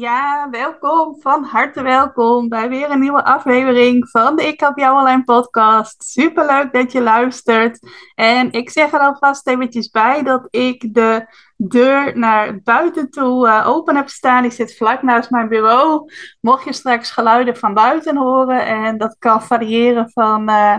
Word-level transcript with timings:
Ja, 0.00 0.50
welkom, 0.50 1.20
van 1.20 1.44
harte 1.44 1.82
welkom 1.82 2.48
bij 2.48 2.68
weer 2.68 2.90
een 2.90 3.00
nieuwe 3.00 3.24
aflevering 3.24 4.08
van 4.08 4.36
de 4.36 4.46
Ik 4.46 4.60
Help 4.60 4.78
Jou 4.78 4.98
Online 4.98 5.24
podcast. 5.24 6.04
Superleuk 6.04 6.72
dat 6.72 6.92
je 6.92 7.02
luistert. 7.02 7.78
En 8.14 8.52
ik 8.52 8.70
zeg 8.70 8.92
er 8.92 9.00
alvast 9.00 9.46
eventjes 9.46 9.90
bij 9.90 10.22
dat 10.22 10.46
ik 10.50 10.94
de 10.94 11.26
deur 11.56 12.18
naar 12.18 12.60
buiten 12.62 13.10
toe 13.10 13.46
uh, 13.46 13.68
open 13.68 13.96
heb 13.96 14.08
staan. 14.08 14.42
Die 14.42 14.50
zit 14.50 14.76
vlak 14.76 15.02
naast 15.02 15.30
mijn 15.30 15.48
bureau. 15.48 16.12
Mocht 16.40 16.64
je 16.64 16.72
straks 16.72 17.10
geluiden 17.10 17.56
van 17.56 17.74
buiten 17.74 18.16
horen, 18.16 18.66
en 18.66 18.98
dat 18.98 19.16
kan 19.18 19.42
variëren 19.42 20.10
van... 20.10 20.50
Uh, 20.50 20.76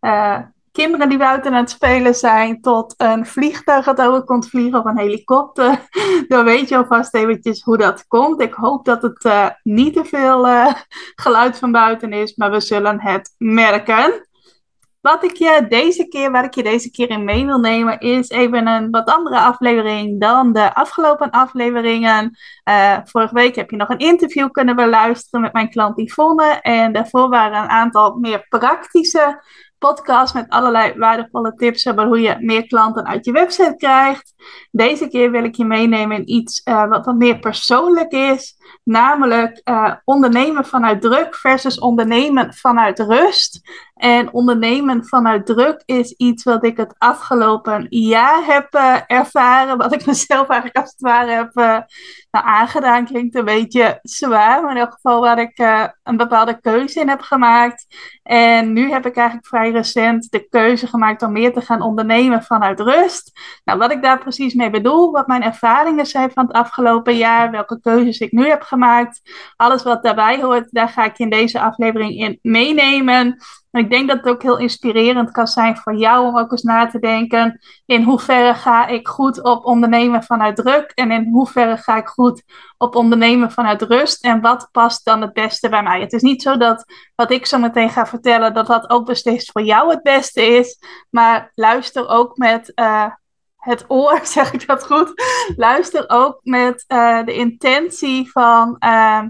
uh, 0.00 0.38
kinderen 0.76 1.08
die 1.08 1.18
buiten 1.18 1.52
aan 1.52 1.60
het 1.60 1.70
spelen 1.70 2.14
zijn, 2.14 2.60
tot 2.60 2.94
een 2.96 3.26
vliegtuig 3.26 3.84
dat 3.84 4.00
over 4.00 4.24
komt 4.24 4.48
vliegen 4.48 4.78
of 4.78 4.84
een 4.84 4.98
helikopter. 4.98 5.80
Dan 6.28 6.44
weet 6.44 6.68
je 6.68 6.76
alvast 6.76 7.14
eventjes 7.14 7.62
hoe 7.62 7.76
dat 7.76 8.06
komt. 8.06 8.40
Ik 8.40 8.54
hoop 8.54 8.84
dat 8.84 9.02
het 9.02 9.24
uh, 9.24 9.48
niet 9.62 9.94
te 9.94 10.04
veel 10.04 10.48
uh, 10.48 10.72
geluid 11.14 11.58
van 11.58 11.72
buiten 11.72 12.12
is, 12.12 12.34
maar 12.34 12.50
we 12.50 12.60
zullen 12.60 13.00
het 13.00 13.34
merken. 13.38 14.26
Wat 15.00 15.24
ik 15.24 15.36
je 15.36 15.66
deze 15.68 16.08
keer, 16.08 16.30
waar 16.30 16.44
ik 16.44 16.54
je 16.54 16.62
deze 16.62 16.90
keer 16.90 17.10
in 17.10 17.24
mee 17.24 17.44
wil 17.46 17.58
nemen, 17.58 17.98
is 17.98 18.28
even 18.28 18.66
een 18.66 18.90
wat 18.90 19.08
andere 19.08 19.40
aflevering 19.40 20.20
dan 20.20 20.52
de 20.52 20.74
afgelopen 20.74 21.30
afleveringen. 21.30 22.36
Uh, 22.68 22.98
vorige 23.04 23.34
week 23.34 23.54
heb 23.56 23.70
je 23.70 23.76
nog 23.76 23.88
een 23.88 23.98
interview 23.98 24.50
kunnen 24.50 24.76
beluisteren 24.76 25.40
met 25.40 25.52
mijn 25.52 25.70
klant 25.70 25.98
Yvonne. 26.00 26.60
En 26.60 26.92
daarvoor 26.92 27.28
waren 27.28 27.62
een 27.62 27.68
aantal 27.68 28.14
meer 28.14 28.46
praktische 28.48 29.42
podcast 29.78 30.34
met 30.34 30.48
allerlei 30.48 30.98
waardevolle 30.98 31.54
tips 31.54 31.88
over 31.88 32.06
hoe 32.06 32.20
je 32.20 32.36
meer 32.40 32.66
klanten 32.66 33.06
uit 33.06 33.24
je 33.24 33.32
website 33.32 33.74
krijgt. 33.76 34.34
Deze 34.70 35.08
keer 35.08 35.30
wil 35.30 35.44
ik 35.44 35.54
je 35.54 35.64
meenemen 35.64 36.16
in 36.16 36.30
iets 36.30 36.60
uh, 36.64 36.88
wat 36.88 37.04
wat 37.04 37.16
meer 37.16 37.38
persoonlijk 37.38 38.12
is, 38.12 38.55
namelijk 38.84 39.60
uh, 39.64 39.92
ondernemen 40.04 40.64
vanuit 40.64 41.00
druk 41.00 41.34
versus 41.34 41.78
ondernemen 41.78 42.54
vanuit 42.54 42.98
rust. 42.98 43.60
En 43.94 44.32
ondernemen 44.32 45.04
vanuit 45.04 45.46
druk 45.46 45.82
is 45.84 46.12
iets 46.12 46.44
wat 46.44 46.64
ik 46.64 46.76
het 46.76 46.94
afgelopen 46.98 47.86
jaar 47.88 48.44
heb 48.44 48.74
uh, 48.74 48.96
ervaren, 49.06 49.78
wat 49.78 49.92
ik 49.92 50.06
mezelf 50.06 50.48
eigenlijk 50.48 50.80
als 50.80 50.90
het 50.90 51.00
ware 51.00 51.30
heb 51.30 51.54
nou, 51.54 52.44
aangedaan. 52.44 53.04
Klinkt 53.04 53.34
een 53.34 53.44
beetje 53.44 53.98
zwaar, 54.02 54.62
maar 54.62 54.70
in 54.70 54.80
elk 54.80 54.92
geval 54.92 55.20
waar 55.20 55.38
ik 55.38 55.58
een 56.02 56.16
bepaalde 56.16 56.60
keuze 56.60 57.00
in 57.00 57.08
heb 57.08 57.20
gemaakt. 57.20 57.86
En 58.22 58.72
nu 58.72 58.90
heb 58.90 59.06
ik 59.06 59.16
eigenlijk 59.16 59.46
vrij 59.46 59.70
recent 59.70 60.30
de 60.30 60.48
keuze 60.48 60.86
gemaakt 60.86 61.22
om 61.22 61.32
meer 61.32 61.52
te 61.52 61.60
gaan 61.60 61.82
ondernemen 61.82 62.42
vanuit 62.42 62.80
rust. 62.80 63.40
Nou, 63.64 63.78
wat 63.78 63.92
ik 63.92 64.02
daar 64.02 64.18
precies 64.18 64.54
mee 64.54 64.70
bedoel, 64.70 65.10
wat 65.10 65.26
mijn 65.26 65.42
ervaringen 65.42 66.06
zijn 66.06 66.30
van 66.30 66.46
het 66.46 66.56
afgelopen 66.56 67.16
jaar, 67.16 67.50
welke 67.50 67.80
keuzes 67.80 68.18
ik 68.18 68.32
nu 68.32 68.48
heb 68.48 68.55
gemaakt, 68.64 69.20
alles 69.56 69.82
wat 69.82 70.02
daarbij 70.02 70.42
hoort, 70.42 70.68
daar 70.70 70.88
ga 70.88 71.04
ik 71.04 71.18
in 71.18 71.30
deze 71.30 71.60
aflevering 71.60 72.12
in 72.12 72.38
meenemen. 72.42 73.36
En 73.70 73.82
ik 73.82 73.90
denk 73.90 74.08
dat 74.08 74.16
het 74.16 74.26
ook 74.26 74.42
heel 74.42 74.58
inspirerend 74.58 75.30
kan 75.30 75.46
zijn 75.46 75.76
voor 75.76 75.94
jou 75.96 76.26
om 76.26 76.38
ook 76.38 76.50
eens 76.50 76.62
na 76.62 76.86
te 76.86 76.98
denken 76.98 77.60
in 77.86 78.02
hoeverre 78.02 78.54
ga 78.54 78.86
ik 78.86 79.08
goed 79.08 79.42
op 79.42 79.64
ondernemen 79.64 80.22
vanuit 80.22 80.56
druk 80.56 80.92
en 80.94 81.10
in 81.10 81.28
hoeverre 81.32 81.76
ga 81.76 81.96
ik 81.96 82.06
goed 82.06 82.42
op 82.78 82.94
ondernemen 82.94 83.50
vanuit 83.52 83.82
rust 83.82 84.24
en 84.24 84.40
wat 84.40 84.68
past 84.72 85.04
dan 85.04 85.20
het 85.20 85.32
beste 85.32 85.68
bij 85.68 85.82
mij. 85.82 86.00
Het 86.00 86.12
is 86.12 86.22
niet 86.22 86.42
zo 86.42 86.56
dat 86.56 86.84
wat 87.14 87.30
ik 87.30 87.46
zo 87.46 87.58
meteen 87.58 87.90
ga 87.90 88.06
vertellen, 88.06 88.54
dat 88.54 88.66
dat 88.66 88.90
ook 88.90 89.06
beslist 89.06 89.52
voor 89.52 89.62
jou 89.62 89.90
het 89.90 90.02
beste 90.02 90.42
is, 90.42 90.78
maar 91.10 91.52
luister 91.54 92.08
ook 92.08 92.36
met 92.36 92.72
uh, 92.74 93.06
het 93.66 93.84
oor, 93.88 94.20
zeg 94.36 94.52
ik 94.52 94.66
dat 94.66 94.86
goed? 94.86 95.12
Luister 95.56 96.04
ook 96.08 96.40
met 96.42 96.84
uh, 96.88 97.24
de 97.24 97.34
intentie 97.34 98.30
van 98.30 98.76
uh, 98.84 99.22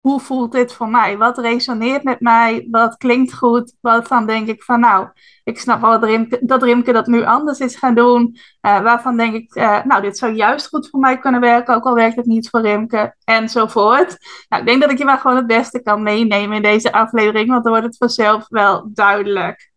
hoe 0.00 0.20
voelt 0.20 0.52
dit 0.52 0.72
voor 0.72 0.88
mij? 0.88 1.16
Wat 1.16 1.38
resoneert 1.38 2.02
met 2.02 2.20
mij? 2.20 2.68
Wat 2.70 2.96
klinkt 2.96 3.34
goed? 3.34 3.74
Waarvan 3.80 4.26
denk 4.26 4.48
ik 4.48 4.62
van 4.62 4.80
nou, 4.80 5.08
ik 5.44 5.58
snap 5.58 5.80
wel 5.80 6.00
dat 6.40 6.62
Rimke 6.62 6.92
dat, 6.92 7.06
nu 7.06 7.24
anders 7.24 7.58
is 7.58 7.76
gaan 7.76 7.94
doen. 7.94 8.36
Uh, 8.66 8.80
waarvan 8.80 9.16
denk 9.16 9.34
ik, 9.34 9.54
uh, 9.54 9.84
nou, 9.84 10.02
dit 10.02 10.18
zou 10.18 10.32
juist 10.32 10.68
goed 10.68 10.88
voor 10.90 11.00
mij 11.00 11.18
kunnen 11.18 11.40
werken, 11.40 11.74
ook 11.74 11.84
al 11.84 11.94
werkt 11.94 12.16
het 12.16 12.26
niet 12.26 12.50
voor 12.50 12.60
Rimke, 12.60 13.16
enzovoort. 13.24 14.16
Nou, 14.48 14.62
ik 14.62 14.68
denk 14.68 14.80
dat 14.80 14.90
ik 14.90 14.98
je 14.98 15.04
maar 15.04 15.18
gewoon 15.18 15.36
het 15.36 15.46
beste 15.46 15.82
kan 15.82 16.02
meenemen 16.02 16.56
in 16.56 16.62
deze 16.62 16.92
aflevering, 16.92 17.48
want 17.48 17.62
dan 17.62 17.72
wordt 17.72 17.86
het 17.86 17.96
vanzelf 17.96 18.48
wel 18.48 18.90
duidelijk. 18.92 19.70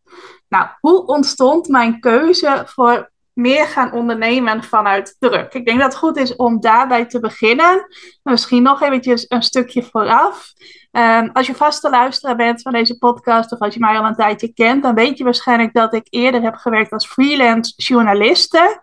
Nou, 0.49 0.67
hoe 0.79 1.05
ontstond 1.05 1.67
mijn 1.67 1.99
keuze 1.99 2.63
voor 2.65 3.11
meer 3.39 3.65
gaan 3.65 3.91
ondernemen 3.91 4.63
vanuit 4.63 5.15
druk. 5.19 5.53
Ik 5.53 5.65
denk 5.65 5.79
dat 5.79 5.91
het 5.91 6.01
goed 6.01 6.17
is 6.17 6.35
om 6.35 6.59
daarbij 6.59 7.05
te 7.05 7.19
beginnen. 7.19 7.87
Misschien 8.23 8.63
nog 8.63 8.81
eventjes 8.81 9.25
een 9.27 9.43
stukje 9.43 9.83
vooraf. 9.83 10.53
Um, 10.91 11.29
als 11.33 11.47
je 11.47 11.55
vaste 11.55 11.89
luisteraar 11.89 12.35
bent 12.35 12.61
van 12.61 12.71
deze 12.71 12.97
podcast 12.97 13.51
of 13.51 13.59
als 13.59 13.73
je 13.73 13.79
mij 13.79 13.97
al 13.97 14.05
een 14.05 14.15
tijdje 14.15 14.53
kent, 14.53 14.83
dan 14.83 14.95
weet 14.95 15.17
je 15.17 15.23
waarschijnlijk 15.23 15.73
dat 15.73 15.93
ik 15.93 16.07
eerder 16.09 16.41
heb 16.41 16.55
gewerkt 16.55 16.91
als 16.91 17.07
freelance 17.07 17.73
journaliste. 17.75 18.81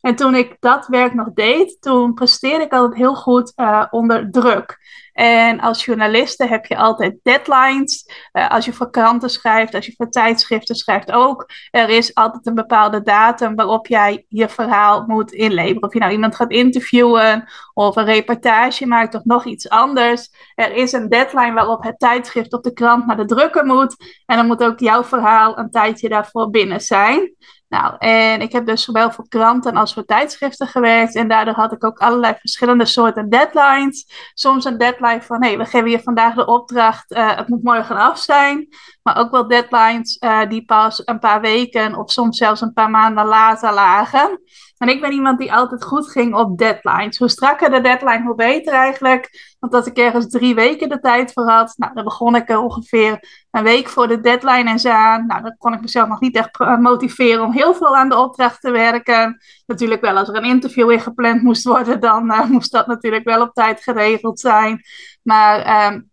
En 0.00 0.14
toen 0.14 0.34
ik 0.34 0.56
dat 0.60 0.86
werk 0.86 1.14
nog 1.14 1.32
deed, 1.34 1.76
toen 1.80 2.14
presteerde 2.14 2.64
ik 2.64 2.72
altijd 2.72 2.98
heel 2.98 3.14
goed 3.14 3.52
uh, 3.56 3.84
onder 3.90 4.30
druk. 4.30 4.78
En 5.20 5.60
als 5.60 5.84
journaliste 5.84 6.46
heb 6.46 6.66
je 6.66 6.76
altijd 6.76 7.16
deadlines. 7.22 8.10
Uh, 8.32 8.50
als 8.50 8.64
je 8.64 8.72
voor 8.72 8.90
kranten 8.90 9.30
schrijft, 9.30 9.74
als 9.74 9.86
je 9.86 9.94
voor 9.96 10.10
tijdschriften 10.10 10.74
schrijft 10.74 11.12
ook. 11.12 11.50
Er 11.70 11.88
is 11.88 12.14
altijd 12.14 12.46
een 12.46 12.54
bepaalde 12.54 13.02
datum 13.02 13.54
waarop 13.54 13.86
jij 13.86 14.24
je 14.28 14.48
verhaal 14.48 15.04
moet 15.06 15.32
inleveren. 15.32 15.82
Of 15.82 15.92
je 15.92 15.98
nou 15.98 16.12
iemand 16.12 16.36
gaat 16.36 16.50
interviewen 16.50 17.48
of 17.74 17.96
een 17.96 18.04
reportage 18.04 18.86
maakt 18.86 19.14
of 19.14 19.24
nog 19.24 19.44
iets 19.44 19.68
anders. 19.68 20.30
Er 20.54 20.72
is 20.72 20.92
een 20.92 21.08
deadline 21.08 21.52
waarop 21.52 21.82
het 21.82 21.98
tijdschrift 21.98 22.52
op 22.52 22.62
de 22.62 22.72
krant 22.72 23.06
naar 23.06 23.16
de 23.16 23.24
drukker 23.24 23.64
moet. 23.64 23.96
En 24.26 24.36
dan 24.36 24.46
moet 24.46 24.64
ook 24.64 24.78
jouw 24.78 25.04
verhaal 25.04 25.58
een 25.58 25.70
tijdje 25.70 26.08
daarvoor 26.08 26.50
binnen 26.50 26.80
zijn. 26.80 27.34
Nou, 27.70 27.94
en 27.98 28.40
ik 28.40 28.52
heb 28.52 28.66
dus 28.66 28.82
zowel 28.82 29.10
voor 29.10 29.28
kranten 29.28 29.76
als 29.76 29.92
voor 29.92 30.04
tijdschriften 30.04 30.66
gewerkt. 30.66 31.14
En 31.14 31.28
daardoor 31.28 31.54
had 31.54 31.72
ik 31.72 31.84
ook 31.84 31.98
allerlei 31.98 32.34
verschillende 32.38 32.84
soorten 32.84 33.28
deadlines. 33.28 34.30
Soms 34.34 34.64
een 34.64 34.78
deadline 34.78 35.09
van, 35.18 35.42
hey, 35.42 35.58
we 35.58 35.64
geven 35.64 35.90
je 35.90 36.02
vandaag 36.02 36.34
de 36.34 36.46
opdracht, 36.46 37.12
uh, 37.12 37.36
het 37.36 37.48
moet 37.48 37.62
morgen 37.62 37.96
af 37.96 38.18
zijn. 38.18 38.68
Maar 39.02 39.16
ook 39.16 39.30
wel 39.30 39.48
deadlines 39.48 40.16
uh, 40.20 40.48
die 40.48 40.64
pas 40.64 41.02
een 41.04 41.18
paar 41.18 41.40
weken 41.40 41.96
of 41.96 42.10
soms 42.10 42.38
zelfs 42.38 42.60
een 42.60 42.72
paar 42.72 42.90
maanden 42.90 43.26
later 43.26 43.72
lagen. 43.72 44.40
En 44.80 44.88
ik 44.88 45.00
ben 45.00 45.12
iemand 45.12 45.38
die 45.38 45.52
altijd 45.52 45.84
goed 45.84 46.10
ging 46.10 46.34
op 46.34 46.58
deadlines. 46.58 47.18
Hoe 47.18 47.28
strakker 47.28 47.70
de 47.70 47.80
deadline, 47.80 48.22
hoe 48.22 48.34
beter 48.34 48.72
eigenlijk. 48.72 49.54
Want 49.58 49.74
als 49.74 49.86
ik 49.86 49.96
ergens 49.96 50.28
drie 50.28 50.54
weken 50.54 50.88
de 50.88 51.00
tijd 51.00 51.32
voor 51.32 51.50
had, 51.50 51.74
nou, 51.76 51.94
dan 51.94 52.04
begon 52.04 52.34
ik 52.34 52.48
er 52.48 52.58
ongeveer 52.58 53.18
een 53.50 53.62
week 53.62 53.88
voor 53.88 54.08
de 54.08 54.20
deadline 54.20 54.70
en 54.70 54.78
zo 54.78 54.88
aan. 54.88 55.26
Nou, 55.26 55.42
dan 55.42 55.56
kon 55.58 55.72
ik 55.72 55.80
mezelf 55.80 56.08
nog 56.08 56.20
niet 56.20 56.36
echt 56.36 56.58
motiveren 56.58 57.44
om 57.44 57.52
heel 57.52 57.74
veel 57.74 57.96
aan 57.96 58.08
de 58.08 58.18
opdracht 58.18 58.60
te 58.60 58.70
werken. 58.70 59.38
Natuurlijk 59.66 60.00
wel, 60.00 60.16
als 60.16 60.28
er 60.28 60.36
een 60.36 60.44
interview 60.44 60.90
in 60.90 61.00
gepland 61.00 61.42
moest 61.42 61.64
worden, 61.64 62.00
dan 62.00 62.30
uh, 62.30 62.44
moest 62.54 62.72
dat 62.72 62.86
natuurlijk 62.86 63.24
wel 63.24 63.42
op 63.42 63.54
tijd 63.54 63.82
geregeld 63.82 64.40
zijn. 64.40 64.80
Maar 65.22 65.92
um, 65.92 66.09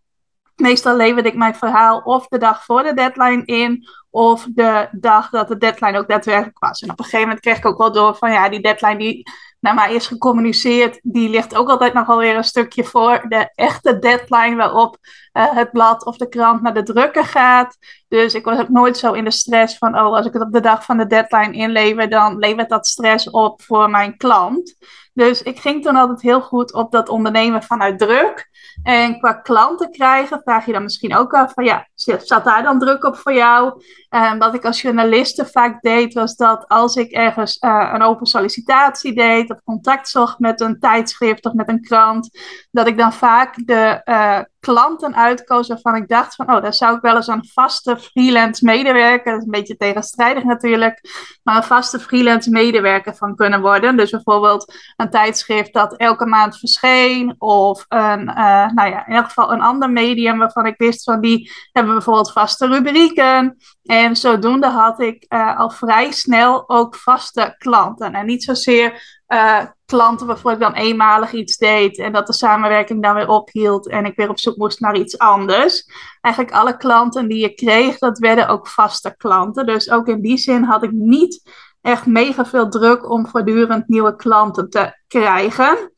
meestal 0.60 0.96
leverde 0.96 1.28
ik 1.28 1.36
mijn 1.36 1.54
verhaal 1.54 1.98
of 1.98 2.28
de 2.28 2.38
dag 2.38 2.64
voor 2.64 2.82
de 2.82 2.94
deadline 2.94 3.44
in, 3.44 3.88
of 4.10 4.46
de 4.54 4.88
dag 4.92 5.30
dat 5.30 5.48
de 5.48 5.58
deadline 5.58 5.98
ook 5.98 6.08
daadwerkelijk 6.08 6.58
was. 6.58 6.80
En 6.80 6.90
op 6.90 6.98
een 6.98 7.04
gegeven 7.04 7.26
moment 7.26 7.44
kreeg 7.44 7.58
ik 7.58 7.66
ook 7.66 7.78
wel 7.78 7.92
door 7.92 8.14
van 8.16 8.32
ja, 8.32 8.48
die 8.48 8.60
deadline 8.60 8.98
die 8.98 9.30
naar 9.60 9.74
mij 9.74 9.94
is 9.94 10.06
gecommuniceerd, 10.06 11.00
die 11.02 11.28
ligt 11.28 11.54
ook 11.54 11.68
altijd 11.68 11.92
nog 11.92 12.06
wel 12.06 12.18
weer 12.18 12.36
een 12.36 12.44
stukje 12.44 12.84
voor 12.84 13.24
de 13.28 13.50
echte 13.54 13.98
deadline 13.98 14.56
waarop 14.56 14.96
uh, 15.32 15.54
het 15.54 15.72
blad 15.72 16.04
of 16.04 16.16
de 16.16 16.28
krant 16.28 16.62
naar 16.62 16.74
de 16.74 16.82
drukker 16.82 17.24
gaat. 17.24 17.76
Dus 18.08 18.34
ik 18.34 18.44
was 18.44 18.58
ook 18.58 18.68
nooit 18.68 18.96
zo 18.96 19.12
in 19.12 19.24
de 19.24 19.30
stress 19.30 19.78
van, 19.78 19.98
oh, 19.98 20.14
als 20.14 20.26
ik 20.26 20.32
het 20.32 20.42
op 20.42 20.52
de 20.52 20.60
dag 20.60 20.84
van 20.84 20.96
de 20.96 21.06
deadline 21.06 21.52
inlever, 21.52 22.10
dan 22.10 22.38
levert 22.38 22.68
dat 22.68 22.86
stress 22.86 23.30
op 23.30 23.62
voor 23.62 23.90
mijn 23.90 24.16
klant. 24.16 24.76
Dus 25.12 25.42
ik 25.42 25.58
ging 25.58 25.82
toen 25.82 25.96
altijd 25.96 26.22
heel 26.22 26.40
goed 26.40 26.72
op 26.72 26.92
dat 26.92 27.08
ondernemen 27.08 27.62
vanuit 27.62 27.98
druk. 27.98 28.48
En 28.82 29.18
qua 29.18 29.32
klanten 29.32 29.90
krijgen, 29.90 30.40
vraag 30.44 30.66
je 30.66 30.72
dan 30.72 30.82
misschien 30.82 31.16
ook 31.16 31.32
af 31.32 31.52
van 31.52 31.64
ja, 31.64 31.86
zat 31.94 32.44
daar 32.44 32.62
dan 32.62 32.78
druk 32.78 33.04
op 33.04 33.16
voor 33.16 33.32
jou? 33.32 33.82
Um, 34.10 34.38
wat 34.38 34.54
ik 34.54 34.64
als 34.64 34.82
journaliste 34.82 35.46
vaak 35.46 35.80
deed, 35.80 36.14
was 36.14 36.36
dat 36.36 36.68
als 36.68 36.96
ik 36.96 37.10
ergens 37.10 37.56
uh, 37.60 37.90
een 37.94 38.02
open 38.02 38.26
sollicitatie 38.26 39.14
deed 39.14 39.50
of 39.50 39.62
contact 39.64 40.08
zocht 40.08 40.38
met 40.38 40.60
een 40.60 40.78
tijdschrift 40.78 41.44
of 41.44 41.52
met 41.52 41.68
een 41.68 41.82
krant, 41.82 42.38
dat 42.70 42.86
ik 42.86 42.98
dan 42.98 43.12
vaak 43.12 43.66
de 43.66 44.00
uh, 44.04 44.40
klanten 44.60 45.16
uitkoos 45.16 45.68
waarvan 45.68 45.96
ik 45.96 46.08
dacht 46.08 46.34
van, 46.34 46.54
oh, 46.54 46.62
daar 46.62 46.74
zou 46.74 46.96
ik 46.96 47.02
wel 47.02 47.16
eens 47.16 47.26
een 47.26 47.48
vaste 47.52 47.98
freelance 47.98 48.64
medewerker, 48.64 49.32
dat 49.32 49.40
is 49.40 49.44
een 49.44 49.50
beetje 49.50 49.76
tegenstrijdig 49.76 50.44
natuurlijk, 50.44 51.00
maar 51.42 51.56
een 51.56 51.62
vaste 51.62 52.00
freelance 52.00 52.50
medewerker 52.50 53.14
van 53.14 53.36
kunnen 53.36 53.60
worden. 53.60 53.96
Dus 53.96 54.10
bijvoorbeeld 54.10 54.74
een 54.96 55.10
tijdschrift 55.10 55.72
dat 55.72 55.96
elke 55.96 56.26
maand 56.26 56.58
verscheen, 56.58 57.34
of 57.38 57.84
een, 57.88 58.28
uh, 58.28 58.70
nou 58.70 58.90
ja, 58.90 59.06
in 59.06 59.14
elk 59.14 59.24
geval 59.24 59.52
een 59.52 59.62
ander 59.62 59.90
medium 59.90 60.38
waarvan 60.38 60.66
ik 60.66 60.78
wist 60.78 61.04
van, 61.04 61.20
die 61.20 61.50
hebben 61.72 61.92
bijvoorbeeld 61.92 62.32
vaste 62.32 62.66
rubrieken. 62.66 63.56
En 63.82 64.16
zodoende 64.16 64.66
had 64.66 65.00
ik 65.00 65.24
uh, 65.28 65.58
al 65.58 65.70
vrij 65.70 66.10
snel 66.10 66.68
ook 66.68 66.96
vaste 66.96 67.54
klanten. 67.58 68.14
En 68.14 68.26
niet 68.26 68.44
zozeer 68.44 69.22
uh, 69.28 69.64
klanten 69.88 70.26
waarvoor 70.26 70.52
ik 70.52 70.58
dan 70.58 70.74
eenmalig 70.74 71.32
iets 71.32 71.56
deed 71.56 71.98
en 71.98 72.12
dat 72.12 72.26
de 72.26 72.32
samenwerking 72.32 73.02
dan 73.02 73.14
weer 73.14 73.28
ophield 73.28 73.88
en 73.88 74.04
ik 74.04 74.16
weer 74.16 74.28
op 74.28 74.38
zoek 74.38 74.56
moest 74.56 74.80
naar 74.80 74.96
iets 74.96 75.18
anders. 75.18 75.90
Eigenlijk 76.20 76.54
alle 76.54 76.76
klanten 76.76 77.28
die 77.28 77.38
je 77.38 77.54
kreeg, 77.54 77.98
dat 77.98 78.18
werden 78.18 78.48
ook 78.48 78.68
vaste 78.68 79.14
klanten. 79.16 79.66
Dus 79.66 79.90
ook 79.90 80.08
in 80.08 80.20
die 80.20 80.36
zin 80.36 80.62
had 80.62 80.82
ik 80.82 80.90
niet 80.92 81.42
echt 81.80 82.06
mega 82.06 82.46
veel 82.46 82.68
druk 82.68 83.10
om 83.10 83.26
voortdurend 83.26 83.88
nieuwe 83.88 84.16
klanten 84.16 84.70
te 84.70 84.98
krijgen. 85.06 85.92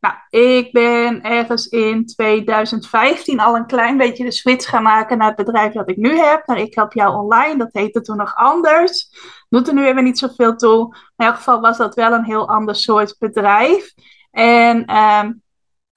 Nou, 0.00 0.14
ik 0.30 0.72
ben 0.72 1.22
ergens 1.22 1.66
in 1.66 2.06
2015 2.06 3.40
al 3.40 3.56
een 3.56 3.66
klein 3.66 3.96
beetje 3.96 4.24
de 4.24 4.32
switch 4.32 4.68
gaan 4.68 4.82
maken 4.82 5.18
naar 5.18 5.26
het 5.26 5.36
bedrijf 5.36 5.72
dat 5.72 5.88
ik 5.88 5.96
nu 5.96 6.18
heb. 6.18 6.46
Naar 6.46 6.58
Ik 6.58 6.74
Help 6.74 6.92
Jou 6.92 7.16
Online. 7.16 7.58
Dat 7.58 7.72
heette 7.72 8.00
toen 8.00 8.16
nog 8.16 8.34
anders. 8.34 9.08
Doet 9.48 9.68
er 9.68 9.74
nu 9.74 9.86
even 9.86 10.04
niet 10.04 10.18
zoveel 10.18 10.56
toe. 10.56 10.96
in 11.16 11.26
elk 11.26 11.36
geval 11.36 11.60
was 11.60 11.76
dat 11.76 11.94
wel 11.94 12.12
een 12.12 12.24
heel 12.24 12.48
ander 12.48 12.74
soort 12.74 13.16
bedrijf. 13.18 13.92
En 14.30 14.84
ehm, 14.84 15.32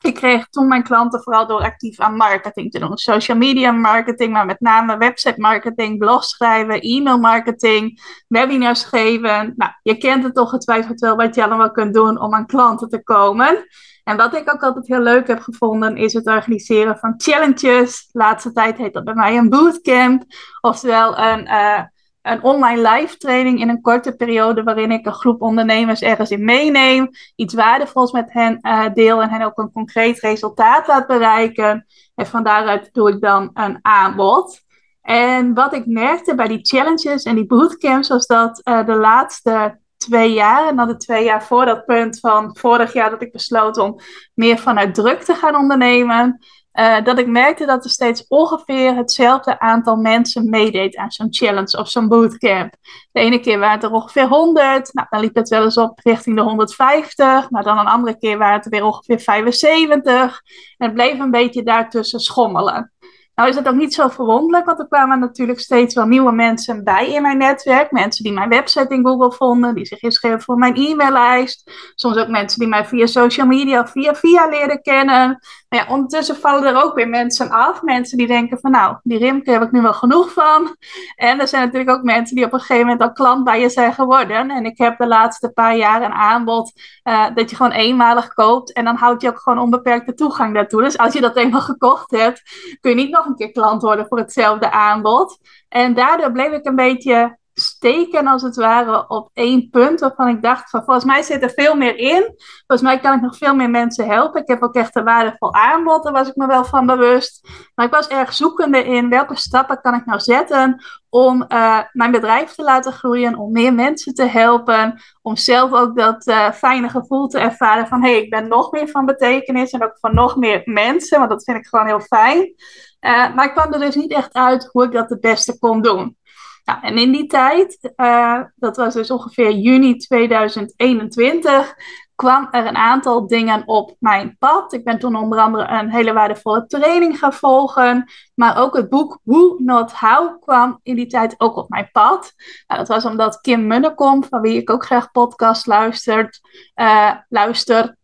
ik 0.01 0.13
kreeg 0.13 0.47
toen 0.47 0.67
mijn 0.67 0.83
klanten 0.83 1.23
vooral 1.23 1.47
door 1.47 1.61
actief 1.61 1.99
aan 1.99 2.15
marketing 2.15 2.71
te 2.71 2.79
doen. 2.79 2.97
Social 2.97 3.37
media 3.37 3.71
marketing, 3.71 4.33
maar 4.33 4.45
met 4.45 4.59
name 4.59 4.97
website 4.97 5.41
marketing, 5.41 5.97
blog 5.97 6.23
schrijven, 6.23 6.81
e-mail 6.81 7.17
marketing, 7.17 8.01
webinars 8.27 8.83
geven. 8.83 9.53
Nou, 9.55 9.71
je 9.81 9.97
kent 9.97 10.23
het 10.23 10.35
toch 10.35 10.49
getwijfeld 10.49 10.99
wel 10.99 11.15
wat 11.15 11.35
je 11.35 11.43
allemaal 11.43 11.71
kunt 11.71 11.93
doen 11.93 12.21
om 12.21 12.33
aan 12.33 12.45
klanten 12.45 12.89
te 12.89 13.03
komen. 13.03 13.65
En 14.03 14.17
wat 14.17 14.35
ik 14.35 14.53
ook 14.53 14.63
altijd 14.63 14.87
heel 14.87 15.01
leuk 15.01 15.27
heb 15.27 15.39
gevonden, 15.39 15.97
is 15.97 16.13
het 16.13 16.27
organiseren 16.27 16.97
van 16.97 17.13
challenges. 17.17 18.09
Laatste 18.11 18.51
tijd 18.51 18.77
heet 18.77 18.93
dat 18.93 19.03
bij 19.03 19.13
mij 19.13 19.37
een 19.37 19.49
bootcamp. 19.49 20.23
Oftewel 20.61 21.17
een, 21.17 21.45
uh, 21.45 21.81
een 22.21 22.43
online 22.43 22.89
live 22.89 23.17
training 23.17 23.59
in 23.59 23.69
een 23.69 23.81
korte 23.81 24.15
periode 24.15 24.63
waarin 24.63 24.91
ik 24.91 25.05
een 25.05 25.13
groep 25.13 25.41
ondernemers 25.41 26.01
ergens 26.01 26.31
in 26.31 26.45
meeneem. 26.45 27.09
Iets 27.35 27.53
waardevols 27.53 28.11
met 28.11 28.33
hen 28.33 28.59
uh, 28.61 28.85
deel 28.93 29.21
en 29.21 29.29
hen 29.29 29.41
ook 29.41 29.57
een 29.57 29.71
concreet 29.71 30.19
resultaat 30.19 30.87
laat 30.87 31.07
bereiken. 31.07 31.85
En 32.15 32.27
van 32.27 32.43
daaruit 32.43 32.89
doe 32.93 33.09
ik 33.09 33.21
dan 33.21 33.49
een 33.53 33.79
aanbod. 33.81 34.61
En 35.01 35.53
wat 35.53 35.73
ik 35.73 35.85
merkte 35.85 36.35
bij 36.35 36.47
die 36.47 36.59
challenges 36.61 37.23
en 37.23 37.35
die 37.35 37.45
bootcamps 37.45 38.07
was 38.07 38.25
dat 38.25 38.61
uh, 38.63 38.85
de 38.85 38.95
laatste 38.95 39.81
twee 40.03 40.33
jaar. 40.33 40.67
En 40.67 40.75
dan 40.75 40.87
de 40.87 40.97
twee 40.97 41.23
jaar 41.23 41.43
voor 41.43 41.65
dat 41.65 41.85
punt 41.85 42.19
van 42.19 42.57
vorig 42.59 42.93
jaar 42.93 43.09
dat 43.09 43.21
ik 43.21 43.31
besloot 43.31 43.77
om 43.77 43.99
meer 44.33 44.57
vanuit 44.57 44.95
druk 44.95 45.21
te 45.23 45.33
gaan 45.33 45.55
ondernemen. 45.55 46.39
Uh, 46.73 47.03
dat 47.03 47.19
ik 47.19 47.27
merkte 47.27 47.65
dat 47.65 47.83
er 47.83 47.89
steeds 47.89 48.27
ongeveer 48.27 48.95
hetzelfde 48.95 49.59
aantal 49.59 49.95
mensen 49.95 50.49
meedeed 50.49 50.95
aan 50.95 51.11
zo'n 51.11 51.27
challenge 51.33 51.77
of 51.77 51.89
zo'n 51.89 52.07
bootcamp. 52.07 52.75
De 53.11 53.19
ene 53.19 53.39
keer 53.39 53.59
waren 53.59 53.75
het 53.75 53.83
er 53.83 53.91
ongeveer 53.91 54.27
100, 54.27 54.93
nou, 54.93 55.07
dan 55.09 55.19
liep 55.19 55.35
het 55.35 55.49
wel 55.49 55.63
eens 55.63 55.77
op 55.77 55.99
richting 56.03 56.35
de 56.35 56.41
150, 56.41 57.49
maar 57.49 57.63
dan 57.63 57.77
een 57.77 57.85
andere 57.85 58.17
keer 58.17 58.37
waren 58.37 58.55
het 58.55 58.65
er 58.65 58.71
weer 58.71 58.83
ongeveer 58.83 59.19
75. 59.19 60.41
En 60.77 60.85
het 60.85 60.93
bleef 60.93 61.19
een 61.19 61.31
beetje 61.31 61.63
daartussen 61.63 62.19
schommelen. 62.19 62.91
Nou 63.35 63.49
is 63.49 63.55
het 63.55 63.67
ook 63.67 63.75
niet 63.75 63.93
zo 63.93 64.07
verwonderlijk, 64.07 64.65
want 64.65 64.79
er 64.79 64.87
kwamen 64.87 65.19
natuurlijk 65.19 65.59
steeds 65.59 65.95
wel 65.95 66.05
nieuwe 66.05 66.31
mensen 66.31 66.83
bij 66.83 67.13
in 67.13 67.21
mijn 67.21 67.37
netwerk. 67.37 67.91
Mensen 67.91 68.23
die 68.23 68.33
mijn 68.33 68.49
website 68.49 68.93
in 68.93 69.05
Google 69.05 69.31
vonden, 69.31 69.75
die 69.75 69.85
zich 69.85 70.01
inschreven 70.01 70.41
voor 70.41 70.57
mijn 70.57 70.75
e-maillijst. 70.75 71.71
Soms 71.95 72.17
ook 72.17 72.27
mensen 72.27 72.59
die 72.59 72.67
mij 72.67 72.85
via 72.85 73.05
social 73.05 73.47
media 73.47 73.81
of 73.81 73.91
via 73.91 74.15
via 74.15 74.47
leerden 74.49 74.81
kennen. 74.81 75.39
Maar 75.69 75.85
ja, 75.85 75.93
ondertussen 75.93 76.35
vallen 76.35 76.63
er 76.63 76.83
ook 76.83 76.95
weer 76.95 77.09
mensen 77.09 77.49
af. 77.49 77.81
Mensen 77.81 78.17
die 78.17 78.27
denken 78.27 78.59
van 78.59 78.71
nou, 78.71 78.97
die 79.03 79.17
Rimke 79.17 79.51
heb 79.51 79.61
ik 79.61 79.71
nu 79.71 79.81
wel 79.81 79.93
genoeg 79.93 80.33
van. 80.33 80.75
En 81.15 81.39
er 81.39 81.47
zijn 81.47 81.63
natuurlijk 81.63 81.97
ook 81.97 82.03
mensen 82.03 82.35
die 82.35 82.45
op 82.45 82.53
een 82.53 82.59
gegeven 82.59 82.81
moment 82.81 83.01
al 83.01 83.13
klant 83.13 83.43
bij 83.43 83.61
je 83.61 83.69
zijn 83.69 83.93
geworden. 83.93 84.51
En 84.51 84.65
ik 84.65 84.77
heb 84.77 84.97
de 84.97 85.07
laatste 85.07 85.49
paar 85.49 85.75
jaar 85.75 86.01
een 86.01 86.13
aanbod 86.13 86.71
uh, 87.03 87.25
dat 87.35 87.49
je 87.49 87.55
gewoon 87.55 87.71
eenmalig 87.71 88.33
koopt. 88.33 88.73
En 88.73 88.85
dan 88.85 88.95
houd 88.95 89.21
je 89.21 89.27
ook 89.27 89.39
gewoon 89.39 89.59
onbeperkte 89.59 90.13
toegang 90.13 90.53
daartoe. 90.53 90.81
Dus 90.81 90.97
als 90.97 91.13
je 91.13 91.21
dat 91.21 91.35
eenmaal 91.35 91.61
gekocht 91.61 92.11
hebt, 92.11 92.41
kun 92.81 92.91
je 92.91 92.97
niet 92.97 93.11
nog 93.11 93.22
een 93.25 93.35
keer 93.35 93.51
klant 93.51 93.81
worden 93.81 94.07
voor 94.07 94.17
hetzelfde 94.17 94.71
aanbod. 94.71 95.37
En 95.69 95.93
daardoor 95.93 96.31
bleef 96.31 96.51
ik 96.51 96.65
een 96.65 96.75
beetje 96.75 97.37
steken 97.53 98.27
als 98.27 98.41
het 98.41 98.55
ware 98.55 99.07
op 99.07 99.29
één 99.33 99.69
punt 99.69 99.99
waarvan 99.99 100.27
ik 100.27 100.41
dacht 100.41 100.69
van 100.69 100.83
volgens 100.83 101.05
mij 101.05 101.21
zit 101.21 101.43
er 101.43 101.49
veel 101.49 101.75
meer 101.75 101.97
in. 101.97 102.33
Volgens 102.67 102.89
mij 102.89 102.99
kan 102.99 103.15
ik 103.15 103.21
nog 103.21 103.37
veel 103.37 103.55
meer 103.55 103.69
mensen 103.69 104.07
helpen. 104.07 104.41
Ik 104.41 104.47
heb 104.47 104.63
ook 104.63 104.75
echt 104.75 104.95
een 104.95 105.03
waardevol 105.03 105.53
aanbod, 105.53 106.03
daar 106.03 106.13
was 106.13 106.27
ik 106.27 106.35
me 106.35 106.47
wel 106.47 106.65
van 106.65 106.85
bewust. 106.85 107.47
Maar 107.75 107.85
ik 107.85 107.91
was 107.91 108.07
erg 108.07 108.33
zoekende 108.33 108.83
in 108.83 109.09
welke 109.09 109.35
stappen 109.35 109.81
kan 109.81 109.93
ik 109.93 110.05
nou 110.05 110.19
zetten 110.19 110.83
om 111.09 111.45
uh, 111.47 111.79
mijn 111.91 112.11
bedrijf 112.11 112.51
te 112.51 112.63
laten 112.63 112.93
groeien, 112.93 113.37
om 113.37 113.51
meer 113.51 113.73
mensen 113.73 114.13
te 114.13 114.25
helpen, 114.25 115.01
om 115.21 115.35
zelf 115.35 115.71
ook 115.73 115.97
dat 115.97 116.27
uh, 116.27 116.51
fijne 116.51 116.89
gevoel 116.89 117.27
te 117.27 117.39
ervaren 117.39 117.87
van 117.87 118.03
hé, 118.03 118.11
hey, 118.11 118.21
ik 118.21 118.29
ben 118.29 118.47
nog 118.47 118.71
meer 118.71 118.87
van 118.87 119.05
betekenis 119.05 119.71
en 119.71 119.83
ook 119.83 119.97
van 119.99 120.15
nog 120.15 120.35
meer 120.35 120.61
mensen, 120.65 121.17
want 121.17 121.29
dat 121.29 121.43
vind 121.43 121.57
ik 121.57 121.67
gewoon 121.67 121.85
heel 121.85 121.99
fijn. 121.99 122.39
Uh, 122.39 123.35
maar 123.35 123.45
ik 123.45 123.51
kwam 123.51 123.73
er 123.73 123.79
dus 123.79 123.95
niet 123.95 124.11
echt 124.11 124.33
uit 124.33 124.69
hoe 124.71 124.83
ik 124.83 124.91
dat 124.91 125.09
het 125.09 125.21
beste 125.21 125.59
kon 125.59 125.81
doen. 125.81 126.17
Nou, 126.65 126.79
en 126.81 126.97
in 126.97 127.11
die 127.11 127.27
tijd, 127.27 127.93
uh, 127.95 128.41
dat 128.55 128.77
was 128.77 128.93
dus 128.93 129.11
ongeveer 129.11 129.51
juni 129.51 129.97
2021, 129.97 131.75
kwam 132.15 132.47
er 132.51 132.65
een 132.65 132.75
aantal 132.75 133.27
dingen 133.27 133.63
op 133.65 133.95
mijn 133.99 134.35
pad. 134.39 134.73
Ik 134.73 134.83
ben 134.83 134.99
toen 134.99 135.15
onder 135.15 135.39
andere 135.39 135.67
een 135.67 135.91
hele 135.91 136.13
waardevolle 136.13 136.65
training 136.65 137.19
gaan 137.19 137.33
volgen. 137.33 138.11
Maar 138.35 138.57
ook 138.57 138.75
het 138.75 138.89
boek 138.89 139.19
Who 139.23 139.55
Not 139.57 139.91
How 139.91 140.41
kwam 140.41 140.79
in 140.83 140.95
die 140.95 141.07
tijd 141.07 141.35
ook 141.37 141.55
op 141.55 141.69
mijn 141.69 141.89
pad. 141.91 142.33
Nou, 142.67 142.79
dat 142.79 142.87
was 142.87 143.05
omdat 143.05 143.41
Kim 143.41 143.67
Munnekom, 143.67 144.23
van 144.23 144.41
wie 144.41 144.57
ik 144.57 144.69
ook 144.69 144.85
graag 144.85 145.11
podcast 145.11 145.65
luistert, 145.65 146.39
uh, 146.75 147.11
luister, 147.29 147.95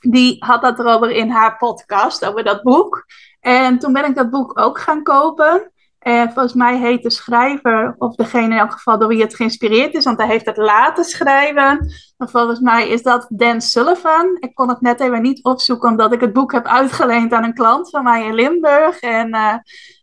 die 0.00 0.44
had 0.44 0.62
dat 0.62 0.78
erover 0.78 1.10
in 1.10 1.30
haar 1.30 1.56
podcast, 1.56 2.26
over 2.26 2.44
dat 2.44 2.62
boek. 2.62 3.04
En 3.40 3.78
toen 3.78 3.92
ben 3.92 4.04
ik 4.04 4.14
dat 4.14 4.30
boek 4.30 4.58
ook 4.58 4.78
gaan 4.78 5.02
kopen. 5.02 5.72
En 5.98 6.32
volgens 6.32 6.54
mij 6.54 6.78
heet 6.78 7.02
de 7.02 7.10
schrijver, 7.10 7.94
of 7.98 8.14
degene 8.14 8.44
in 8.44 8.58
elk 8.58 8.72
geval 8.72 8.98
door 8.98 9.08
wie 9.08 9.22
het 9.22 9.34
geïnspireerd 9.34 9.94
is, 9.94 10.04
want 10.04 10.18
hij 10.18 10.26
heeft 10.26 10.46
het 10.46 10.56
laten 10.56 11.04
schrijven. 11.04 11.90
En 12.18 12.28
volgens 12.28 12.60
mij 12.60 12.88
is 12.88 13.02
dat 13.02 13.26
Dan 13.28 13.60
Sullivan. 13.60 14.36
Ik 14.40 14.54
kon 14.54 14.68
het 14.68 14.80
net 14.80 15.00
even 15.00 15.22
niet 15.22 15.44
opzoeken, 15.44 15.88
omdat 15.88 16.12
ik 16.12 16.20
het 16.20 16.32
boek 16.32 16.52
heb 16.52 16.66
uitgeleend 16.66 17.32
aan 17.32 17.44
een 17.44 17.54
klant 17.54 17.90
van 17.90 18.04
mij 18.04 18.24
in 18.24 18.34
Limburg. 18.34 19.00
En 19.00 19.34
uh, 19.34 19.54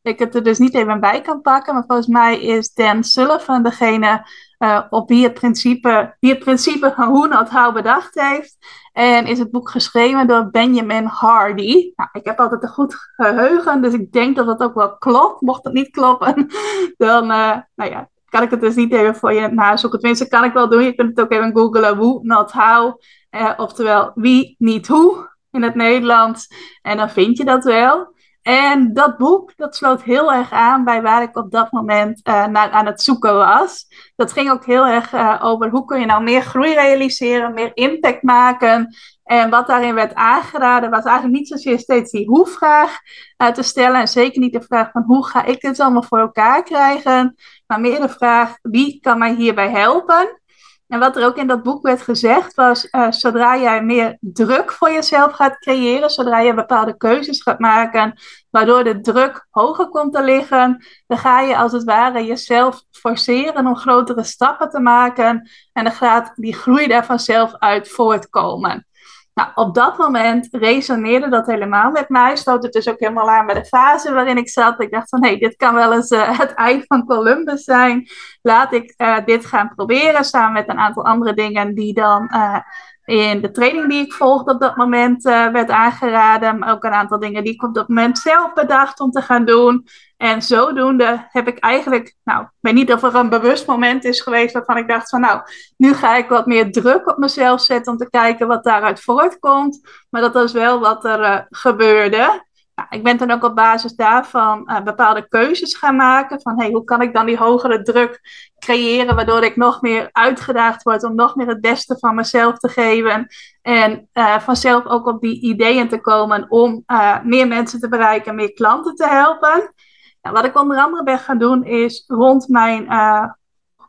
ik 0.01 0.19
het 0.19 0.35
er 0.35 0.43
dus 0.43 0.57
niet 0.57 0.73
even 0.73 0.99
bij 0.99 1.21
kan 1.21 1.41
pakken. 1.41 1.73
Maar 1.73 1.83
volgens 1.87 2.07
mij 2.07 2.41
is 2.41 2.73
Dan 2.73 3.03
Sullivan 3.03 3.63
degene 3.63 4.25
uh, 4.59 4.81
op 4.89 5.09
wie 5.09 5.23
het 5.23 5.33
principe, 5.33 6.15
wie 6.19 6.31
het 6.31 6.39
principe 6.39 6.93
van 6.95 7.07
hoe 7.07 7.27
not 7.27 7.49
how 7.49 7.73
bedacht 7.73 8.21
heeft. 8.21 8.57
En 8.93 9.25
is 9.25 9.39
het 9.39 9.51
boek 9.51 9.69
geschreven 9.69 10.27
door 10.27 10.49
Benjamin 10.49 11.05
Hardy. 11.05 11.91
Nou, 11.95 12.09
ik 12.13 12.25
heb 12.25 12.39
altijd 12.39 12.63
een 12.63 12.69
goed 12.69 12.95
geheugen, 13.15 13.81
dus 13.81 13.93
ik 13.93 14.11
denk 14.11 14.35
dat 14.35 14.45
dat 14.45 14.61
ook 14.61 14.75
wel 14.75 14.97
klopt. 14.97 15.41
Mocht 15.41 15.63
het 15.63 15.73
niet 15.73 15.89
kloppen, 15.89 16.47
dan 16.97 17.23
uh, 17.23 17.57
nou 17.75 17.91
ja, 17.91 18.09
kan 18.35 18.43
ik 18.43 18.51
het 18.51 18.61
dus 18.61 18.75
niet 18.75 18.93
even 18.93 19.15
voor 19.15 19.33
je 19.33 19.47
nazoeken. 19.47 19.99
Tenminste, 19.99 20.27
kan 20.27 20.43
ik 20.43 20.53
wel 20.53 20.69
doen. 20.69 20.83
Je 20.83 20.95
kunt 20.95 21.09
het 21.09 21.19
ook 21.19 21.31
even 21.31 21.51
googlen. 21.57 21.97
Who, 21.97 22.19
not 22.21 22.51
how. 22.51 23.01
Uh, 23.31 23.51
oftewel, 23.57 24.11
wie, 24.15 24.55
niet 24.57 24.87
hoe 24.87 25.29
in 25.51 25.63
het 25.63 25.75
Nederlands. 25.75 26.47
En 26.81 26.97
dan 26.97 27.09
vind 27.09 27.37
je 27.37 27.45
dat 27.45 27.63
wel. 27.63 28.13
En 28.41 28.93
dat 28.93 29.17
boek, 29.17 29.53
dat 29.55 29.75
sloot 29.75 30.03
heel 30.03 30.33
erg 30.33 30.51
aan 30.51 30.83
bij 30.83 31.01
waar 31.01 31.21
ik 31.21 31.37
op 31.37 31.51
dat 31.51 31.71
moment 31.71 32.27
uh, 32.27 32.45
naar 32.45 32.69
aan 32.71 32.85
het 32.85 33.01
zoeken 33.01 33.35
was. 33.35 33.85
Dat 34.15 34.31
ging 34.31 34.51
ook 34.51 34.65
heel 34.65 34.85
erg 34.85 35.13
uh, 35.13 35.39
over 35.41 35.69
hoe 35.69 35.85
kun 35.85 35.99
je 35.99 36.05
nou 36.05 36.23
meer 36.23 36.41
groei 36.41 36.73
realiseren, 36.73 37.53
meer 37.53 37.71
impact 37.73 38.23
maken. 38.23 38.95
En 39.25 39.49
wat 39.49 39.67
daarin 39.67 39.95
werd 39.95 40.13
aangeraden 40.13 40.89
was 40.89 41.03
eigenlijk 41.03 41.37
niet 41.37 41.47
zozeer 41.47 41.79
steeds 41.79 42.11
die 42.11 42.27
hoe-vraag 42.27 42.99
uh, 43.37 43.47
te 43.47 43.63
stellen. 43.63 43.99
En 43.99 44.07
zeker 44.07 44.39
niet 44.39 44.53
de 44.53 44.61
vraag 44.61 44.91
van 44.91 45.03
hoe 45.03 45.25
ga 45.25 45.45
ik 45.45 45.61
dit 45.61 45.79
allemaal 45.79 46.03
voor 46.03 46.19
elkaar 46.19 46.63
krijgen. 46.63 47.35
Maar 47.67 47.79
meer 47.79 48.01
de 48.01 48.09
vraag 48.09 48.57
wie 48.61 48.99
kan 49.01 49.17
mij 49.17 49.33
hierbij 49.33 49.69
helpen. 49.69 50.39
En 50.87 50.99
wat 50.99 51.15
er 51.15 51.25
ook 51.25 51.37
in 51.37 51.47
dat 51.47 51.63
boek 51.63 51.81
werd 51.81 52.01
gezegd 52.01 52.53
was, 52.53 52.87
uh, 52.91 53.11
zodra 53.11 53.57
jij 53.57 53.83
meer 53.83 54.17
druk 54.19 54.71
voor 54.71 54.91
jezelf 54.91 55.31
gaat 55.31 55.59
creëren, 55.59 56.09
zodra 56.09 56.39
je 56.39 56.53
bepaalde 56.53 56.97
keuzes 56.97 57.41
gaat 57.41 57.59
maken, 57.59 58.19
waardoor 58.49 58.83
de 58.83 59.01
druk 59.01 59.47
hoger 59.49 59.89
komt 59.89 60.13
te 60.13 60.23
liggen, 60.23 60.85
dan 61.07 61.17
ga 61.17 61.41
je 61.41 61.57
als 61.57 61.71
het 61.71 61.83
ware 61.83 62.25
jezelf 62.25 62.83
forceren 62.91 63.67
om 63.67 63.75
grotere 63.75 64.23
stappen 64.23 64.69
te 64.69 64.79
maken 64.79 65.49
en 65.73 65.83
dan 65.83 65.93
gaat 65.93 66.31
die 66.35 66.53
groei 66.53 66.87
daar 66.87 67.05
vanzelf 67.05 67.55
uit 67.55 67.89
voortkomen. 67.89 68.87
Nou, 69.35 69.49
op 69.55 69.73
dat 69.75 69.97
moment 69.97 70.47
resoneerde 70.51 71.29
dat 71.29 71.45
helemaal 71.45 71.91
met 71.91 72.09
mij. 72.09 72.35
Sloot 72.35 72.63
het 72.63 72.73
dus 72.73 72.89
ook 72.89 72.99
helemaal 72.99 73.29
aan 73.29 73.45
bij 73.45 73.55
de 73.55 73.65
fase 73.65 74.13
waarin 74.13 74.37
ik 74.37 74.49
zat. 74.49 74.81
Ik 74.81 74.91
dacht 74.91 75.09
van, 75.09 75.25
hé, 75.25 75.35
dit 75.37 75.55
kan 75.55 75.73
wel 75.73 75.93
eens 75.93 76.11
uh, 76.11 76.39
het 76.39 76.53
ei 76.53 76.83
van 76.87 77.05
Columbus 77.05 77.63
zijn. 77.63 78.07
Laat 78.41 78.73
ik 78.73 78.93
uh, 78.97 79.17
dit 79.25 79.45
gaan 79.45 79.71
proberen, 79.75 80.23
samen 80.23 80.53
met 80.53 80.69
een 80.69 80.79
aantal 80.79 81.05
andere 81.05 81.33
dingen 81.33 81.75
die 81.75 81.93
dan 81.93 82.29
uh, 82.33 82.59
in 83.05 83.41
de 83.41 83.51
training 83.51 83.89
die 83.89 84.05
ik 84.05 84.13
volgde 84.13 84.51
op 84.51 84.59
dat 84.59 84.75
moment 84.75 85.25
uh, 85.25 85.47
werd 85.51 85.69
aangeraden. 85.69 86.59
Maar 86.59 86.71
ook 86.71 86.83
een 86.83 86.91
aantal 86.91 87.19
dingen 87.19 87.43
die 87.43 87.53
ik 87.53 87.63
op 87.63 87.73
dat 87.73 87.87
moment 87.87 88.17
zelf 88.17 88.53
bedacht 88.53 88.99
om 88.99 89.11
te 89.11 89.21
gaan 89.21 89.45
doen. 89.45 89.87
En 90.17 90.41
zodoende 90.41 91.27
heb 91.29 91.47
ik 91.47 91.57
eigenlijk, 91.57 92.15
nou, 92.23 92.41
ik 92.43 92.49
weet 92.59 92.73
niet 92.73 92.93
of 92.93 93.03
er 93.03 93.15
een 93.15 93.29
bewust 93.29 93.67
moment 93.67 94.03
is 94.03 94.21
geweest 94.21 94.53
waarvan 94.53 94.77
ik 94.77 94.87
dacht 94.87 95.09
van, 95.09 95.21
nou, 95.21 95.41
nu 95.77 95.93
ga 95.93 96.15
ik 96.15 96.29
wat 96.29 96.45
meer 96.45 96.71
druk 96.71 97.09
op 97.09 97.17
mezelf 97.17 97.61
zetten 97.61 97.91
om 97.91 97.97
te 97.97 98.09
kijken 98.09 98.47
wat 98.47 98.63
daaruit 98.63 99.01
voortkomt. 99.01 100.05
Maar 100.09 100.21
dat 100.21 100.33
was 100.33 100.51
wel 100.51 100.79
wat 100.79 101.05
er 101.05 101.19
uh, 101.19 101.39
gebeurde. 101.49 102.44
Nou, 102.75 102.87
ik 102.89 103.03
ben 103.03 103.17
dan 103.17 103.31
ook 103.31 103.43
op 103.43 103.55
basis 103.55 103.93
daarvan 103.95 104.63
uh, 104.65 104.81
bepaalde 104.81 105.27
keuzes 105.27 105.75
gaan 105.75 105.95
maken. 105.95 106.41
Van 106.41 106.59
hey, 106.59 106.71
hoe 106.71 106.83
kan 106.83 107.01
ik 107.01 107.13
dan 107.13 107.25
die 107.25 107.37
hogere 107.37 107.81
druk 107.81 108.21
creëren, 108.59 109.15
waardoor 109.15 109.43
ik 109.43 109.55
nog 109.55 109.81
meer 109.81 110.09
uitgedaagd 110.11 110.83
word 110.83 111.03
om 111.03 111.15
nog 111.15 111.35
meer 111.35 111.47
het 111.47 111.61
beste 111.61 111.97
van 111.99 112.15
mezelf 112.15 112.57
te 112.57 112.69
geven. 112.69 113.27
En 113.61 114.09
uh, 114.13 114.39
vanzelf 114.39 114.85
ook 114.85 115.07
op 115.07 115.21
die 115.21 115.41
ideeën 115.41 115.87
te 115.87 116.01
komen 116.01 116.45
om 116.49 116.83
uh, 116.87 117.21
meer 117.23 117.47
mensen 117.47 117.79
te 117.79 117.89
bereiken, 117.89 118.35
meer 118.35 118.53
klanten 118.53 118.95
te 118.95 119.07
helpen. 119.07 119.73
Nou, 120.21 120.35
wat 120.35 120.45
ik 120.45 120.57
onder 120.59 120.77
andere 120.77 121.03
ben 121.03 121.19
gaan 121.19 121.37
doen 121.37 121.63
is 121.63 122.03
rond 122.07 122.47
mijn 122.47 122.83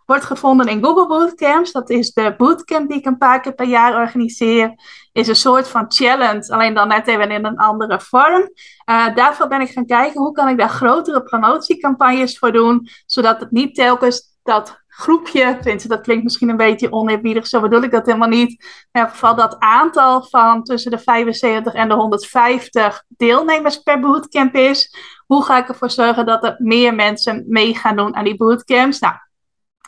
wordt 0.06 0.24
gevonden 0.24 0.66
in 0.66 0.84
Google 0.84 1.06
Bootcamps. 1.06 1.72
Dat 1.72 1.90
is 1.90 2.12
de 2.12 2.34
bootcamp 2.36 2.88
die 2.88 2.98
ik 2.98 3.06
een 3.06 3.18
paar 3.18 3.40
keer 3.40 3.54
per 3.54 3.66
jaar 3.66 3.94
organiseer. 3.94 4.74
Is 5.12 5.28
een 5.28 5.36
soort 5.36 5.68
van 5.68 5.84
challenge, 5.88 6.52
alleen 6.52 6.74
dan 6.74 6.88
net 6.88 7.06
even 7.06 7.30
in 7.30 7.44
een 7.44 7.56
andere 7.56 8.00
vorm. 8.00 8.50
Uh, 8.90 9.14
daarvoor 9.14 9.48
ben 9.48 9.60
ik 9.60 9.70
gaan 9.70 9.86
kijken 9.86 10.20
hoe 10.20 10.32
kan 10.32 10.48
ik 10.48 10.58
daar 10.58 10.68
grotere 10.68 11.22
promotiecampagnes 11.22 12.38
voor 12.38 12.52
doen, 12.52 12.88
zodat 13.06 13.40
het 13.40 13.50
niet 13.50 13.74
telkens 13.74 14.34
dat 14.42 14.84
groepje, 14.96 15.56
tenminste 15.60 15.88
dat 15.88 16.00
klinkt 16.00 16.24
misschien 16.24 16.48
een 16.48 16.56
beetje 16.56 16.92
oneerbiedig, 16.92 17.46
zo 17.46 17.60
bedoel 17.60 17.82
ik 17.82 17.90
dat 17.90 18.06
helemaal 18.06 18.28
niet. 18.28 18.60
Maar 18.60 19.02
in 19.02 19.08
ieder 19.08 19.10
geval 19.10 19.34
dat 19.34 19.56
aantal 19.58 20.22
van 20.22 20.62
tussen 20.62 20.90
de 20.90 20.98
75 20.98 21.74
en 21.74 21.88
de 21.88 21.94
150 21.94 23.02
deelnemers 23.08 23.78
per 23.78 24.00
bootcamp 24.00 24.54
is. 24.54 24.96
Hoe 25.26 25.44
ga 25.44 25.58
ik 25.58 25.68
ervoor 25.68 25.90
zorgen 25.90 26.26
dat 26.26 26.44
er 26.44 26.54
meer 26.58 26.94
mensen 26.94 27.44
mee 27.48 27.74
gaan 27.74 27.96
doen 27.96 28.16
aan 28.16 28.24
die 28.24 28.36
bootcamps? 28.36 28.98
Nou, 28.98 29.14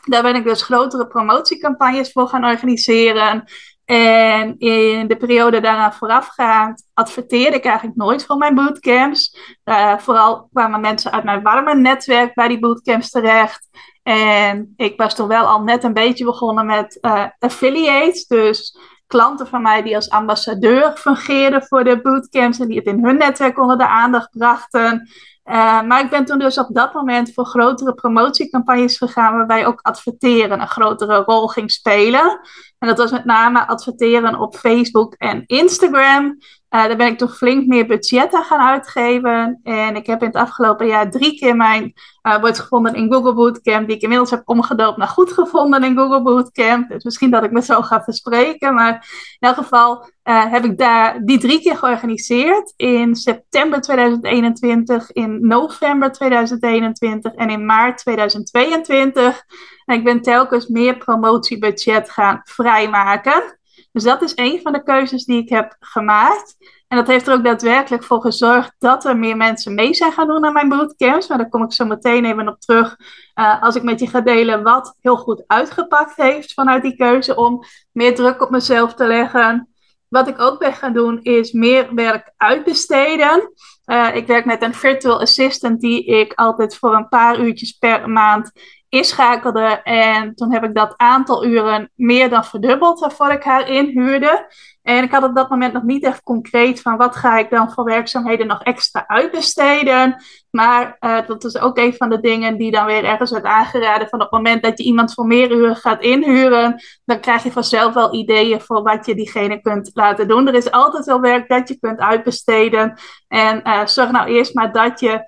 daar 0.05 0.23
ben 0.23 0.35
ik 0.35 0.43
dus 0.43 0.61
grotere 0.61 1.07
promotiecampagnes 1.07 2.11
voor 2.11 2.27
gaan 2.27 2.45
organiseren. 2.45 3.43
En 3.85 4.57
in 4.57 5.07
de 5.07 5.17
periode 5.17 5.61
daaraan 5.61 5.93
voorafgaand 5.93 6.83
adverteerde 6.93 7.57
ik 7.57 7.65
eigenlijk 7.65 7.97
nooit 7.97 8.25
voor 8.25 8.37
mijn 8.37 8.55
bootcamps. 8.55 9.37
Uh, 9.65 9.97
vooral 9.97 10.49
kwamen 10.53 10.81
mensen 10.81 11.11
uit 11.11 11.23
mijn 11.23 11.41
warme 11.41 11.75
netwerk 11.75 12.33
bij 12.33 12.47
die 12.47 12.59
bootcamps 12.59 13.09
terecht. 13.09 13.67
En 14.03 14.73
ik 14.75 14.97
was 14.97 15.15
toen 15.15 15.27
wel 15.27 15.45
al 15.45 15.61
net 15.61 15.83
een 15.83 15.93
beetje 15.93 16.25
begonnen 16.25 16.65
met 16.65 16.97
uh, 17.01 17.25
affiliates. 17.39 18.27
Dus 18.27 18.77
klanten 19.07 19.47
van 19.47 19.61
mij 19.61 19.81
die 19.81 19.95
als 19.95 20.09
ambassadeur 20.09 20.91
fungeerden 20.91 21.63
voor 21.63 21.83
de 21.83 22.01
bootcamps 22.01 22.59
en 22.59 22.67
die 22.67 22.77
het 22.77 22.85
in 22.85 23.05
hun 23.05 23.17
netwerk 23.17 23.59
onder 23.59 23.77
de 23.77 23.87
aandacht 23.87 24.29
brachten. 24.31 25.09
Uh, 25.49 25.81
maar 25.81 26.03
ik 26.03 26.09
ben 26.09 26.25
toen 26.25 26.39
dus 26.39 26.57
op 26.57 26.67
dat 26.71 26.93
moment 26.93 27.33
voor 27.33 27.45
grotere 27.45 27.93
promotiecampagnes 27.93 28.97
gegaan, 28.97 29.35
waarbij 29.35 29.65
ook 29.65 29.79
adverteren 29.81 30.61
een 30.61 30.67
grotere 30.67 31.17
rol 31.17 31.47
ging 31.47 31.71
spelen. 31.71 32.39
En 32.77 32.87
dat 32.87 32.97
was 32.97 33.11
met 33.11 33.25
name 33.25 33.67
adverteren 33.67 34.39
op 34.39 34.55
Facebook 34.55 35.13
en 35.13 35.43
Instagram. 35.45 36.37
Uh, 36.69 36.83
daar 36.83 36.97
ben 36.97 37.07
ik 37.07 37.17
toch 37.17 37.37
flink 37.37 37.67
meer 37.67 37.85
budget 37.85 38.33
aan 38.33 38.43
gaan 38.43 38.59
uitgeven. 38.59 39.59
En 39.63 39.95
ik 39.95 40.05
heb 40.05 40.21
in 40.21 40.27
het 40.27 40.35
afgelopen 40.35 40.87
jaar 40.87 41.11
drie 41.11 41.39
keer 41.39 41.55
mijn 41.55 41.93
uh, 42.23 42.39
wordt 42.39 42.59
gevonden 42.59 42.93
in 42.93 43.13
Google 43.13 43.33
Bootcamp, 43.33 43.87
die 43.87 43.95
ik 43.95 44.01
inmiddels 44.01 44.29
heb 44.29 44.41
omgedoopt 44.45 44.97
naar 44.97 45.07
goed 45.07 45.31
gevonden 45.31 45.83
in 45.83 45.97
Google 45.97 46.21
Bootcamp. 46.21 46.89
Dus 46.89 47.03
misschien 47.03 47.31
dat 47.31 47.43
ik 47.43 47.51
me 47.51 47.61
zo 47.61 47.81
ga 47.81 48.03
verspreken. 48.03 48.73
Maar 48.73 48.93
in 49.39 49.47
elk 49.47 49.55
geval 49.55 50.09
uh, 50.23 50.51
heb 50.51 50.65
ik 50.65 50.77
daar 50.77 51.19
die 51.25 51.39
drie 51.39 51.61
keer 51.61 51.77
georganiseerd. 51.77 52.73
In 52.75 53.15
september 53.15 53.81
2021, 53.81 55.11
in 55.11 55.47
november 55.47 56.11
2021 56.11 57.33
en 57.33 57.49
in 57.49 57.65
maart 57.65 57.97
2022. 57.97 59.43
En 59.85 59.95
ik 59.95 60.03
ben 60.03 60.21
telkens 60.21 60.67
meer 60.67 60.97
promotiebudget 60.97 62.09
gaan 62.09 62.41
vrijmaken. 62.43 63.58
Dus 63.91 64.03
dat 64.03 64.21
is 64.21 64.31
een 64.35 64.59
van 64.61 64.73
de 64.73 64.83
keuzes 64.83 65.25
die 65.25 65.41
ik 65.41 65.49
heb 65.49 65.75
gemaakt. 65.79 66.55
En 66.87 66.97
dat 66.97 67.07
heeft 67.07 67.27
er 67.27 67.33
ook 67.33 67.43
daadwerkelijk 67.43 68.03
voor 68.03 68.21
gezorgd 68.21 68.75
dat 68.77 69.05
er 69.05 69.17
meer 69.17 69.37
mensen 69.37 69.75
mee 69.75 69.93
zijn 69.93 70.11
gaan 70.11 70.27
doen 70.27 70.45
aan 70.45 70.53
mijn 70.53 70.69
bootcamps. 70.69 71.27
Maar 71.27 71.37
daar 71.37 71.49
kom 71.49 71.63
ik 71.63 71.73
zo 71.73 71.85
meteen 71.85 72.25
even 72.25 72.47
op 72.47 72.59
terug 72.59 72.97
uh, 73.35 73.63
als 73.63 73.75
ik 73.75 73.83
met 73.83 73.99
je 73.99 74.07
ga 74.07 74.21
delen 74.21 74.63
wat 74.63 74.95
heel 75.01 75.17
goed 75.17 75.43
uitgepakt 75.47 76.15
heeft 76.15 76.53
vanuit 76.53 76.83
die 76.83 76.95
keuze 76.95 77.35
om 77.35 77.63
meer 77.91 78.15
druk 78.15 78.41
op 78.41 78.49
mezelf 78.49 78.93
te 78.93 79.07
leggen. 79.07 79.69
Wat 80.07 80.27
ik 80.27 80.39
ook 80.39 80.59
ben 80.59 80.73
gaan 80.73 80.93
doen 80.93 81.21
is 81.21 81.51
meer 81.51 81.95
werk 81.95 82.33
uitbesteden. 82.37 83.51
Uh, 83.85 84.15
ik 84.15 84.27
werk 84.27 84.45
met 84.45 84.61
een 84.61 84.73
virtual 84.73 85.19
assistant 85.19 85.81
die 85.81 86.05
ik 86.05 86.33
altijd 86.33 86.77
voor 86.77 86.95
een 86.95 87.07
paar 87.07 87.39
uurtjes 87.39 87.71
per 87.71 88.09
maand 88.09 88.51
inschakelde. 88.89 89.81
En 89.83 90.35
toen 90.35 90.53
heb 90.53 90.63
ik 90.63 90.75
dat 90.75 90.93
aantal 90.97 91.45
uren 91.45 91.91
meer 91.95 92.29
dan 92.29 92.45
verdubbeld 92.45 92.99
waarvoor 92.99 93.31
ik 93.31 93.43
haar 93.43 93.69
inhuurde. 93.69 94.47
En 94.81 95.03
ik 95.03 95.11
had 95.11 95.23
op 95.23 95.35
dat 95.35 95.49
moment 95.49 95.73
nog 95.73 95.83
niet 95.83 96.03
echt 96.03 96.23
concreet 96.23 96.81
van 96.81 96.97
wat 96.97 97.15
ga 97.15 97.37
ik 97.37 97.49
dan 97.49 97.71
voor 97.71 97.83
werkzaamheden 97.83 98.47
nog 98.47 98.63
extra 98.63 99.07
uitbesteden. 99.07 100.23
Maar 100.51 100.97
uh, 100.99 101.27
dat 101.27 101.43
is 101.43 101.57
ook 101.57 101.77
een 101.77 101.93
van 101.93 102.09
de 102.09 102.19
dingen 102.19 102.57
die 102.57 102.71
dan 102.71 102.85
weer 102.85 103.03
ergens 103.05 103.31
werd 103.31 103.45
aangeraden. 103.45 104.07
Van 104.07 104.19
op 104.19 104.31
het 104.31 104.35
moment 104.35 104.63
dat 104.63 104.77
je 104.77 104.83
iemand 104.83 105.13
voor 105.13 105.25
meer 105.25 105.51
uren 105.51 105.75
gaat 105.75 106.01
inhuren, 106.01 106.81
dan 107.05 107.19
krijg 107.19 107.43
je 107.43 107.51
vanzelf 107.51 107.93
wel 107.93 108.13
ideeën 108.13 108.61
voor 108.61 108.83
wat 108.83 109.05
je 109.05 109.15
diegene 109.15 109.61
kunt 109.61 109.89
laten 109.93 110.27
doen. 110.27 110.47
Er 110.47 110.53
is 110.53 110.71
altijd 110.71 111.05
wel 111.05 111.21
werk 111.21 111.49
dat 111.49 111.67
je 111.67 111.79
kunt 111.79 111.99
uitbesteden. 111.99 112.97
En 113.27 113.61
uh, 113.63 113.85
zorg 113.85 114.11
nou 114.11 114.27
eerst 114.27 114.53
maar 114.53 114.71
dat 114.71 114.99
je 114.99 115.27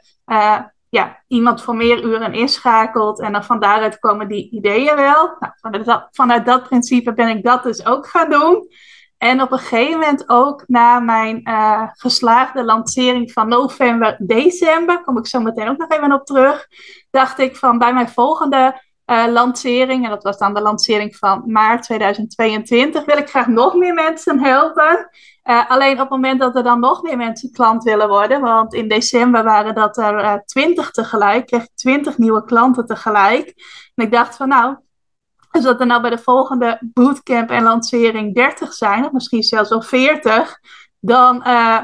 ja, 0.92 1.24
iemand 1.28 1.62
voor 1.62 1.76
meer 1.76 2.04
uren 2.04 2.34
inschakelt. 2.34 3.20
En 3.20 3.32
dan 3.32 3.44
van 3.44 3.60
daaruit 3.60 4.00
komen 4.00 4.28
die 4.28 4.50
ideeën 4.50 4.96
wel. 4.96 5.36
Nou, 5.40 5.54
vanuit, 5.56 5.86
dat, 5.86 6.08
vanuit 6.12 6.46
dat 6.46 6.64
principe 6.64 7.14
ben 7.14 7.28
ik 7.28 7.44
dat 7.44 7.64
dus 7.64 7.86
ook 7.86 8.08
gaan 8.08 8.30
doen. 8.30 8.68
En 9.18 9.42
op 9.42 9.52
een 9.52 9.60
gegeven 9.60 10.00
moment 10.00 10.30
ook 10.30 10.64
na 10.68 11.00
mijn 11.00 11.42
uh, 11.44 11.84
geslaagde 11.94 12.64
lancering 12.64 13.32
van 13.32 13.48
november, 13.48 14.16
december, 14.20 15.02
kom 15.02 15.18
ik 15.18 15.28
zo 15.28 15.40
meteen 15.40 15.70
ook 15.70 15.78
nog 15.78 15.90
even 15.90 16.14
op 16.14 16.26
terug, 16.26 16.68
dacht 17.12 17.40
ik 17.40 17.56
van 17.56 17.78
bij 17.78 17.94
mijn 17.94 18.10
volgende 18.10 18.82
uh, 19.06 19.26
lancering, 19.28 20.04
en 20.04 20.10
dat 20.10 20.24
was 20.24 20.38
dan 20.38 20.54
de 20.54 20.62
lancering 20.62 21.16
van 21.16 21.44
maart 21.46 21.84
2022, 21.84 23.06
wil 23.06 23.18
ik 23.18 23.30
graag 23.30 23.48
nog 23.48 23.76
meer 23.76 23.94
mensen 23.94 24.40
helpen. 24.40 25.10
Uh, 25.44 25.70
alleen 25.70 25.94
op 25.94 26.00
het 26.00 26.10
moment 26.10 26.40
dat 26.40 26.56
er 26.56 26.64
dan 26.64 26.80
nog 26.80 27.02
meer 27.02 27.18
mensen 27.18 27.52
klant 27.52 27.84
willen 27.84 28.08
worden, 28.08 28.42
want 28.42 28.74
in 28.74 28.88
december 28.88 29.44
waren 29.44 29.76
dat 29.76 29.98
er 29.98 30.44
twintig 30.46 30.92
tegelijk, 30.92 31.46
kreeg 31.46 31.64
ik 31.64 31.76
twintig 31.76 32.18
nieuwe 32.18 32.44
klanten 32.44 32.86
tegelijk. 32.86 33.54
En 33.96 34.06
ik 34.06 34.12
dacht 34.12 34.36
van 34.36 34.48
nou, 34.48 34.76
dus 35.52 35.64
dat 35.64 35.80
er 35.80 35.86
nou 35.86 36.02
bij 36.02 36.10
de 36.10 36.18
volgende 36.18 36.80
bootcamp 36.94 37.50
en 37.50 37.64
lancering 37.64 38.36
30 38.36 38.74
zijn, 38.74 39.06
of 39.06 39.12
misschien 39.12 39.44
zelfs 39.44 39.70
wel 39.70 39.82
40, 39.82 40.60
dan 41.00 41.44
uh, 41.48 41.80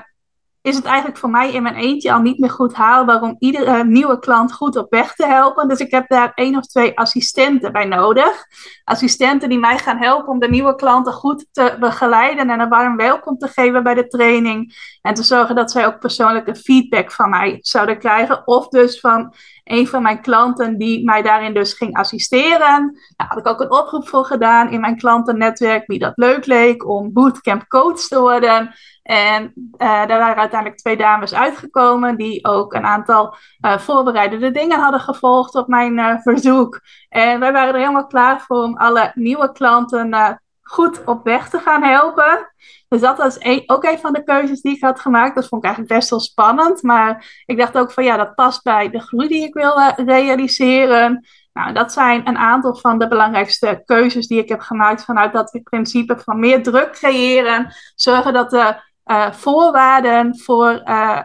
is 0.68 0.76
het 0.76 0.86
eigenlijk 0.86 1.18
voor 1.18 1.30
mij 1.30 1.52
in 1.52 1.64
mijn 1.64 1.76
eentje 1.76 2.14
al 2.14 2.22
niet 2.22 2.40
meer 2.40 2.50
goed 2.50 2.74
haalbaar 2.74 3.22
om 3.22 3.36
iedere 3.40 3.84
nieuwe 3.84 4.20
klant 4.20 4.54
goed 4.54 4.76
op 4.78 4.90
weg 4.90 5.16
te 5.16 5.26
helpen. 5.26 5.68
Dus 5.68 5.80
ik 5.80 5.92
heb 5.92 6.08
daar 6.08 6.32
één 6.36 6.58
of 6.58 6.66
twee 6.66 6.98
assistenten 6.98 7.72
bij 7.72 7.86
nodig. 7.86 8.46
Assistenten 8.84 9.50
die 9.50 9.60
mij 9.60 9.78
gaan 9.78 9.98
helpen 9.98 10.28
om 10.28 10.40
de 10.40 10.50
nieuwe 10.50 10.76
klanten 10.76 11.14
goed 11.14 11.48
te 11.52 11.76
begeleiden 11.80 12.50
en 12.50 12.60
een 12.60 12.70
warm 12.70 12.98
welkom 12.98 13.38
te 13.38 13.48
geven 13.48 13.84
bij 13.84 13.94
de 13.94 14.08
training. 14.08 14.76
En 15.02 15.14
te 15.14 15.24
zorgen 15.24 15.56
dat 15.56 15.72
zij 15.72 15.86
ook 15.86 16.00
persoonlijke 16.00 16.56
feedback 16.56 17.12
van 17.12 17.30
mij 17.30 17.58
zouden 17.62 18.00
krijgen. 18.00 18.48
Of 18.48 18.68
dus 18.68 19.00
van 19.00 19.34
een 19.64 19.88
van 19.88 20.02
mijn 20.02 20.22
klanten 20.22 20.78
die 20.78 21.04
mij 21.06 21.22
daarin 21.22 21.54
dus 21.54 21.74
ging 21.74 21.96
assisteren. 21.98 22.98
Daar 23.16 23.28
had 23.28 23.38
ik 23.38 23.48
ook 23.48 23.62
een 23.62 23.72
oproep 23.72 24.08
voor 24.08 24.26
gedaan 24.26 24.72
in 24.72 24.80
mijn 24.80 24.98
klantennetwerk, 24.98 25.88
wie 25.88 26.00
dat 26.00 26.14
leuk 26.16 26.46
leek 26.46 26.88
om 26.88 27.14
bootcamp 27.14 27.68
coach 27.68 28.00
te 28.00 28.20
worden. 28.20 28.76
En 29.08 29.44
uh, 29.56 29.68
daar 29.78 30.20
waren 30.20 30.36
uiteindelijk 30.36 30.80
twee 30.80 30.98
dames 30.98 31.34
uitgekomen 31.34 32.18
die 32.18 32.46
ook 32.46 32.74
een 32.74 32.86
aantal 32.86 33.36
uh, 33.66 33.78
voorbereidende 33.78 34.52
dingen 34.52 34.80
hadden 34.80 35.00
gevolgd 35.00 35.56
op 35.56 35.68
mijn 35.68 35.98
uh, 35.98 36.20
verzoek. 36.22 36.80
En 37.10 37.40
wij 37.40 37.52
waren 37.52 37.74
er 37.74 37.80
helemaal 37.80 38.08
klaar 38.08 38.42
voor 38.42 38.64
om 38.64 38.78
alle 38.78 39.12
nieuwe 39.14 39.52
klanten 39.52 40.42
goed 40.62 41.04
op 41.04 41.24
weg 41.24 41.50
te 41.50 41.60
gaan 41.60 41.84
helpen. 41.84 42.54
Dus 42.88 43.02
dat 43.02 43.18
was 43.18 43.40
ook 43.66 43.84
een 43.84 44.00
van 44.00 44.14
de 44.14 44.24
keuzes 44.24 44.62
die 44.62 44.76
ik 44.76 44.82
had 44.82 45.00
gemaakt. 45.00 45.36
Dat 45.36 45.48
vond 45.48 45.64
ik 45.64 45.68
eigenlijk 45.68 46.00
best 46.00 46.10
wel 46.10 46.20
spannend. 46.20 46.84
Maar 46.84 47.42
ik 47.46 47.58
dacht 47.58 47.78
ook 47.78 47.92
van 47.92 48.04
ja, 48.04 48.18
dat 48.18 48.36
past 48.36 48.64
bij 48.64 48.90
de 48.90 49.00
groei 49.00 49.28
die 49.28 49.44
ik 49.44 49.54
wil 49.54 49.80
realiseren. 49.96 51.26
Nou, 51.54 51.74
dat 51.74 51.94
zijn 51.94 52.28
een 52.28 52.38
aantal 52.38 52.76
van 52.76 53.00
de 53.00 53.08
belangrijkste 53.08 53.82
keuzes 53.86 54.28
die 54.28 54.40
ik 54.40 54.50
heb 54.50 54.60
gemaakt 54.60 55.04
vanuit 55.04 55.34
dat 55.34 55.60
principe 55.64 56.18
van 56.18 56.40
meer 56.40 56.64
druk 56.64 56.92
creëren. 56.92 57.74
Zorgen 57.96 58.34
dat 58.34 58.50
de 58.50 58.86
uh, 59.08 59.32
voorwaarden 59.32 60.38
voor 60.40 60.82
uh, 60.86 61.20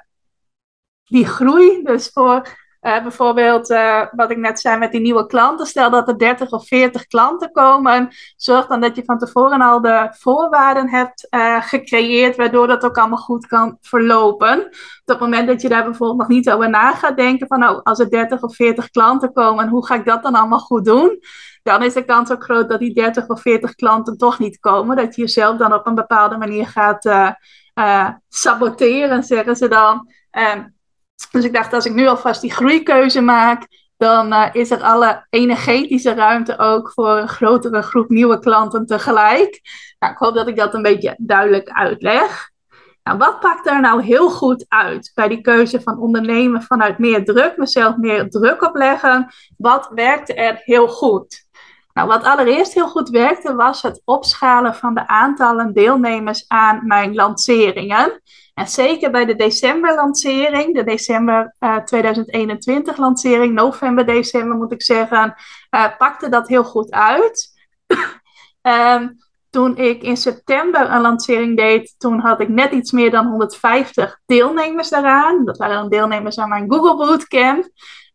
die 1.04 1.26
groei, 1.26 1.82
dus 1.82 2.10
voor 2.12 2.48
uh, 2.80 3.02
bijvoorbeeld 3.02 3.68
wat 4.10 4.30
ik 4.30 4.36
net 4.36 4.60
zei 4.60 4.78
met 4.78 4.92
die 4.92 5.00
nieuwe 5.00 5.26
klanten. 5.26 5.66
Stel 5.66 5.90
dat 5.90 6.08
er 6.08 6.18
30 6.18 6.50
of 6.50 6.66
40 6.66 7.06
klanten 7.06 7.50
komen. 7.52 8.08
Zorg 8.36 8.66
dan 8.66 8.80
dat 8.80 8.96
je 8.96 9.04
van 9.04 9.18
tevoren 9.18 9.60
al 9.60 9.80
de 9.80 10.08
voorwaarden 10.10 10.88
hebt 10.88 11.26
gecreëerd. 11.60 12.36
Waardoor 12.36 12.66
dat 12.66 12.84
ook 12.84 12.98
allemaal 12.98 13.18
goed 13.18 13.46
kan 13.46 13.76
verlopen. 13.80 14.66
Op 14.66 14.72
het 15.04 15.20
moment 15.20 15.46
dat 15.46 15.62
je 15.62 15.68
daar 15.68 15.84
bijvoorbeeld 15.84 16.18
nog 16.18 16.28
niet 16.28 16.50
over 16.50 16.70
na 16.70 16.92
gaat 16.92 17.16
denken. 17.16 17.46
Van 17.46 17.68
oh, 17.68 17.82
als 17.82 17.98
er 17.98 18.10
30 18.10 18.42
of 18.42 18.54
40 18.54 18.90
klanten 18.90 19.32
komen. 19.32 19.68
Hoe 19.68 19.86
ga 19.86 19.94
ik 19.94 20.04
dat 20.04 20.22
dan 20.22 20.34
allemaal 20.34 20.58
goed 20.58 20.84
doen? 20.84 21.18
Dan 21.62 21.82
is 21.82 21.94
de 21.94 22.04
kans 22.04 22.32
ook 22.32 22.42
groot 22.44 22.68
dat 22.68 22.78
die 22.78 22.94
30 22.94 23.28
of 23.28 23.40
40 23.40 23.74
klanten 23.74 24.16
toch 24.16 24.38
niet 24.38 24.58
komen. 24.58 24.96
Dat 24.96 25.14
je 25.14 25.22
jezelf 25.22 25.56
dan 25.56 25.72
op 25.72 25.86
een 25.86 25.94
bepaalde 25.94 26.36
manier 26.36 26.66
gaat 26.66 27.04
saboteren, 28.28 29.22
zeggen 29.22 29.56
ze 29.56 29.68
dan. 29.68 30.08
Dus 31.30 31.44
ik 31.44 31.52
dacht, 31.52 31.72
als 31.72 31.86
ik 31.86 31.94
nu 31.94 32.06
alvast 32.06 32.40
die 32.40 32.52
groeikeuze 32.52 33.20
maak, 33.20 33.66
dan 34.02 34.32
uh, 34.32 34.48
is 34.52 34.70
er 34.70 34.82
alle 34.82 35.26
energetische 35.30 36.14
ruimte 36.14 36.58
ook 36.58 36.92
voor 36.92 37.18
een 37.18 37.28
grotere 37.28 37.82
groep 37.82 38.08
nieuwe 38.08 38.38
klanten 38.38 38.86
tegelijk. 38.86 39.60
Nou, 39.98 40.12
ik 40.12 40.18
hoop 40.18 40.34
dat 40.34 40.48
ik 40.48 40.56
dat 40.56 40.74
een 40.74 40.82
beetje 40.82 41.14
duidelijk 41.18 41.68
uitleg. 41.68 42.50
Nou, 43.02 43.18
wat 43.18 43.40
pakt 43.40 43.66
er 43.66 43.80
nou 43.80 44.02
heel 44.02 44.30
goed 44.30 44.64
uit 44.68 45.12
bij 45.14 45.28
die 45.28 45.40
keuze 45.40 45.80
van 45.80 45.98
ondernemen 45.98 46.62
vanuit 46.62 46.98
meer 46.98 47.24
druk, 47.24 47.56
mezelf 47.56 47.96
meer 47.96 48.30
druk 48.30 48.62
opleggen? 48.62 49.32
Wat 49.56 49.90
werkte 49.94 50.34
er 50.34 50.60
heel 50.64 50.88
goed? 50.88 51.46
Nou, 51.92 52.08
wat 52.08 52.24
allereerst 52.24 52.74
heel 52.74 52.88
goed 52.88 53.08
werkte, 53.08 53.54
was 53.54 53.82
het 53.82 54.02
opschalen 54.04 54.74
van 54.74 54.94
de 54.94 55.06
aantallen 55.06 55.72
deelnemers 55.72 56.44
aan 56.48 56.86
mijn 56.86 57.14
lanceringen. 57.14 58.22
En 58.54 58.68
zeker 58.68 59.10
bij 59.10 59.24
de 59.24 59.34
december-lancering, 59.34 60.74
de 60.74 60.84
december 60.84 61.54
uh, 61.60 61.76
eh, 61.76 61.84
2021 61.84 62.96
lancering, 62.96 63.54
november, 63.54 64.06
december 64.06 64.56
moet 64.56 64.72
ik 64.72 64.82
zeggen, 64.82 65.34
uh, 65.70 65.96
pakte 65.98 66.28
dat 66.28 66.48
heel 66.48 66.64
goed 66.64 66.90
uit. 66.90 67.50
um, 68.62 69.16
toen 69.50 69.76
ik 69.76 70.02
in 70.02 70.16
september 70.16 70.90
een 70.90 71.00
lancering 71.00 71.56
deed, 71.56 71.94
toen 71.98 72.20
had 72.20 72.40
ik 72.40 72.48
net 72.48 72.72
iets 72.72 72.92
meer 72.92 73.10
dan 73.10 73.26
150 73.26 74.20
deelnemers 74.26 74.88
daaraan. 74.88 75.44
Dat 75.44 75.56
waren 75.56 75.90
deelnemers 75.90 76.38
aan 76.38 76.48
mijn 76.48 76.72
Google 76.72 76.96
Bootcamp. 76.96 77.68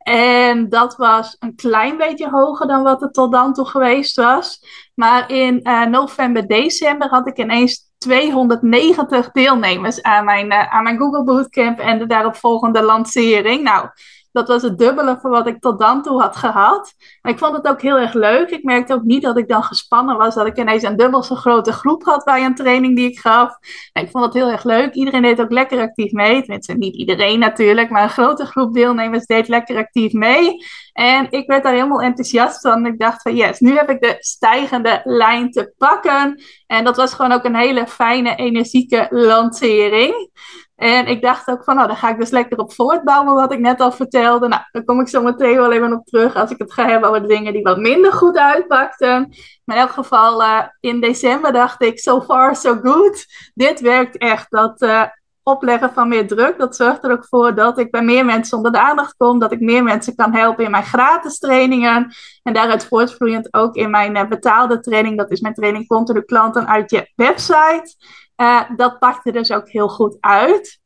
En 0.07 0.69
dat 0.69 0.95
was 0.95 1.35
een 1.39 1.55
klein 1.55 1.97
beetje 1.97 2.29
hoger 2.29 2.67
dan 2.67 2.83
wat 2.83 3.01
het 3.01 3.13
tot 3.13 3.31
dan 3.31 3.53
toe 3.53 3.65
geweest 3.65 4.15
was. 4.15 4.59
Maar 4.95 5.31
in 5.31 5.59
uh, 5.63 5.85
november, 5.85 6.47
december 6.47 7.09
had 7.09 7.27
ik 7.27 7.37
ineens 7.37 7.91
290 7.97 9.31
deelnemers 9.31 10.01
aan 10.01 10.25
mijn, 10.25 10.45
uh, 10.45 10.73
aan 10.73 10.83
mijn 10.83 10.97
Google 10.97 11.23
Bootcamp 11.23 11.79
en 11.79 11.99
de 11.99 12.05
daaropvolgende 12.05 12.81
lancering. 12.81 13.63
Nou, 13.63 13.89
dat 14.37 14.47
was 14.47 14.61
het 14.61 14.77
dubbele 14.77 15.17
van 15.21 15.31
wat 15.31 15.47
ik 15.47 15.59
tot 15.59 15.79
dan 15.79 16.01
toe 16.01 16.21
had 16.21 16.35
gehad. 16.35 16.93
En 17.21 17.31
ik 17.31 17.37
vond 17.37 17.55
het 17.55 17.67
ook 17.67 17.81
heel 17.81 17.97
erg 17.97 18.13
leuk. 18.13 18.49
Ik 18.49 18.63
merkte 18.63 18.93
ook 18.93 19.03
niet 19.03 19.21
dat 19.21 19.37
ik 19.37 19.47
dan 19.47 19.63
gespannen 19.63 20.17
was, 20.17 20.35
dat 20.35 20.47
ik 20.47 20.57
ineens 20.57 20.83
een 20.83 20.97
dubbel 20.97 21.23
zo 21.23 21.35
grote 21.35 21.71
groep 21.71 22.03
had 22.03 22.23
bij 22.23 22.45
een 22.45 22.55
training 22.55 22.95
die 22.95 23.09
ik 23.09 23.19
gaf. 23.19 23.57
En 23.93 24.03
ik 24.03 24.11
vond 24.11 24.25
het 24.25 24.33
heel 24.33 24.51
erg 24.51 24.63
leuk. 24.63 24.93
Iedereen 24.93 25.21
deed 25.21 25.41
ook 25.41 25.51
lekker 25.51 25.79
actief 25.79 26.11
mee. 26.11 26.43
Niet 26.75 26.95
iedereen 26.95 27.39
natuurlijk, 27.39 27.89
maar 27.89 28.03
een 28.03 28.09
grote 28.09 28.45
groep 28.45 28.73
deelnemers 28.73 29.25
deed 29.25 29.47
lekker 29.47 29.77
actief 29.77 30.13
mee. 30.13 30.65
En 30.93 31.27
ik 31.29 31.47
werd 31.47 31.63
daar 31.63 31.73
helemaal 31.73 32.01
enthousiast 32.01 32.61
van. 32.61 32.85
Ik 32.85 32.99
dacht 32.99 33.21
van 33.21 33.35
yes, 33.35 33.59
nu 33.59 33.75
heb 33.75 33.89
ik 33.89 34.01
de 34.01 34.15
stijgende 34.19 35.01
lijn 35.03 35.51
te 35.51 35.73
pakken. 35.77 36.41
En 36.67 36.83
dat 36.83 36.97
was 36.97 37.13
gewoon 37.13 37.31
ook 37.31 37.43
een 37.43 37.55
hele 37.55 37.87
fijne, 37.87 38.35
energieke 38.35 39.07
lancering. 39.09 40.29
En 40.77 41.07
ik 41.07 41.21
dacht 41.21 41.47
ook 41.47 41.63
van, 41.63 41.75
nou, 41.75 41.87
daar 41.87 41.97
ga 41.97 42.09
ik 42.09 42.19
dus 42.19 42.29
lekker 42.29 42.57
op 42.57 42.73
voortbouwen, 42.73 43.33
wat 43.33 43.51
ik 43.51 43.59
net 43.59 43.79
al 43.79 43.91
vertelde. 43.91 44.47
Nou, 44.47 44.61
daar 44.71 44.83
kom 44.83 44.99
ik 44.99 45.07
zo 45.07 45.21
meteen 45.21 45.55
wel 45.55 45.71
even 45.71 45.93
op 45.93 46.05
terug 46.05 46.35
als 46.35 46.51
ik 46.51 46.57
het 46.57 46.73
ga 46.73 46.87
hebben 46.87 47.09
over 47.09 47.27
dingen 47.27 47.53
die 47.53 47.61
wat 47.61 47.77
minder 47.77 48.13
goed 48.13 48.37
uitpakten. 48.37 49.33
Maar 49.63 49.75
in 49.75 49.81
elk 49.81 49.91
geval, 49.91 50.41
uh, 50.41 50.61
in 50.79 51.01
december 51.01 51.53
dacht 51.53 51.81
ik, 51.81 51.99
so 51.99 52.21
far 52.21 52.55
so 52.55 52.79
good. 52.83 53.25
Dit 53.53 53.79
werkt 53.79 54.17
echt. 54.17 54.45
Dat 54.49 54.81
uh, 54.81 55.03
opleggen 55.43 55.93
van 55.93 56.07
meer 56.07 56.27
druk, 56.27 56.57
dat 56.57 56.75
zorgt 56.75 57.03
er 57.03 57.11
ook 57.11 57.25
voor 57.25 57.55
dat 57.55 57.77
ik 57.77 57.91
bij 57.91 58.03
meer 58.03 58.25
mensen 58.25 58.57
onder 58.57 58.71
de 58.71 58.79
aandacht 58.81 59.15
kom. 59.17 59.39
Dat 59.39 59.51
ik 59.51 59.59
meer 59.59 59.83
mensen 59.83 60.15
kan 60.15 60.33
helpen 60.33 60.65
in 60.65 60.71
mijn 60.71 60.83
gratis 60.83 61.39
trainingen. 61.39 62.13
En 62.43 62.53
daaruit 62.53 62.85
voortvloeiend 62.85 63.53
ook 63.53 63.75
in 63.75 63.89
mijn 63.89 64.15
uh, 64.15 64.27
betaalde 64.27 64.79
training. 64.79 65.17
Dat 65.17 65.31
is 65.31 65.39
mijn 65.39 65.53
training 65.53 65.87
Continu 65.87 66.21
Klanten 66.21 66.67
uit 66.67 66.91
je 66.91 67.11
website. 67.15 67.95
Uh, 68.37 68.61
dat 68.75 68.99
pakte 68.99 69.31
dus 69.31 69.51
ook 69.51 69.69
heel 69.69 69.89
goed 69.89 70.17
uit. 70.19 70.79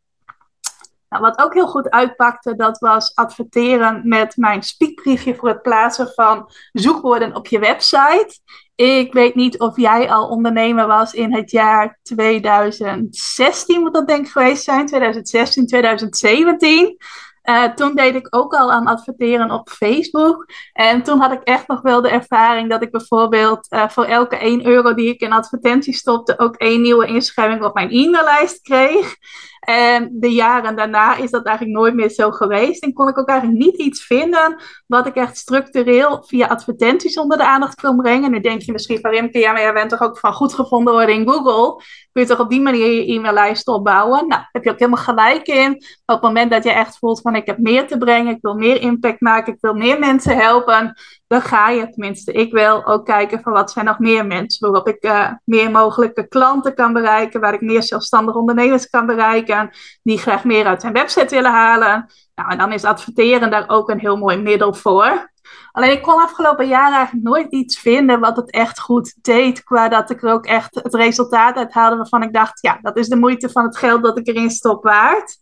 Nou, 1.12 1.24
wat 1.24 1.40
ook 1.40 1.54
heel 1.54 1.68
goed 1.68 1.90
uitpakte, 1.90 2.56
dat 2.56 2.80
was 2.80 3.16
adverteren 3.16 4.02
met 4.04 4.38
mijn 4.38 4.64
speakbriefje 4.64 5.36
voor 5.36 5.50
het 5.50 5.62
plaatsen 5.62 6.12
van 6.14 6.50
zoekwoorden 6.72 7.36
op 7.36 7.48
je 7.48 7.60
website. 7.60 8.40
Ik 8.76 9.14
weet 9.14 9.36
niet 9.36 9.60
of 9.60 9.78
jij 9.78 10.10
al 10.10 10.28
ondernemer 10.28 10.88
was 10.88 11.14
in 11.14 11.34
het 11.34 11.52
jaar 11.52 12.00
2016, 12.02 13.82
moet 13.82 13.94
dat 13.94 14.08
denk 14.08 14.26
ik 14.26 14.32
geweest 14.32 14.64
zijn, 14.64 14.86
2016, 14.86 15.68
2017. 15.68 16.98
Uh, 17.44 17.64
toen 17.64 17.96
deed 17.96 18.16
ik 18.16 18.28
ook 18.30 18.54
al 18.54 18.72
aan 18.72 18.88
adverteren 18.88 19.52
op 19.52 19.70
Facebook. 19.70 20.46
En 20.74 21.04
toen 21.04 21.20
had 21.20 21.32
ik 21.32 21.42
echt 21.44 21.68
nog 21.68 21.82
wel 21.82 22.02
de 22.02 22.10
ervaring 22.10 22.70
dat 22.70 22.82
ik 22.82 22.92
bijvoorbeeld 22.92 23.68
uh, 23.70 23.90
voor 23.90 24.06
elke 24.06 24.38
1 24.38 24.66
euro 24.66 24.94
die 24.94 25.10
ik 25.10 25.22
in 25.22 25.32
advertenties 25.32 25.98
stopte, 25.98 26.40
ook 26.40 26.56
één 26.56 26.82
nieuwe 26.82 27.06
inschrijving 27.06 27.64
op 27.64 27.74
mijn 27.74 27.92
e-maillijst 27.92 28.62
kreeg. 28.62 29.16
En 29.62 30.10
de 30.12 30.34
jaren 30.34 30.76
daarna 30.76 31.16
is 31.16 31.32
dat 31.32 31.46
eigenlijk 31.46 31.78
nooit 31.78 31.94
meer 31.94 32.10
zo 32.10 32.32
geweest. 32.32 32.84
En 32.84 32.94
kon 32.94 33.08
ik 33.08 33.18
ook 33.18 33.28
eigenlijk 33.28 33.60
niet 33.60 33.78
iets 33.78 34.06
vinden 34.06 34.62
wat 34.88 35.06
ik 35.06 35.16
echt 35.16 35.38
structureel 35.38 36.24
via 36.28 36.48
advertenties 36.48 37.18
onder 37.18 37.38
de 37.38 37.46
aandacht 37.46 37.82
kon 37.82 37.98
brengen. 37.98 38.32
Nu 38.32 38.40
denk 38.40 38.62
je 38.62 38.72
misschien 38.72 39.00
van 39.00 39.12
Rimke, 39.12 39.40
ja, 39.40 39.52
maar 39.52 39.62
jij 39.62 39.74
bent 39.74 39.90
toch 39.90 40.02
ook 40.02 40.20
van 40.20 40.34
goed 40.34 40.54
gevonden 40.54 40.94
worden 40.94 41.16
in 41.16 41.30
Google. 41.30 41.84
Kun 42.12 42.22
je 42.22 42.28
toch 42.28 42.40
op 42.40 42.50
die 42.50 42.62
manier 42.62 42.92
je 42.92 43.14
e-maillijst 43.14 43.68
opbouwen? 43.68 44.28
Nou, 44.28 44.42
heb 44.52 44.64
je 44.64 44.72
ook 44.72 44.80
helemaal 44.80 45.04
gelijk 45.04 45.48
in. 45.48 45.72
Op 46.06 46.16
het 46.16 46.22
moment 46.22 46.52
dat 46.52 46.64
je 46.64 46.72
echt 46.72 46.98
voelt 46.98 47.22
van 47.22 47.36
ik 47.36 47.46
heb 47.46 47.58
meer 47.58 47.88
te 47.88 47.98
brengen, 47.98 48.36
ik 48.36 48.42
wil 48.42 48.56
meer 48.56 48.82
impact 48.82 49.22
maken, 49.22 49.54
ik 49.54 49.62
wil 49.62 49.74
meer 49.74 50.00
mensen 50.00 50.38
helpen, 50.38 50.94
dan 51.32 51.42
ga 51.42 51.70
je, 51.70 51.90
tenminste 51.90 52.32
ik 52.32 52.52
wil, 52.52 52.86
ook 52.86 53.06
kijken 53.06 53.42
van 53.42 53.52
wat 53.52 53.72
zijn 53.72 53.86
nog 53.86 54.00
meer 54.00 54.26
mensen. 54.26 54.72
Waarop 54.72 54.88
ik 54.88 55.04
uh, 55.04 55.32
meer 55.44 55.72
mogelijke 55.72 56.28
klanten 56.28 56.74
kan 56.74 56.94
bereiken, 56.94 57.42
waar 57.42 57.54
ik 57.54 57.62
meer 57.62 57.84
zelfstandige 57.84 58.38
ondernemers 58.38 58.90
kan 58.90 59.06
bereiken, 59.06 59.70
die 60.04 60.18
graag 60.18 60.44
meer 60.44 60.66
uit 60.66 60.82
hun 60.82 60.94
website 60.94 61.36
willen 61.36 61.52
halen. 61.52 62.12
Nou, 62.36 62.52
en 62.52 62.58
dan 62.58 62.72
is 62.72 62.84
adverteren 62.84 63.52
daar 63.52 63.70
ook 63.70 63.90
een 63.90 64.00
heel 64.00 64.18
mooi 64.18 64.38
middel 64.38 64.74
voor. 64.74 65.30
Alleen 65.72 65.92
ik 65.92 66.02
kon 66.02 66.22
afgelopen 66.22 66.68
jaren 66.68 66.96
eigenlijk 66.96 67.26
nooit 67.26 67.52
iets 67.52 67.80
vinden 67.80 68.20
wat 68.20 68.36
het 68.36 68.52
echt 68.52 68.80
goed 68.80 69.16
deed. 69.22 69.64
Qua 69.64 69.90
dat 69.90 70.10
ik 70.10 70.24
er 70.24 70.34
ook 70.34 70.46
echt 70.46 70.76
het 70.76 70.94
resultaat 70.94 71.56
uit 71.56 71.74
haalde 71.74 71.96
waarvan 71.96 72.24
ik 72.24 72.34
dacht, 72.34 72.62
ja, 72.62 72.80
dat 72.82 72.98
is 72.98 73.08
de 73.08 73.16
moeite 73.16 73.50
van 73.50 73.64
het 73.64 73.78
geld 73.78 74.04
dat 74.04 74.18
ik 74.18 74.28
erin 74.28 74.50
stop 74.50 74.84
waard. 74.84 75.38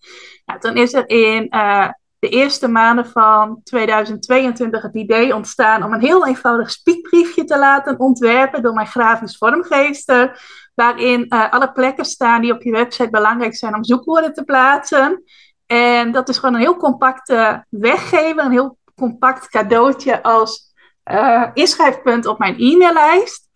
Nou, 0.45 0.60
toen 0.60 0.75
is 0.75 0.93
er 0.93 1.10
in 1.10 1.47
uh, 1.49 1.88
de 2.19 2.29
eerste 2.29 2.67
maanden 2.67 3.05
van 3.05 3.62
2022 3.63 4.82
het 4.82 4.95
idee 4.95 5.36
ontstaan 5.36 5.84
om 5.84 5.93
een 5.93 6.01
heel 6.01 6.27
eenvoudig 6.27 6.71
spiekbriefje 6.71 7.43
te 7.43 7.58
laten 7.58 7.99
ontwerpen 7.99 8.62
door 8.62 8.73
mijn 8.73 8.88
grafisch 8.88 9.38
vormgeester. 9.38 10.41
Waarin 10.75 11.25
uh, 11.29 11.51
alle 11.51 11.71
plekken 11.71 12.05
staan 12.05 12.41
die 12.41 12.53
op 12.53 12.62
je 12.62 12.71
website 12.71 13.10
belangrijk 13.10 13.55
zijn 13.55 13.75
om 13.75 13.84
zoekwoorden 13.84 14.34
te 14.34 14.43
plaatsen. 14.43 15.23
En 15.65 16.12
dat 16.12 16.29
is 16.29 16.38
gewoon 16.38 16.55
een 16.55 16.62
heel 16.62 16.77
compacte 16.77 17.65
weggever, 17.69 18.45
een 18.45 18.51
heel 18.51 18.77
compact 18.95 19.47
cadeautje 19.47 20.23
als 20.23 20.73
uh, 21.12 21.49
inschrijfpunt 21.53 22.25
op 22.25 22.39
mijn 22.39 22.60
e-maillijst. 22.60 23.47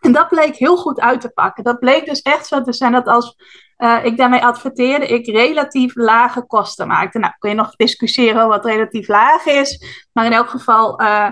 En 0.00 0.12
dat 0.12 0.28
bleek 0.28 0.56
heel 0.56 0.76
goed 0.76 1.00
uit 1.00 1.20
te 1.20 1.30
pakken. 1.30 1.64
Dat 1.64 1.78
bleek 1.78 2.06
dus 2.06 2.22
echt 2.22 2.46
zo 2.46 2.62
te 2.62 2.72
zijn 2.72 2.92
dat 2.92 3.06
als 3.06 3.36
uh, 3.80 4.04
ik 4.04 4.16
daarmee 4.16 4.44
adverteerde, 4.44 5.06
ik 5.06 5.26
relatief 5.26 5.94
lage 5.94 6.42
kosten 6.42 6.86
maakte. 6.86 7.18
Nou, 7.18 7.32
kun 7.38 7.50
je 7.50 7.56
nog 7.56 7.76
discussiëren 7.76 8.48
wat 8.48 8.64
relatief 8.64 9.08
laag 9.08 9.46
is. 9.46 9.84
Maar 10.12 10.24
in 10.24 10.32
elk 10.32 10.48
geval 10.48 11.02
uh, 11.02 11.30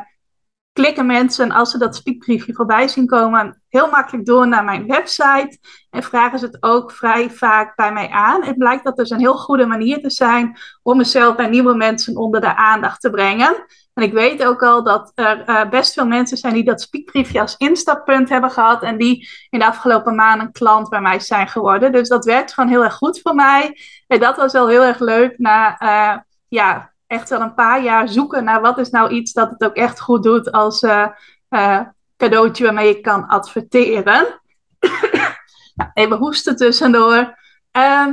klikken 0.72 1.06
mensen, 1.06 1.50
als 1.50 1.70
ze 1.70 1.78
dat 1.78 1.96
speakbriefje 1.96 2.54
voorbij 2.54 2.88
zien 2.88 3.06
komen, 3.06 3.62
heel 3.68 3.90
makkelijk 3.90 4.26
door 4.26 4.48
naar 4.48 4.64
mijn 4.64 4.86
website. 4.86 5.58
En 5.90 6.02
vragen 6.02 6.38
ze 6.38 6.46
het 6.46 6.62
ook 6.62 6.92
vrij 6.92 7.30
vaak 7.30 7.76
bij 7.76 7.92
mij 7.92 8.08
aan. 8.08 8.44
Het 8.44 8.58
blijkt 8.58 8.84
dat 8.84 8.96
dus 8.96 9.10
een 9.10 9.18
heel 9.18 9.36
goede 9.36 9.66
manier 9.66 10.00
te 10.00 10.10
zijn 10.10 10.58
om 10.82 10.96
mezelf 10.96 11.36
bij 11.36 11.48
nieuwe 11.48 11.74
mensen 11.74 12.16
onder 12.16 12.40
de 12.40 12.56
aandacht 12.56 13.00
te 13.00 13.10
brengen. 13.10 13.66
En 13.98 14.04
ik 14.04 14.12
weet 14.12 14.44
ook 14.44 14.62
al 14.62 14.82
dat 14.82 15.12
er 15.14 15.48
uh, 15.48 15.68
best 15.68 15.92
veel 15.92 16.06
mensen 16.06 16.36
zijn 16.36 16.54
die 16.54 16.64
dat 16.64 16.80
speakbriefje 16.80 17.40
als 17.40 17.56
instappunt 17.56 18.28
hebben 18.28 18.50
gehad. 18.50 18.82
En 18.82 18.98
die 18.98 19.28
in 19.50 19.58
de 19.58 19.66
afgelopen 19.66 20.14
maanden 20.14 20.52
klant 20.52 20.88
bij 20.88 21.00
mij 21.00 21.20
zijn 21.20 21.48
geworden. 21.48 21.92
Dus 21.92 22.08
dat 22.08 22.24
werkt 22.24 22.52
gewoon 22.52 22.70
heel 22.70 22.84
erg 22.84 22.94
goed 22.94 23.20
voor 23.20 23.34
mij. 23.34 23.78
En 24.06 24.20
dat 24.20 24.36
was 24.36 24.52
wel 24.52 24.68
heel 24.68 24.82
erg 24.82 24.98
leuk 24.98 25.38
na 25.38 25.82
uh, 25.82 26.20
ja, 26.48 26.92
echt 27.06 27.28
wel 27.28 27.40
een 27.40 27.54
paar 27.54 27.82
jaar 27.82 28.08
zoeken 28.08 28.44
naar 28.44 28.60
wat 28.60 28.78
is 28.78 28.90
nou 28.90 29.10
iets 29.10 29.32
dat 29.32 29.50
het 29.50 29.64
ook 29.64 29.74
echt 29.74 30.00
goed 30.00 30.22
doet 30.22 30.52
als 30.52 30.82
uh, 30.82 31.80
cadeautje 32.16 32.64
waarmee 32.64 32.88
je 32.88 33.00
kan 33.00 33.26
adverteren. 33.26 34.40
even 35.94 36.16
hoesten 36.16 36.56
tussendoor. 36.56 37.38
Uh, 37.72 38.06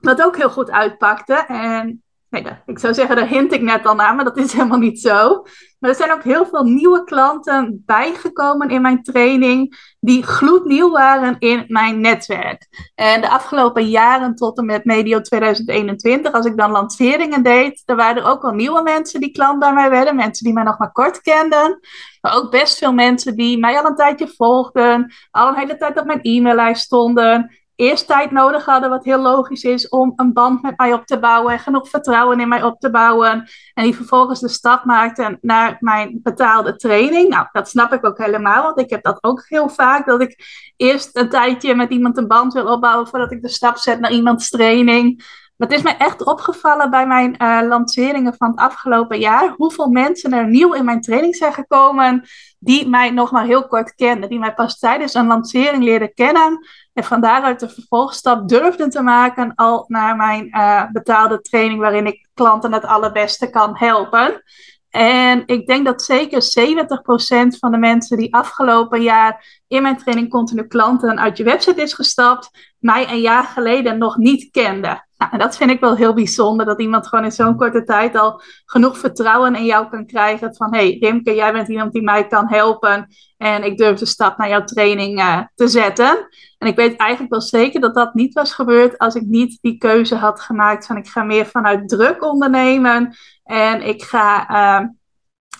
wat 0.00 0.22
ook 0.22 0.36
heel 0.36 0.50
goed 0.50 0.70
uitpakte. 0.70 1.34
En 1.34 2.02
nee, 2.30 2.46
ik 2.66 2.78
zou 2.78 2.94
zeggen, 2.94 3.16
daar 3.16 3.28
hint 3.28 3.52
ik 3.52 3.60
net 3.62 3.86
al 3.86 3.94
naar, 3.94 4.14
maar 4.14 4.24
dat 4.24 4.36
is 4.36 4.52
helemaal 4.52 4.78
niet 4.78 5.00
zo. 5.00 5.44
Maar 5.78 5.90
er 5.90 5.96
zijn 5.96 6.12
ook 6.12 6.22
heel 6.22 6.46
veel 6.46 6.64
nieuwe 6.64 7.04
klanten 7.04 7.82
bijgekomen 7.86 8.68
in 8.68 8.82
mijn 8.82 9.02
training, 9.02 9.78
die 10.00 10.22
gloednieuw 10.22 10.90
waren 10.90 11.36
in 11.38 11.64
mijn 11.68 12.00
netwerk. 12.00 12.90
En 12.94 13.20
de 13.20 13.28
afgelopen 13.28 13.88
jaren 13.88 14.34
tot 14.34 14.58
en 14.58 14.64
met 14.66 14.84
medio 14.84 15.20
2021, 15.20 16.32
als 16.32 16.46
ik 16.46 16.56
dan 16.56 16.70
lanceringen 16.70 17.42
deed, 17.42 17.82
er 17.84 17.96
waren 17.96 18.22
er 18.22 18.28
ook 18.28 18.42
wel 18.42 18.54
nieuwe 18.54 18.82
mensen 18.82 19.20
die 19.20 19.30
klant 19.30 19.58
bij 19.58 19.72
mij 19.72 19.90
werden, 19.90 20.16
mensen 20.16 20.44
die 20.44 20.54
mij 20.54 20.64
nog 20.64 20.78
maar 20.78 20.92
kort 20.92 21.20
kenden. 21.20 21.78
Maar 22.20 22.36
ook 22.36 22.50
best 22.50 22.78
veel 22.78 22.92
mensen 22.92 23.36
die 23.36 23.58
mij 23.58 23.78
al 23.78 23.84
een 23.84 23.96
tijdje 23.96 24.28
volgden, 24.36 25.14
al 25.30 25.48
een 25.48 25.58
hele 25.58 25.76
tijd 25.76 25.98
op 25.98 26.06
mijn 26.06 26.22
e-maillijst 26.22 26.82
stonden 26.82 27.59
eerst 27.80 28.06
tijd 28.06 28.30
nodig 28.30 28.64
hadden, 28.64 28.90
wat 28.90 29.04
heel 29.04 29.20
logisch 29.20 29.62
is, 29.62 29.88
om 29.88 30.12
een 30.16 30.32
band 30.32 30.62
met 30.62 30.76
mij 30.76 30.92
op 30.92 31.06
te 31.06 31.18
bouwen 31.18 31.52
en 31.52 31.58
genoeg 31.58 31.88
vertrouwen 31.88 32.40
in 32.40 32.48
mij 32.48 32.62
op 32.62 32.80
te 32.80 32.90
bouwen. 32.90 33.48
En 33.74 33.84
die 33.84 33.96
vervolgens 33.96 34.40
de 34.40 34.48
stap 34.48 34.84
maakten 34.84 35.38
naar 35.40 35.76
mijn 35.80 36.20
betaalde 36.22 36.76
training. 36.76 37.28
Nou, 37.28 37.46
dat 37.52 37.68
snap 37.68 37.92
ik 37.92 38.06
ook 38.06 38.18
helemaal, 38.18 38.62
want 38.62 38.78
ik 38.78 38.90
heb 38.90 39.02
dat 39.02 39.18
ook 39.24 39.44
heel 39.48 39.68
vaak, 39.68 40.06
dat 40.06 40.20
ik 40.20 40.36
eerst 40.76 41.16
een 41.16 41.28
tijdje 41.28 41.74
met 41.74 41.90
iemand 41.90 42.16
een 42.16 42.28
band 42.28 42.52
wil 42.52 42.66
opbouwen 42.66 43.08
voordat 43.08 43.32
ik 43.32 43.42
de 43.42 43.48
stap 43.48 43.76
zet 43.76 44.00
naar 44.00 44.12
iemands 44.12 44.50
training. 44.50 45.24
Maar 45.56 45.68
het 45.68 45.78
is 45.78 45.84
mij 45.84 45.96
echt 45.98 46.24
opgevallen 46.24 46.90
bij 46.90 47.06
mijn 47.06 47.34
uh, 47.38 47.60
lanceringen 47.68 48.34
van 48.36 48.50
het 48.50 48.58
afgelopen 48.58 49.18
jaar, 49.18 49.54
hoeveel 49.56 49.88
mensen 49.88 50.32
er 50.32 50.48
nieuw 50.48 50.72
in 50.72 50.84
mijn 50.84 51.00
training 51.00 51.36
zijn 51.36 51.52
gekomen 51.52 52.24
die 52.58 52.88
mij 52.88 53.10
nog 53.10 53.30
maar 53.30 53.44
heel 53.44 53.66
kort 53.66 53.94
kenden, 53.94 54.28
die 54.28 54.38
mij 54.38 54.54
pas 54.54 54.78
tijdens 54.78 55.14
een 55.14 55.26
lancering 55.26 55.84
leerden 55.84 56.14
kennen 56.14 56.58
en 57.00 57.06
van 57.06 57.20
daaruit 57.20 57.60
de 57.60 57.68
vervolgstap 57.68 58.48
durfden 58.48 58.90
te 58.90 59.02
maken 59.02 59.54
al 59.54 59.84
naar 59.88 60.16
mijn 60.16 60.46
uh, 60.46 60.90
betaalde 60.92 61.40
training, 61.40 61.80
waarin 61.80 62.06
ik 62.06 62.28
klanten 62.34 62.72
het 62.72 62.84
allerbeste 62.84 63.50
kan 63.50 63.76
helpen. 63.76 64.42
En 64.90 65.42
ik 65.46 65.66
denk 65.66 65.84
dat 65.84 66.02
zeker 66.02 66.42
70% 66.42 67.58
van 67.58 67.70
de 67.70 67.78
mensen 67.78 68.16
die 68.16 68.34
afgelopen 68.34 69.02
jaar 69.02 69.62
in 69.68 69.82
mijn 69.82 69.96
training 69.96 70.30
continu 70.30 70.66
klanten 70.66 71.20
uit 71.20 71.36
je 71.36 71.44
website 71.44 71.82
is 71.82 71.92
gestapt, 71.92 72.50
mij 72.78 73.08
een 73.08 73.20
jaar 73.20 73.44
geleden 73.44 73.98
nog 73.98 74.16
niet 74.16 74.50
kenden. 74.50 75.08
Nou, 75.20 75.32
en 75.32 75.38
dat 75.38 75.56
vind 75.56 75.70
ik 75.70 75.80
wel 75.80 75.96
heel 75.96 76.14
bijzonder, 76.14 76.66
dat 76.66 76.80
iemand 76.80 77.06
gewoon 77.06 77.24
in 77.24 77.32
zo'n 77.32 77.56
korte 77.56 77.84
tijd 77.84 78.16
al 78.16 78.42
genoeg 78.64 78.98
vertrouwen 78.98 79.54
in 79.54 79.64
jou 79.64 79.88
kan 79.88 80.06
krijgen. 80.06 80.54
Van, 80.54 80.74
hey 80.74 80.96
Rimke, 81.00 81.34
jij 81.34 81.52
bent 81.52 81.68
iemand 81.68 81.92
die 81.92 82.02
mij 82.02 82.26
kan 82.26 82.48
helpen 82.48 83.06
en 83.36 83.64
ik 83.64 83.78
durf 83.78 83.98
de 83.98 84.06
stap 84.06 84.38
naar 84.38 84.48
jouw 84.48 84.64
training 84.64 85.18
uh, 85.18 85.40
te 85.54 85.68
zetten. 85.68 86.28
En 86.58 86.68
ik 86.68 86.76
weet 86.76 86.96
eigenlijk 86.96 87.30
wel 87.30 87.40
zeker 87.40 87.80
dat 87.80 87.94
dat 87.94 88.14
niet 88.14 88.34
was 88.34 88.52
gebeurd 88.52 88.98
als 88.98 89.14
ik 89.14 89.22
niet 89.22 89.58
die 89.60 89.78
keuze 89.78 90.14
had 90.14 90.40
gemaakt 90.40 90.86
van 90.86 90.96
ik 90.96 91.08
ga 91.08 91.22
meer 91.22 91.46
vanuit 91.46 91.88
druk 91.88 92.24
ondernemen 92.24 93.16
en 93.44 93.82
ik 93.82 94.02
ga 94.02 94.50
uh, 94.80 94.88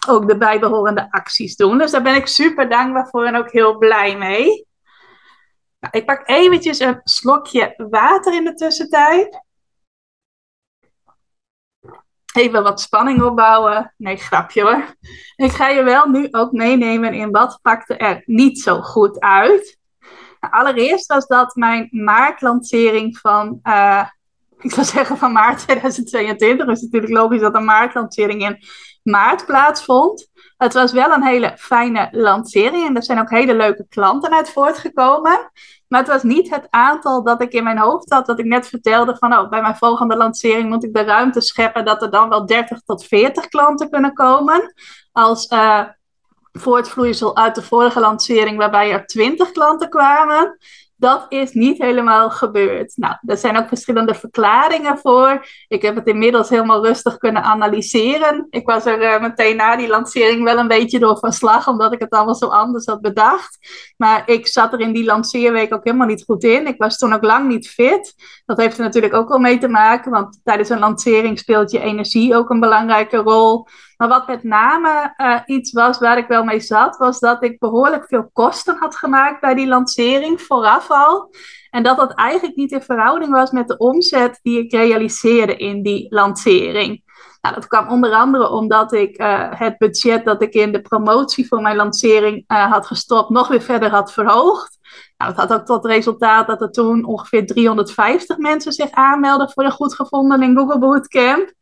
ook 0.09 0.29
de 0.29 0.37
bijbehorende 0.37 1.13
acties 1.13 1.57
doen. 1.57 1.79
Dus 1.79 1.91
daar 1.91 2.03
ben 2.03 2.15
ik 2.15 2.27
super 2.27 2.69
dankbaar 2.69 3.09
voor 3.09 3.25
en 3.25 3.37
ook 3.37 3.51
heel 3.51 3.79
blij 3.79 4.17
mee. 4.17 4.67
Nou, 5.81 5.97
ik 5.97 6.07
pak 6.07 6.29
eventjes 6.29 6.79
een 6.79 7.01
slokje 7.05 7.75
water 7.91 8.35
in 8.35 8.45
de 8.45 8.55
tussentijd. 8.55 9.49
Even 12.33 12.63
wat 12.63 12.81
spanning 12.81 13.23
opbouwen. 13.23 13.95
Nee, 13.97 14.17
grapje 14.17 14.63
hoor. 14.63 14.95
Ik 15.37 15.53
ga 15.53 15.69
je 15.69 15.83
wel 15.83 16.09
nu 16.09 16.29
ook 16.31 16.53
meenemen 16.53 17.15
in 17.15 17.31
wat 17.31 17.59
pakte 17.63 17.97
er 17.97 18.23
niet 18.27 18.61
zo 18.61 18.81
goed 18.81 19.21
uit. 19.21 19.79
Nou, 20.41 20.55
allereerst 20.55 21.07
was 21.07 21.27
dat 21.27 21.55
mijn 21.55 21.89
maartlancering 21.91 23.19
van, 23.19 23.61
uh, 23.63 24.05
ik 24.59 24.73
zou 24.73 24.87
zeggen 24.87 25.17
van 25.17 25.33
maart 25.33 25.59
2022. 25.65 26.67
Het 26.67 26.77
is 26.77 26.83
natuurlijk 26.83 27.13
logisch 27.13 27.41
dat 27.41 27.55
een 27.55 27.65
maartlancering 27.65 28.43
in 28.43 28.59
maart 29.03 29.47
plaatsvond. 29.47 30.30
Het 30.61 30.75
was 30.75 30.93
wel 30.93 31.11
een 31.11 31.25
hele 31.25 31.55
fijne 31.57 32.09
lancering 32.13 32.87
en 32.87 32.97
er 32.97 33.05
zijn 33.05 33.21
ook 33.21 33.31
hele 33.31 33.55
leuke 33.55 33.87
klanten 33.89 34.33
uit 34.33 34.51
voortgekomen. 34.51 35.51
Maar 35.89 36.01
het 36.01 36.09
was 36.09 36.23
niet 36.23 36.51
het 36.51 36.67
aantal 36.71 37.23
dat 37.23 37.43
ik 37.43 37.53
in 37.53 37.65
mijn 37.65 37.79
hoofd 37.79 38.13
had, 38.13 38.27
dat 38.27 38.39
ik 38.39 38.45
net 38.45 38.69
vertelde 38.69 39.17
van 39.17 39.33
oh, 39.33 39.49
bij 39.49 39.61
mijn 39.61 39.77
volgende 39.77 40.17
lancering 40.17 40.69
moet 40.69 40.85
ik 40.85 40.95
de 40.95 41.03
ruimte 41.03 41.41
scheppen 41.41 41.85
dat 41.85 42.03
er 42.03 42.11
dan 42.11 42.29
wel 42.29 42.47
30 42.47 42.81
tot 42.81 43.05
40 43.05 43.49
klanten 43.49 43.91
kunnen 43.91 44.15
komen. 44.15 44.75
Als 45.13 45.51
uh, 45.51 45.85
voortvloeisel 46.53 47.37
uit 47.37 47.55
de 47.55 47.63
vorige 47.63 48.01
lancering 48.01 48.59
waarbij 48.59 48.93
er 48.93 49.07
20 49.07 49.53
klanten 49.53 49.89
kwamen. 49.89 50.59
Dat 51.01 51.27
is 51.29 51.53
niet 51.53 51.79
helemaal 51.79 52.31
gebeurd. 52.31 52.93
Nou, 52.97 53.17
er 53.27 53.37
zijn 53.37 53.57
ook 53.57 53.69
verschillende 53.69 54.15
verklaringen 54.15 54.99
voor. 54.99 55.47
Ik 55.69 55.83
heb 55.83 55.95
het 55.95 56.07
inmiddels 56.07 56.49
helemaal 56.49 56.87
rustig 56.87 57.17
kunnen 57.17 57.43
analyseren. 57.43 58.47
Ik 58.51 58.67
was 58.67 58.87
er 58.87 59.03
uh, 59.03 59.21
meteen 59.21 59.57
na 59.57 59.77
die 59.77 59.89
lancering 59.89 60.45
wel 60.45 60.59
een 60.59 60.69
beetje 60.69 60.99
door 60.99 61.19
van 61.19 61.33
slag, 61.33 61.69
omdat 61.69 61.93
ik 61.93 62.01
het 62.01 62.11
allemaal 62.11 62.35
zo 62.35 62.47
anders 62.47 62.87
had 62.87 63.01
bedacht. 63.01 63.59
Maar 63.97 64.23
ik 64.29 64.47
zat 64.47 64.73
er 64.73 64.81
in 64.81 64.93
die 64.93 65.05
lanceerweek 65.05 65.75
ook 65.75 65.85
helemaal 65.85 66.07
niet 66.07 66.25
goed 66.25 66.45
in. 66.45 66.67
Ik 66.67 66.79
was 66.79 66.97
toen 66.97 67.13
ook 67.13 67.25
lang 67.25 67.49
niet 67.49 67.69
fit. 67.69 68.15
Dat 68.47 68.59
heeft 68.59 68.79
er 68.79 68.85
natuurlijk 68.85 69.15
ook 69.15 69.29
wel 69.29 69.39
mee 69.39 69.59
te 69.59 69.69
maken, 69.69 70.11
want 70.11 70.41
tijdens 70.45 70.69
een 70.69 70.79
lancering 70.79 71.39
speelt 71.39 71.71
je 71.71 71.81
energie 71.81 72.37
ook 72.37 72.51
een 72.51 72.61
belangrijke 72.61 73.17
rol. 73.17 73.67
Maar 74.01 74.09
wat 74.09 74.27
met 74.27 74.43
name 74.43 75.15
uh, 75.17 75.41
iets 75.47 75.73
was 75.73 75.99
waar 75.99 76.19
ik 76.19 76.27
wel 76.27 76.45
mee 76.45 76.61
zat, 76.61 76.97
was 76.97 77.19
dat 77.19 77.43
ik 77.43 77.59
behoorlijk 77.59 78.05
veel 78.07 78.31
kosten 78.33 78.77
had 78.79 78.97
gemaakt 78.97 79.41
bij 79.41 79.55
die 79.55 79.67
lancering 79.67 80.43
vooraf 80.43 80.91
al. 80.91 81.35
En 81.71 81.83
dat 81.83 81.97
dat 81.97 82.15
eigenlijk 82.15 82.57
niet 82.57 82.73
in 82.73 82.83
verhouding 82.83 83.33
was 83.33 83.51
met 83.51 83.69
de 83.69 83.77
omzet 83.77 84.39
die 84.43 84.59
ik 84.59 84.73
realiseerde 84.73 85.57
in 85.57 85.83
die 85.83 86.07
lancering. 86.09 87.03
Nou, 87.41 87.55
dat 87.55 87.67
kwam 87.67 87.89
onder 87.89 88.13
andere 88.13 88.51
omdat 88.51 88.93
ik 88.93 89.21
uh, 89.21 89.47
het 89.51 89.79
budget 89.79 90.25
dat 90.25 90.43
ik 90.43 90.55
in 90.55 90.73
de 90.73 90.81
promotie 90.81 91.49
voor 91.49 91.61
mijn 91.61 91.77
lancering 91.77 92.45
uh, 92.49 92.73
had 92.73 92.87
gestopt, 92.87 93.31
nog 93.31 93.49
weer 93.49 93.63
verder 93.63 93.91
had 93.91 94.13
verhoogd. 94.13 94.79
Nou, 95.17 95.31
het 95.31 95.41
had 95.41 95.53
ook 95.53 95.67
tot 95.67 95.85
resultaat 95.85 96.47
dat 96.47 96.63
er 96.63 96.71
toen 96.71 97.05
ongeveer 97.05 97.47
350 97.47 98.39
mensen 98.39 98.73
zich 98.73 98.91
aanmelden 98.91 99.51
voor 99.51 99.63
de 99.63 99.71
goed 99.71 99.95
gevonden 99.95 100.43
in 100.43 100.57
Google 100.57 100.79
Bootcamp. 100.79 101.53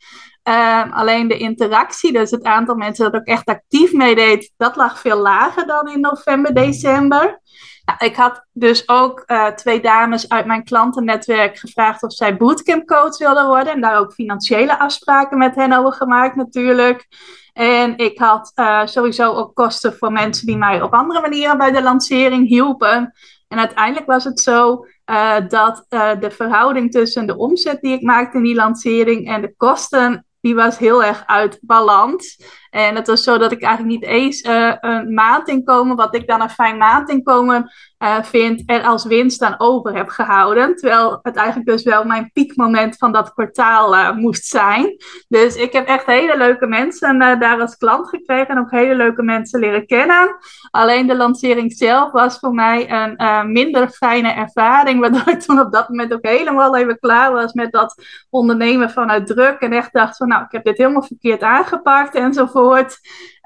Uh, 0.48 0.92
alleen 0.92 1.28
de 1.28 1.38
interactie, 1.38 2.12
dus 2.12 2.30
het 2.30 2.44
aantal 2.44 2.74
mensen 2.74 3.04
dat 3.04 3.20
ook 3.20 3.26
echt 3.26 3.46
actief 3.46 3.92
meedeed, 3.92 4.52
dat 4.56 4.76
lag 4.76 5.00
veel 5.00 5.18
lager 5.18 5.66
dan 5.66 5.88
in 5.88 6.00
november, 6.00 6.54
december. 6.54 7.40
Nou, 7.84 7.98
ik 8.11 8.16
had 8.16 8.46
dus 8.52 8.88
ook 8.88 9.22
uh, 9.26 9.46
twee 9.46 9.80
dames 9.80 10.28
uit 10.28 10.46
mijn 10.46 10.64
klantennetwerk 10.64 11.58
gevraagd 11.58 12.02
of 12.02 12.12
zij 12.12 12.37
bootcamp 12.37 12.87
coach 12.87 13.18
wilden 13.18 13.46
worden. 13.46 13.72
En 13.72 13.80
daar 13.80 13.98
ook 13.98 14.12
financiële 14.12 14.78
afspraken 14.78 15.38
met 15.38 15.54
hen 15.54 15.72
over 15.72 15.92
gemaakt 15.92 16.37
natuurlijk. 16.37 17.06
En 17.52 17.98
ik 17.98 18.18
had 18.18 18.52
uh, 18.54 18.87
sowieso 18.87 19.32
ook 19.32 19.54
kosten 19.54 19.96
voor 19.96 20.12
mensen 20.12 20.46
die 20.46 20.56
mij 20.56 20.82
op 20.82 20.92
andere 20.92 21.20
manieren 21.20 21.58
bij 21.58 21.70
de 21.70 21.82
lancering 21.82 22.48
hielpen. 22.48 23.12
En 23.48 23.58
uiteindelijk 23.58 24.06
was 24.06 24.24
het 24.24 24.40
zo 24.40 24.87
uh, 25.11 25.37
dat 25.48 25.87
de 26.20 26.30
verhouding 26.30 26.90
tussen 26.90 27.26
de 27.26 27.37
omzet 27.37 27.80
die 27.80 27.92
ik 27.92 28.02
maakte 28.02 28.37
in 28.37 28.42
die 28.42 28.54
lancering 28.54 29.28
en 29.28 29.40
de 29.40 29.54
kosten 29.56 30.26
die 30.40 30.55
was 30.55 30.79
heel 30.79 31.05
erg 31.05 31.27
uit 31.27 31.59
balans. 31.61 32.38
En 32.70 32.94
het 32.94 33.07
was 33.07 33.22
zo 33.22 33.38
dat 33.38 33.52
ik 33.52 33.62
eigenlijk 33.62 34.00
niet 34.00 34.11
eens 34.11 34.42
uh, 34.42 34.72
een 34.81 35.14
maandinkomen, 35.14 35.96
wat 35.96 36.14
ik 36.14 36.26
dan 36.26 36.40
een 36.40 36.50
fijn 36.50 36.76
maandinkomen 36.76 37.72
uh, 37.98 38.22
vind, 38.22 38.62
er 38.66 38.83
als 38.83 39.04
winst 39.04 39.42
aan 39.42 39.54
over 39.59 39.96
heb 39.96 40.09
gehouden. 40.09 40.76
Terwijl 40.76 41.18
het 41.22 41.37
eigenlijk 41.37 41.68
dus 41.68 41.83
wel 41.83 42.04
mijn 42.04 42.31
piekmoment 42.33 42.96
van 42.96 43.12
dat 43.12 43.33
kwartaal 43.33 43.94
uh, 43.94 44.12
moest 44.12 44.44
zijn. 44.44 44.96
Dus 45.28 45.57
ik 45.57 45.72
heb 45.72 45.87
echt 45.87 46.07
hele 46.07 46.37
leuke 46.37 46.66
mensen 46.66 47.18
daar 47.18 47.61
als 47.61 47.76
klant 47.76 48.09
gekregen 48.09 48.46
en 48.46 48.59
ook 48.59 48.70
hele 48.70 48.94
leuke 48.94 49.22
mensen 49.22 49.61
leren 49.61 49.87
kennen. 49.87 50.37
Alleen 50.70 51.07
de 51.07 51.16
lancering 51.16 51.72
zelf 51.72 52.12
was 52.12 52.38
voor 52.38 52.54
mij 52.54 52.90
een 52.90 53.52
minder 53.52 53.88
fijne 53.88 54.33
ervaring, 54.33 55.00
waardoor 55.09 55.28
ik 55.28 55.40
toen 55.40 55.61
op 55.61 55.72
dat 55.72 55.88
moment 55.88 56.12
ook 56.12 56.26
helemaal 56.26 56.76
even 56.76 56.98
klaar 56.98 57.33
was 57.33 57.52
met 57.52 57.72
dat 57.72 58.02
ondernemen 58.31 58.90
vanuit 58.90 59.26
druk. 59.26 59.61
En 59.61 59.72
echt 59.72 59.92
dacht 59.92 60.16
van 60.16 60.28
nou, 60.28 60.42
ik 60.42 60.52
heb 60.52 60.64
dit 60.64 60.78
helemaal 60.78 61.02
verkeerd 61.02 61.42
aangepakt 61.42 62.14
enzovoort. 62.14 62.58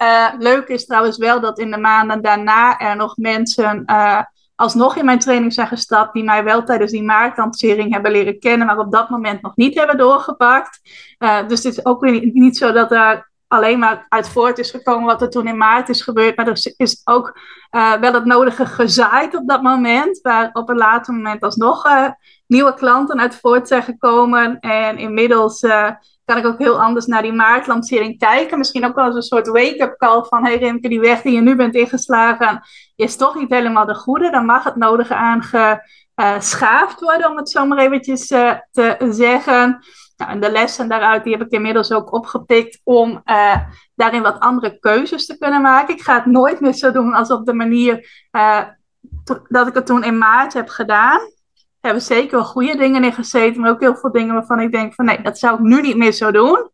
Uh, 0.02 0.28
leuk 0.38 0.68
is 0.68 0.86
trouwens 0.86 1.18
wel 1.18 1.40
dat 1.40 1.58
in 1.58 1.70
de 1.70 1.78
maanden 1.78 2.22
daarna 2.22 2.78
er 2.78 2.96
nog 2.96 3.16
mensen 3.16 3.82
uh, 3.86 4.20
alsnog 4.54 4.96
in 4.96 5.04
mijn 5.04 5.18
training 5.18 5.52
zijn 5.52 5.66
gestapt, 5.66 6.12
die 6.12 6.24
mij 6.24 6.44
wel 6.44 6.64
tijdens 6.64 6.90
die 6.90 7.02
maartlancering 7.02 7.92
hebben 7.92 8.12
leren 8.12 8.38
kennen, 8.38 8.66
maar 8.66 8.78
op 8.78 8.92
dat 8.92 9.08
moment 9.08 9.42
nog 9.42 9.56
niet 9.56 9.74
hebben 9.74 9.98
doorgepakt. 9.98 10.80
Uh, 11.18 11.48
dus 11.48 11.62
het 11.62 11.72
is 11.72 11.84
ook 11.84 12.00
weer 12.00 12.30
niet, 12.32 12.56
zo 12.56 12.72
dat 12.72 12.92
er 12.92 13.30
alleen 13.48 13.78
maar 13.78 14.06
uit 14.08 14.28
voort 14.28 14.58
is 14.58 14.70
gekomen 14.70 15.06
wat 15.06 15.22
er 15.22 15.30
toen 15.30 15.46
in 15.46 15.56
maart 15.56 15.88
is 15.88 16.02
gebeurd. 16.02 16.36
Maar 16.36 16.46
er 16.46 16.72
is 16.76 17.00
ook 17.04 17.38
wel 17.70 18.12
het 18.12 18.24
nodige 18.24 18.66
gezaaid 18.66 19.36
op 19.36 19.48
dat 19.48 19.62
moment. 19.62 20.20
Waar 20.20 20.50
op 20.52 20.68
een 20.68 20.76
later 20.76 21.14
moment 21.14 21.42
alsnog 21.42 21.84
nieuwe 22.52 22.74
klanten 22.74 23.20
uit 23.20 23.38
voort 23.40 23.68
zijn 23.68 23.82
gekomen. 23.82 24.60
En 24.60 24.98
inmiddels 24.98 25.60
kan 26.24 26.36
ik 26.36 26.46
ook 26.46 26.58
heel 26.58 26.82
anders 26.82 27.06
naar 27.06 27.22
die 27.22 27.32
maartlancering 27.32 28.18
kijken. 28.18 28.58
Misschien 28.58 28.84
ook 28.84 28.94
wel 28.94 29.04
als 29.04 29.14
een 29.14 29.22
soort 29.22 29.46
wake-up 29.46 29.96
call 29.96 30.24
van... 30.24 30.44
hey 30.44 30.56
Rimke, 30.56 30.88
die 30.88 31.00
weg 31.00 31.22
die 31.22 31.32
je 31.32 31.40
nu 31.40 31.56
bent 31.56 31.74
ingeslagen... 31.74 32.62
is 32.96 33.16
toch 33.16 33.34
niet 33.34 33.50
helemaal 33.50 33.86
de 33.86 33.94
goede. 33.94 34.30
Dan 34.30 34.44
mag 34.44 34.64
het 34.64 34.76
nodige 34.76 35.14
aangeschaafd 35.14 37.00
worden, 37.00 37.30
om 37.30 37.36
het 37.36 37.50
zo 37.50 37.66
maar 37.66 37.78
eventjes 37.78 38.26
te 38.70 38.96
zeggen... 39.10 39.80
Nou, 40.16 40.34
en 40.34 40.40
de 40.40 40.50
lessen 40.50 40.88
daaruit 40.88 41.24
die 41.24 41.32
heb 41.32 41.46
ik 41.46 41.50
inmiddels 41.50 41.92
ook 41.92 42.12
opgepikt 42.12 42.80
om 42.84 43.22
uh, 43.24 43.56
daarin 43.94 44.22
wat 44.22 44.40
andere 44.40 44.78
keuzes 44.78 45.26
te 45.26 45.38
kunnen 45.38 45.62
maken. 45.62 45.94
Ik 45.94 46.02
ga 46.02 46.14
het 46.14 46.26
nooit 46.26 46.60
meer 46.60 46.72
zo 46.72 46.92
doen 46.92 47.14
als 47.14 47.30
op 47.30 47.46
de 47.46 47.54
manier 47.54 48.26
dat 49.48 49.66
ik 49.66 49.74
het 49.74 49.86
toen 49.86 50.04
in 50.04 50.18
maart 50.18 50.52
heb 50.52 50.68
gedaan. 50.68 51.20
Hebben 51.82 52.02
zeker 52.02 52.36
wel 52.36 52.44
goede 52.44 52.76
dingen 52.76 53.04
in 53.04 53.12
gezeten, 53.12 53.60
maar 53.60 53.70
ook 53.70 53.80
heel 53.80 53.96
veel 53.96 54.12
dingen 54.12 54.34
waarvan 54.34 54.60
ik 54.60 54.72
denk 54.72 54.94
van 54.94 55.04
nee, 55.04 55.22
dat 55.22 55.38
zou 55.38 55.54
ik 55.54 55.60
nu 55.60 55.80
niet 55.80 55.96
meer 55.96 56.12
zo 56.12 56.30
doen. 56.30 56.70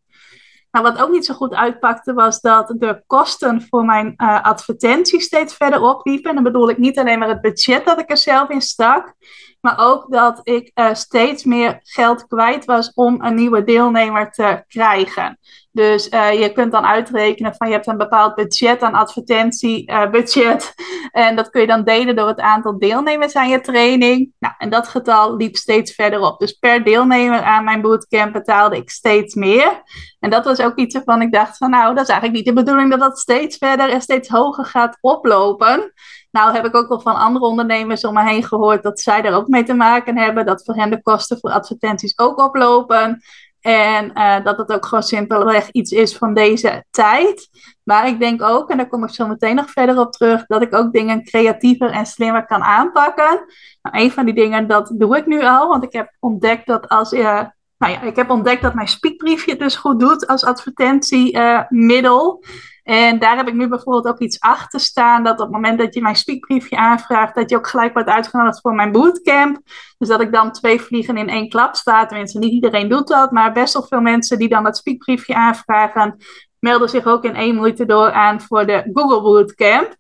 Nou, 0.71 0.85
wat 0.85 1.03
ook 1.03 1.11
niet 1.11 1.27
zo 1.27 1.35
goed 1.35 1.55
uitpakte 1.55 2.13
was 2.13 2.41
dat 2.41 2.75
de 2.79 3.03
kosten 3.07 3.63
voor 3.63 3.85
mijn 3.85 4.15
uh, 4.17 4.43
advertenties 4.43 5.25
steeds 5.25 5.55
verder 5.55 5.81
opliepen. 5.81 6.29
En 6.29 6.35
dan 6.35 6.45
bedoel 6.45 6.71
ik 6.71 6.79
niet 6.79 6.99
alleen 6.99 7.19
maar 7.19 7.29
het 7.29 7.41
budget 7.41 7.85
dat 7.85 7.99
ik 7.99 8.11
er 8.11 8.17
zelf 8.17 8.49
in 8.49 8.61
stak, 8.61 9.15
maar 9.61 9.79
ook 9.79 10.13
dat 10.13 10.41
ik 10.43 10.71
uh, 10.75 10.95
steeds 10.95 11.45
meer 11.45 11.81
geld 11.83 12.27
kwijt 12.27 12.65
was 12.65 12.93
om 12.95 13.25
een 13.25 13.35
nieuwe 13.35 13.65
deelnemer 13.65 14.31
te 14.31 14.65
krijgen. 14.69 15.39
Dus 15.79 16.09
uh, 16.09 16.41
je 16.41 16.53
kunt 16.53 16.73
dan 16.73 16.87
uitrekenen 16.87 17.55
van 17.55 17.67
je 17.67 17.73
hebt 17.73 17.87
een 17.87 17.97
bepaald 17.97 18.35
budget 18.35 18.83
aan 18.83 18.95
advertentiebudget. 18.95 20.75
Uh, 20.77 20.87
en 21.27 21.37
dat 21.37 21.51
kun 21.51 21.61
je 21.61 21.67
dan 21.67 21.85
delen 21.85 22.17
door 22.17 22.29
het 22.29 22.41
aantal 22.41 22.79
deelnemers 22.79 23.35
aan 23.35 23.49
je 23.49 23.61
training. 23.61 24.33
Nou, 24.39 24.55
en 24.59 24.71
dat 24.71 24.89
getal 24.89 25.37
liep 25.37 25.57
steeds 25.57 25.95
verder 25.95 26.21
op. 26.21 26.39
Dus 26.39 26.53
per 26.53 26.85
deelnemer 26.85 27.43
aan 27.43 27.65
mijn 27.65 27.81
bootcamp 27.81 28.33
betaalde 28.33 28.77
ik 28.77 28.91
steeds 28.91 29.35
meer. 29.35 29.83
En 30.21 30.31
dat 30.31 30.45
was 30.45 30.61
ook 30.61 30.77
iets 30.77 30.95
waarvan 30.95 31.23
ik 31.23 31.33
dacht 31.33 31.57
van 31.57 31.71
nou, 31.71 31.95
dat 31.95 32.03
is 32.03 32.11
eigenlijk 32.11 32.45
niet 32.45 32.55
de 32.55 32.63
bedoeling 32.63 32.91
dat 32.91 33.01
dat 33.01 33.19
steeds 33.19 33.57
verder 33.57 33.91
en 33.91 34.01
steeds 34.01 34.29
hoger 34.29 34.65
gaat 34.65 34.99
oplopen. 35.01 35.93
Nou 36.39 36.53
heb 36.53 36.65
ik 36.65 36.77
ook 36.77 36.89
wel 36.89 37.01
van 37.01 37.15
andere 37.15 37.45
ondernemers 37.45 38.05
om 38.05 38.15
me 38.15 38.23
heen 38.29 38.45
gehoord 38.45 38.83
dat 38.83 39.01
zij 39.01 39.23
er 39.23 39.35
ook 39.35 39.49
mee 39.49 39.63
te 39.63 39.75
maken 39.75 40.19
hebben. 40.19 40.47
Dat 40.47 40.65
voor 40.65 40.75
hen 40.75 40.91
de 40.91 41.03
kosten 41.03 41.39
voor 41.39 41.51
advertenties 41.51 42.19
ook 42.19 42.39
oplopen. 42.41 43.23
En 43.61 44.11
uh, 44.15 44.45
dat 44.45 44.59
het 44.59 44.73
ook 44.73 44.87
gewoon 44.87 45.03
simpelweg 45.03 45.71
iets 45.71 45.91
is 45.91 46.17
van 46.17 46.35
deze 46.35 46.85
tijd. 46.91 47.49
Maar 47.83 48.09
ik 48.09 48.21
denk 48.21 48.43
ook, 48.43 48.71
en 48.71 48.77
daar 48.77 48.89
kom 48.89 49.05
ik 49.05 49.11
zo 49.11 49.27
meteen 49.27 49.55
nog 49.55 49.71
verder 49.71 49.99
op 49.99 50.13
terug, 50.13 50.47
dat 50.47 50.63
ik 50.63 50.75
ook 50.75 50.93
dingen 50.93 51.25
creatiever 51.25 51.91
en 51.91 52.07
slimmer 52.07 52.47
kan 52.47 52.63
aanpakken. 52.63 53.45
Nou, 53.83 54.05
een 54.05 54.13
van 54.13 54.25
die 54.25 54.35
dingen, 54.35 54.67
dat 54.67 54.93
doe 54.95 55.17
ik 55.17 55.27
nu 55.27 55.43
al, 55.45 55.69
want 55.69 55.85
ik 55.85 55.93
heb 55.93 56.17
ontdekt 56.21 56.67
dat 56.67 56.89
als 56.89 57.11
je. 57.11 57.17
Uh, 57.17 57.43
nou 57.79 57.93
ja, 57.93 58.03
ik 58.03 58.17
heb 58.17 58.31
ontdekt 58.31 58.63
dat 58.63 58.75
mijn 58.75 58.89
speakbriefje 58.89 59.57
dus 59.57 59.77
goed 59.77 60.01
doet 60.01 60.27
als 60.27 60.45
advertentiemiddel. 60.45 62.43
Uh, 62.43 62.49
en 62.89 63.19
daar 63.19 63.37
heb 63.37 63.49
ik 63.49 63.55
nu 63.55 63.69
bijvoorbeeld 63.69 64.07
ook 64.07 64.19
iets 64.19 64.41
achter 64.41 64.81
staan. 64.81 65.25
Dat 65.25 65.33
op 65.33 65.47
het 65.47 65.51
moment 65.51 65.79
dat 65.79 65.95
je 65.95 66.03
mijn 66.03 66.17
speakbriefje 66.17 66.77
aanvraagt, 66.77 67.35
dat 67.35 67.51
je 67.51 67.57
ook 67.57 67.69
gelijk 67.69 67.93
wordt 67.93 68.09
uitgenodigd 68.09 68.61
voor 68.61 68.75
mijn 68.75 68.93
bootcamp. 68.93 69.61
Dus 69.99 70.09
dat 70.09 70.21
ik 70.21 70.33
dan 70.33 70.53
twee 70.53 70.81
vliegen 70.81 71.17
in 71.17 71.29
één 71.29 71.49
klap 71.49 71.75
sta. 71.75 72.07
Tenminste, 72.07 72.39
niet 72.39 72.53
iedereen 72.53 72.89
doet 72.89 73.09
dat, 73.09 73.31
maar 73.31 73.53
best 73.53 73.73
wel 73.73 73.83
veel 73.83 74.01
mensen 74.01 74.39
die 74.39 74.49
dan 74.49 74.63
dat 74.63 74.77
speakbriefje 74.77 75.35
aanvragen, 75.35 76.17
melden 76.59 76.89
zich 76.89 77.07
ook 77.07 77.25
in 77.25 77.35
één 77.35 77.55
moeite 77.55 77.87
door 77.87 78.13
aan 78.13 78.41
voor 78.41 78.67
de 78.67 78.91
Google 78.93 79.23
Bootcamp. 79.23 79.97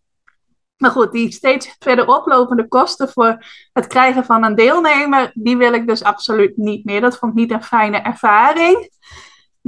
Maar 0.77 0.91
goed, 0.91 1.13
die 1.13 1.33
steeds 1.33 1.77
verder 1.79 2.07
oplopende 2.07 2.69
kosten 2.69 3.09
voor 3.09 3.45
het 3.73 3.87
krijgen 3.87 4.25
van 4.25 4.45
een 4.45 4.55
deelnemer, 4.55 5.31
die 5.35 5.57
wil 5.57 5.73
ik 5.73 5.87
dus 5.87 6.03
absoluut 6.03 6.57
niet 6.57 6.85
meer. 6.85 7.01
Dat 7.01 7.19
vond 7.19 7.33
ik 7.33 7.39
niet 7.39 7.51
een 7.53 7.63
fijne 7.63 7.99
ervaring. 7.99 8.91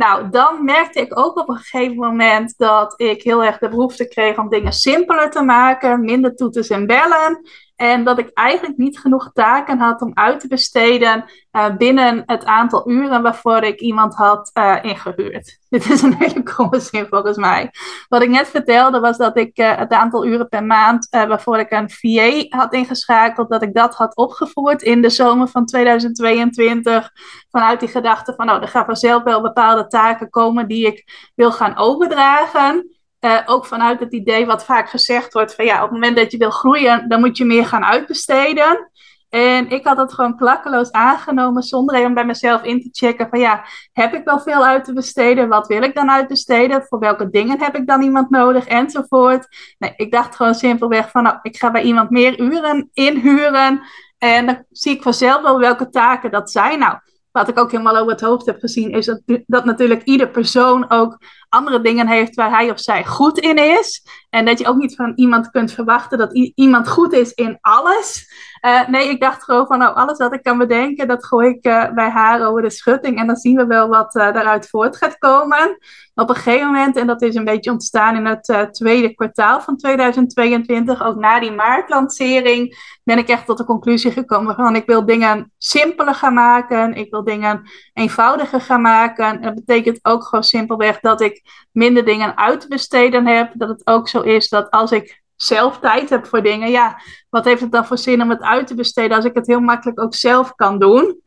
Nou, 0.00 0.30
dan 0.30 0.64
merkte 0.64 1.00
ik 1.00 1.18
ook 1.18 1.38
op 1.38 1.48
een 1.48 1.56
gegeven 1.56 1.96
moment 1.96 2.54
dat 2.56 2.94
ik 2.96 3.22
heel 3.22 3.44
erg 3.44 3.58
de 3.58 3.68
behoefte 3.68 4.08
kreeg 4.08 4.38
om 4.38 4.48
dingen 4.48 4.72
simpeler 4.72 5.30
te 5.30 5.42
maken, 5.42 6.04
minder 6.04 6.34
toeters 6.36 6.68
en 6.68 6.86
bellen. 6.86 7.40
En 7.80 8.04
dat 8.04 8.18
ik 8.18 8.30
eigenlijk 8.34 8.76
niet 8.76 8.98
genoeg 8.98 9.30
taken 9.32 9.78
had 9.78 10.02
om 10.02 10.10
uit 10.14 10.40
te 10.40 10.48
besteden 10.48 11.24
uh, 11.52 11.76
binnen 11.76 12.22
het 12.26 12.44
aantal 12.44 12.90
uren 12.90 13.22
waarvoor 13.22 13.62
ik 13.62 13.80
iemand 13.80 14.14
had 14.14 14.50
uh, 14.54 14.76
ingehuurd. 14.82 15.58
Dit 15.68 15.90
is 15.90 16.02
een 16.02 16.14
hele 16.14 16.42
kromme 16.42 16.80
zin 16.80 17.06
volgens 17.06 17.36
mij. 17.36 17.70
Wat 18.08 18.22
ik 18.22 18.28
net 18.28 18.48
vertelde 18.48 19.00
was 19.00 19.16
dat 19.16 19.36
ik 19.36 19.58
uh, 19.58 19.76
het 19.76 19.92
aantal 19.92 20.26
uren 20.26 20.48
per 20.48 20.64
maand 20.64 21.08
waarvoor 21.10 21.58
ik 21.58 21.70
een 21.70 21.90
VA 21.90 22.58
had 22.58 22.72
ingeschakeld, 22.72 23.50
dat 23.50 23.62
ik 23.62 23.74
dat 23.74 23.94
had 23.94 24.16
opgevoerd 24.16 24.82
in 24.82 25.02
de 25.02 25.10
zomer 25.10 25.48
van 25.48 25.66
2022. 25.66 27.10
Vanuit 27.50 27.80
die 27.80 27.88
gedachte 27.88 28.34
van, 28.36 28.46
nou, 28.46 28.62
er 28.62 28.68
gaan 28.68 28.84
vanzelf 28.84 29.22
wel 29.22 29.42
bepaalde 29.42 29.86
taken 29.86 30.30
komen 30.30 30.68
die 30.68 30.86
ik 30.86 31.30
wil 31.34 31.52
gaan 31.52 31.76
overdragen. 31.76 32.99
Uh, 33.20 33.38
ook 33.44 33.66
vanuit 33.66 34.00
het 34.00 34.12
idee 34.12 34.46
wat 34.46 34.64
vaak 34.64 34.90
gezegd 34.90 35.32
wordt: 35.32 35.54
van 35.54 35.64
ja, 35.64 35.76
op 35.76 35.82
het 35.82 35.90
moment 35.90 36.16
dat 36.16 36.30
je 36.30 36.38
wil 36.38 36.50
groeien, 36.50 37.08
dan 37.08 37.20
moet 37.20 37.36
je 37.36 37.44
meer 37.44 37.66
gaan 37.66 37.84
uitbesteden. 37.84 38.90
En 39.30 39.68
ik 39.68 39.86
had 39.86 39.96
het 39.96 40.12
gewoon 40.12 40.36
klakkeloos 40.36 40.90
aangenomen 40.90 41.62
zonder 41.62 41.94
even 41.94 42.14
bij 42.14 42.24
mezelf 42.24 42.62
in 42.62 42.80
te 42.80 42.88
checken 42.92 43.28
van 43.28 43.38
ja, 43.38 43.64
heb 43.92 44.14
ik 44.14 44.24
wel 44.24 44.40
veel 44.40 44.66
uit 44.66 44.84
te 44.84 44.92
besteden? 44.92 45.48
Wat 45.48 45.66
wil 45.66 45.82
ik 45.82 45.94
dan 45.94 46.10
uitbesteden? 46.10 46.84
Voor 46.88 46.98
welke 46.98 47.30
dingen 47.30 47.62
heb 47.62 47.76
ik 47.76 47.86
dan 47.86 48.02
iemand 48.02 48.30
nodig? 48.30 48.66
Enzovoort. 48.66 49.74
Nee, 49.78 49.92
ik 49.96 50.12
dacht 50.12 50.36
gewoon 50.36 50.54
simpelweg 50.54 51.10
van 51.10 51.22
nou, 51.22 51.38
ik 51.42 51.56
ga 51.56 51.70
bij 51.70 51.82
iemand 51.82 52.10
meer 52.10 52.40
uren 52.40 52.90
inhuren. 52.92 53.80
En 54.18 54.46
dan 54.46 54.64
zie 54.70 54.94
ik 54.94 55.02
vanzelf 55.02 55.42
wel 55.42 55.58
welke 55.58 55.88
taken 55.88 56.30
dat 56.30 56.50
zijn. 56.50 56.78
Nou, 56.78 56.98
wat 57.32 57.48
ik 57.48 57.58
ook 57.58 57.70
helemaal 57.70 57.96
over 57.96 58.12
het 58.12 58.20
hoofd 58.20 58.46
heb 58.46 58.58
gezien, 58.58 58.90
is 58.90 59.06
dat, 59.06 59.20
dat 59.46 59.64
natuurlijk 59.64 60.02
ieder 60.02 60.28
persoon 60.28 60.90
ook 60.90 61.18
andere 61.50 61.80
dingen 61.80 62.08
heeft 62.08 62.34
waar 62.34 62.50
hij 62.50 62.70
of 62.70 62.80
zij 62.80 63.04
goed 63.04 63.38
in 63.38 63.56
is. 63.56 64.06
En 64.30 64.44
dat 64.44 64.58
je 64.58 64.66
ook 64.66 64.76
niet 64.76 64.94
van 64.94 65.12
iemand 65.14 65.50
kunt 65.50 65.72
verwachten 65.72 66.18
dat 66.18 66.32
iemand 66.54 66.88
goed 66.88 67.12
is 67.12 67.32
in 67.32 67.58
alles. 67.60 68.28
Uh, 68.66 68.88
nee, 68.88 69.08
ik 69.08 69.20
dacht 69.20 69.44
gewoon 69.44 69.66
van 69.66 69.78
nou, 69.78 69.94
alles 69.94 70.18
wat 70.18 70.34
ik 70.34 70.42
kan 70.42 70.58
bedenken, 70.58 71.08
dat 71.08 71.26
gooi 71.26 71.48
ik 71.48 71.66
uh, 71.66 71.92
bij 71.92 72.08
haar 72.08 72.46
over 72.46 72.62
de 72.62 72.70
schutting. 72.70 73.18
En 73.18 73.26
dan 73.26 73.36
zien 73.36 73.56
we 73.56 73.66
wel 73.66 73.88
wat 73.88 74.14
uh, 74.14 74.32
daaruit 74.32 74.68
voort 74.68 74.96
gaat 74.96 75.18
komen. 75.18 75.78
Op 76.14 76.28
een 76.28 76.34
gegeven 76.34 76.66
moment, 76.66 76.96
en 76.96 77.06
dat 77.06 77.22
is 77.22 77.34
een 77.34 77.44
beetje 77.44 77.70
ontstaan 77.70 78.16
in 78.16 78.26
het 78.26 78.68
tweede 78.74 79.14
kwartaal 79.14 79.60
van 79.60 79.76
2022, 79.76 81.02
ook 81.02 81.16
na 81.16 81.40
die 81.40 81.52
maartlancering, 81.52 82.76
ben 83.04 83.18
ik 83.18 83.28
echt 83.28 83.46
tot 83.46 83.58
de 83.58 83.64
conclusie 83.64 84.10
gekomen 84.10 84.54
van 84.54 84.76
ik 84.76 84.86
wil 84.86 85.06
dingen 85.06 85.52
simpeler 85.58 86.14
gaan 86.14 86.34
maken. 86.34 86.94
Ik 86.94 87.10
wil 87.10 87.24
dingen 87.24 87.62
eenvoudiger 87.92 88.60
gaan 88.60 88.80
maken. 88.80 89.24
En 89.24 89.42
dat 89.42 89.54
betekent 89.54 89.98
ook 90.02 90.24
gewoon 90.24 90.44
simpelweg 90.44 91.00
dat 91.00 91.20
ik 91.20 91.39
minder 91.72 92.04
dingen 92.04 92.36
uit 92.36 92.60
te 92.60 92.68
besteden 92.68 93.26
heb. 93.26 93.52
Dat 93.54 93.68
het 93.68 93.86
ook 93.86 94.08
zo 94.08 94.20
is 94.20 94.48
dat 94.48 94.70
als 94.70 94.92
ik 94.92 95.22
zelf 95.36 95.78
tijd 95.78 96.10
heb 96.10 96.26
voor 96.26 96.42
dingen, 96.42 96.70
ja, 96.70 97.00
wat 97.30 97.44
heeft 97.44 97.60
het 97.60 97.72
dan 97.72 97.86
voor 97.86 97.98
zin 97.98 98.22
om 98.22 98.30
het 98.30 98.42
uit 98.42 98.66
te 98.66 98.74
besteden 98.74 99.16
als 99.16 99.24
ik 99.24 99.34
het 99.34 99.46
heel 99.46 99.60
makkelijk 99.60 100.00
ook 100.00 100.14
zelf 100.14 100.54
kan 100.54 100.78
doen? 100.78 101.20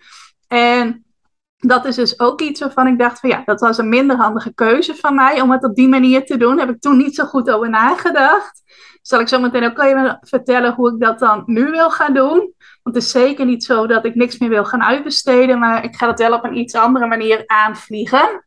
En 0.48 1.06
dat 1.58 1.86
is 1.86 1.96
dus 1.96 2.20
ook 2.20 2.42
iets 2.42 2.60
waarvan 2.60 2.88
ik 2.88 3.00
dacht 3.00 3.20
van 3.20 3.30
ja, 3.30 3.42
dat 3.46 3.60
was 3.60 3.78
een 3.78 3.90
minder 3.90 4.16
handige 4.16 4.54
keuze 4.54 4.96
van 4.96 5.16
mij 5.16 5.42
om 5.42 5.52
het 5.52 5.64
op 5.64 5.76
die 5.76 5.88
manier 5.88 6.26
te 6.26 6.38
doen. 6.38 6.60
Heb 6.60 6.70
ik 6.70 6.82
toen 6.82 6.98
niet 6.98 7.16
zo 7.16 7.26
goed 7.26 7.50
over 7.50 7.70
nagedacht. 7.70 8.62
Zal 9.02 9.20
ik 9.20 9.28
zo 9.28 9.40
meteen 9.40 9.66
ook 9.66 9.80
even 9.80 10.18
vertellen 10.22 10.74
hoe 10.74 10.94
ik 10.94 11.00
dat 11.00 11.20
dan 11.20 11.44
nu 11.46 11.72
wil 11.72 11.90
gaan 11.90 12.14
doen. 12.14 12.54
Want 12.84 12.96
het 12.96 13.04
is 13.04 13.12
zeker 13.12 13.46
niet 13.46 13.64
zo 13.64 13.88
dat 13.88 14.06
ik 14.06 14.16
niks 14.16 14.38
meer 14.38 14.50
wil 14.50 14.66
gaan 14.66 14.84
uitbesteden, 14.84 15.60
maar 15.60 15.84
ik 15.84 15.96
ga 15.96 16.08
het 16.08 16.20
wel 16.20 16.34
op 16.34 16.44
een 16.44 16.58
iets 16.58 16.76
andere 16.76 17.08
manier 17.08 17.44
aanvliegen. 17.46 18.46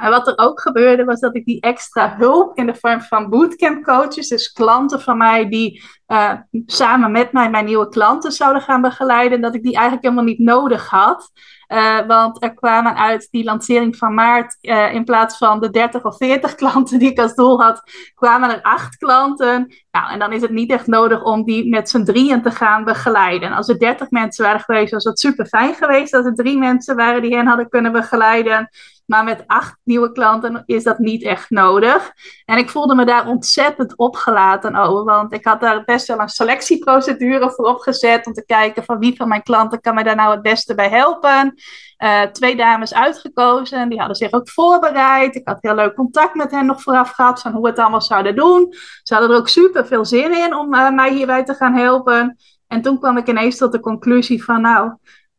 En 0.00 0.10
wat 0.10 0.26
er 0.26 0.38
ook 0.38 0.60
gebeurde 0.60 1.04
was 1.04 1.20
dat 1.20 1.36
ik 1.36 1.44
die 1.44 1.60
extra 1.60 2.14
hulp 2.16 2.56
in 2.56 2.66
de 2.66 2.74
vorm 2.74 3.00
van 3.00 3.30
bootcamp 3.30 3.84
coaches, 3.84 4.28
dus 4.28 4.52
klanten 4.52 5.00
van 5.00 5.16
mij 5.16 5.48
die 5.48 5.82
uh, 6.08 6.32
samen 6.66 7.12
met 7.12 7.32
mij 7.32 7.50
mijn 7.50 7.64
nieuwe 7.64 7.88
klanten 7.88 8.32
zouden 8.32 8.62
gaan 8.62 8.80
begeleiden, 8.80 9.40
dat 9.40 9.54
ik 9.54 9.62
die 9.62 9.74
eigenlijk 9.74 10.02
helemaal 10.02 10.24
niet 10.24 10.38
nodig 10.38 10.88
had. 10.88 11.32
Uh, 11.68 12.06
want 12.06 12.42
er 12.42 12.54
kwamen 12.54 12.96
uit 12.96 13.28
die 13.30 13.44
lancering 13.44 13.96
van 13.96 14.14
maart, 14.14 14.56
uh, 14.60 14.94
in 14.94 15.04
plaats 15.04 15.36
van 15.36 15.60
de 15.60 15.70
30 15.70 16.04
of 16.04 16.16
40 16.16 16.54
klanten 16.64 16.98
die 16.98 17.10
ik 17.10 17.18
als 17.18 17.34
doel 17.34 17.60
had, 17.62 17.82
kwamen 18.14 18.50
er 18.50 18.62
acht 18.62 18.96
klanten. 18.96 19.74
Nou, 19.90 20.10
en 20.12 20.18
dan 20.18 20.32
is 20.32 20.42
het 20.42 20.50
niet 20.50 20.70
echt 20.70 20.86
nodig 20.86 21.22
om 21.22 21.44
die 21.44 21.68
met 21.68 21.88
z'n 21.90 22.04
drieën 22.04 22.42
te 22.42 22.50
gaan 22.50 22.84
begeleiden. 22.84 23.52
Als 23.52 23.68
er 23.68 23.78
30 23.78 24.10
mensen 24.10 24.44
waren 24.44 24.60
geweest, 24.60 24.92
was 24.92 25.04
het 25.04 25.18
super 25.18 25.46
fijn 25.46 25.74
geweest. 25.74 26.14
Als 26.14 26.26
er 26.26 26.34
drie 26.34 26.58
mensen 26.58 26.96
waren 26.96 27.22
die 27.22 27.36
hen 27.36 27.46
hadden 27.46 27.68
kunnen 27.68 27.92
begeleiden. 27.92 28.68
Maar 29.06 29.24
met 29.24 29.44
acht 29.46 29.76
nieuwe 29.82 30.12
klanten 30.12 30.62
is 30.66 30.82
dat 30.82 30.98
niet 30.98 31.22
echt 31.22 31.50
nodig. 31.50 32.12
En 32.44 32.58
ik 32.58 32.70
voelde 32.70 32.94
me 32.94 33.04
daar 33.04 33.26
ontzettend 33.26 33.96
opgelaten 33.96 34.76
over. 34.76 35.04
Want 35.04 35.32
ik 35.32 35.44
had 35.44 35.60
daar 35.60 35.84
best 35.84 36.06
wel 36.06 36.20
een 36.20 36.28
selectieprocedure 36.28 37.50
voor 37.50 37.64
opgezet. 37.64 38.26
Om 38.26 38.32
te 38.32 38.44
kijken 38.44 38.84
van 38.84 38.98
wie 38.98 39.16
van 39.16 39.28
mijn 39.28 39.42
klanten 39.42 39.80
kan 39.80 39.94
mij 39.94 40.02
daar 40.02 40.16
nou 40.16 40.30
het 40.30 40.42
beste 40.42 40.74
bij 40.74 40.88
helpen. 40.88 41.54
Uh, 41.98 42.22
twee 42.22 42.56
dames 42.56 42.94
uitgekozen. 42.94 43.88
Die 43.88 43.98
hadden 43.98 44.16
zich 44.16 44.32
ook 44.32 44.48
voorbereid. 44.48 45.34
Ik 45.34 45.48
had 45.48 45.58
heel 45.60 45.74
leuk 45.74 45.94
contact 45.94 46.34
met 46.34 46.50
hen 46.50 46.66
nog 46.66 46.82
vooraf 46.82 47.10
gehad. 47.10 47.40
Van 47.40 47.52
hoe 47.52 47.62
we 47.62 47.68
het 47.68 47.78
allemaal 47.78 48.02
zouden 48.02 48.36
doen. 48.36 48.74
Ze 49.02 49.14
hadden 49.14 49.32
er 49.32 49.36
ook 49.36 49.48
super 49.48 49.86
veel 49.86 50.04
zin 50.04 50.32
in 50.44 50.54
om 50.54 50.74
uh, 50.74 50.90
mij 50.90 51.12
hierbij 51.12 51.44
te 51.44 51.54
gaan 51.54 51.74
helpen. 51.74 52.36
En 52.66 52.82
toen 52.82 52.98
kwam 52.98 53.16
ik 53.16 53.28
ineens 53.28 53.56
tot 53.56 53.72
de 53.72 53.80
conclusie 53.80 54.44
van 54.44 54.60
nou 54.60 54.92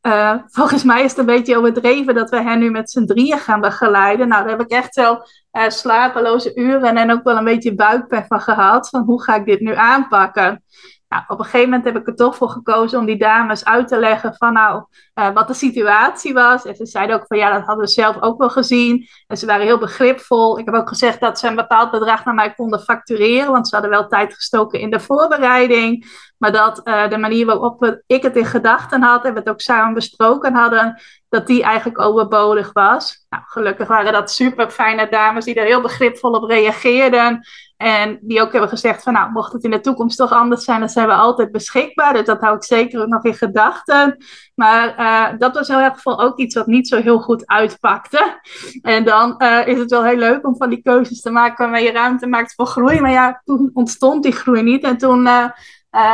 uh, 0.06 0.34
volgens 0.48 0.84
mij 0.84 1.04
is 1.04 1.10
het 1.10 1.20
een 1.20 1.26
beetje 1.26 1.58
overdreven 1.58 2.16
dat 2.16 2.30
we 2.30 2.42
hen 2.42 2.60
nu 2.60 2.72
met 2.72 2.92
z'n 2.92 3.06
drieën 3.06 3.38
gaan 3.38 3.62
begeleiden. 3.62 4.28
Nou, 4.28 4.42
daar 4.42 4.52
heb 4.58 4.62
ik 4.62 4.72
echt 4.72 4.96
wel 4.96 5.28
uh, 5.52 5.70
slapeloze 5.70 6.56
uren 6.56 6.98
en 6.98 7.12
ook 7.12 7.24
wel 7.24 7.38
een 7.38 7.44
beetje 7.44 7.76
buikpijn 7.76 8.26
van 8.28 8.42
gehad. 8.42 8.90
Van 8.90 9.04
hoe 9.04 9.24
ga 9.24 9.36
ik 9.36 9.46
dit 9.46 9.60
nu 9.60 9.76
aanpakken? 9.76 10.64
Nou, 11.08 11.24
op 11.28 11.40
een 11.40 11.46
gegeven 11.46 11.70
moment 11.70 11.86
heb 11.86 11.98
ik 11.98 12.08
er 12.08 12.16
toch 12.16 12.36
voor 12.36 12.50
gekozen 12.50 13.00
om 13.00 13.06
die 13.06 13.18
dames 13.18 13.66
uit 13.66 13.88
te 13.88 14.00
leggen 14.00 14.36
van 14.36 14.54
nou, 14.54 14.84
uh, 15.16 15.34
wat 15.34 15.48
de 15.48 15.54
situatie 15.54 16.34
was. 16.34 16.66
En 16.66 16.76
ze 16.76 16.86
zeiden 16.86 17.16
ook 17.16 17.28
van 17.28 17.38
ja, 17.38 17.54
dat 17.54 17.66
hadden 17.66 17.86
we 17.86 17.92
zelf 17.92 18.22
ook 18.22 18.38
wel 18.38 18.50
gezien. 18.50 19.08
En 19.28 19.38
ze 19.38 19.46
waren 19.46 19.66
heel 19.66 19.78
begripvol. 19.78 20.60
Ik 20.60 20.66
heb 20.66 20.74
ook 20.74 20.88
gezegd 20.88 21.20
dat 21.20 21.40
ze 21.40 21.48
een 21.48 21.56
bepaald 21.56 21.92
bedrag 21.92 22.26
naar 22.26 22.34
mij 22.34 22.54
konden 22.54 22.80
factureren, 22.80 23.52
want 23.52 23.68
ze 23.68 23.76
hadden 23.76 23.94
wel 23.94 24.08
tijd 24.08 24.34
gestoken 24.34 24.80
in 24.80 24.90
de 24.90 25.00
voorbereiding. 25.00 26.06
Maar 26.38 26.52
dat 26.52 26.82
uh, 26.84 27.10
de 27.10 27.18
manier 27.18 27.46
waarop 27.46 28.02
ik 28.08 28.24
het 28.24 28.36
in 28.36 28.46
gedachten 28.46 29.02
had 29.02 29.26
en 29.26 29.34
we 29.34 29.40
het 29.40 29.50
ook 29.50 29.62
samen 29.62 29.94
besproken 29.94 30.54
hadden, 30.54 31.02
dat 31.30 31.48
die 31.48 31.64
eigenlijk 31.64 32.00
overbodig 32.00 32.74
was. 32.74 33.26
Nou, 33.30 33.44
gelukkig 33.46 33.88
waren 33.88 34.14
dat 34.14 34.32
super 34.32 34.70
fijne 34.70 35.10
dames 35.10 35.46
die 35.46 35.56
er 35.56 35.66
heel 35.66 35.82
begripvol 35.82 36.32
op 36.32 36.50
reageerden. 36.50 37.48
En 37.78 38.20
die 38.22 38.42
ook 38.42 38.52
hebben 38.52 38.70
gezegd 38.70 39.04
van 39.04 39.14
nou, 39.14 39.32
mocht 39.32 39.54
het 39.54 39.64
in 39.64 39.72
de 39.72 39.80
toekomst 39.80 40.18
toch 40.18 40.32
anders 40.32 40.64
zijn, 40.64 40.80
dan 40.80 40.90
zijn 40.90 41.08
we 41.08 41.14
altijd 41.14 41.52
beschikbaar. 41.52 42.14
Dus 42.14 42.26
dat 42.26 42.42
hou 42.42 42.56
ik 42.56 42.64
zeker 42.64 43.08
nog 43.08 43.24
in 43.24 43.34
gedachten. 43.34 44.18
Maar 44.56 45.00
uh, 45.00 45.40
dat 45.40 45.56
was 45.56 45.70
in 45.70 45.80
elk 45.80 45.96
geval 45.96 46.22
ook 46.22 46.38
iets 46.38 46.56
wat 46.56 46.68
niet 46.68 46.88
zo 46.88 47.02
heel 47.02 47.20
goed 47.20 47.48
uitpakte. 47.48 48.42
En 48.82 49.04
dan 49.04 49.36
uh, 49.38 49.68
is 49.68 49.80
het 49.80 49.90
wel 49.90 50.04
heel 50.04 50.18
leuk 50.18 50.48
om 50.48 50.58
van 50.58 50.70
die 50.70 50.82
keuzes 50.82 51.22
te 51.22 51.30
maken 51.30 51.66
waarmee 51.66 51.84
je 51.84 51.92
ruimte 51.92 52.28
maakt 52.28 52.54
voor 52.54 52.68
groei. 52.68 53.02
Maar 53.02 53.12
ja, 53.12 53.42
toen 53.44 53.70
ontstond 53.74 54.24
die 54.24 54.32
groei 54.32 54.62
niet. 54.62 54.84
En 54.84 54.98
toen 54.98 55.26
uh, 55.26 55.50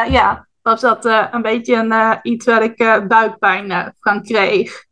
ja, 0.07 0.47
was 0.61 0.81
dat 0.81 1.05
een 1.05 1.41
beetje 1.41 1.75
een, 1.75 2.19
iets 2.21 2.45
waar 2.45 2.63
ik 2.63 3.07
buikpijn 3.07 3.93
van 3.99 4.23
kreeg. 4.23 4.85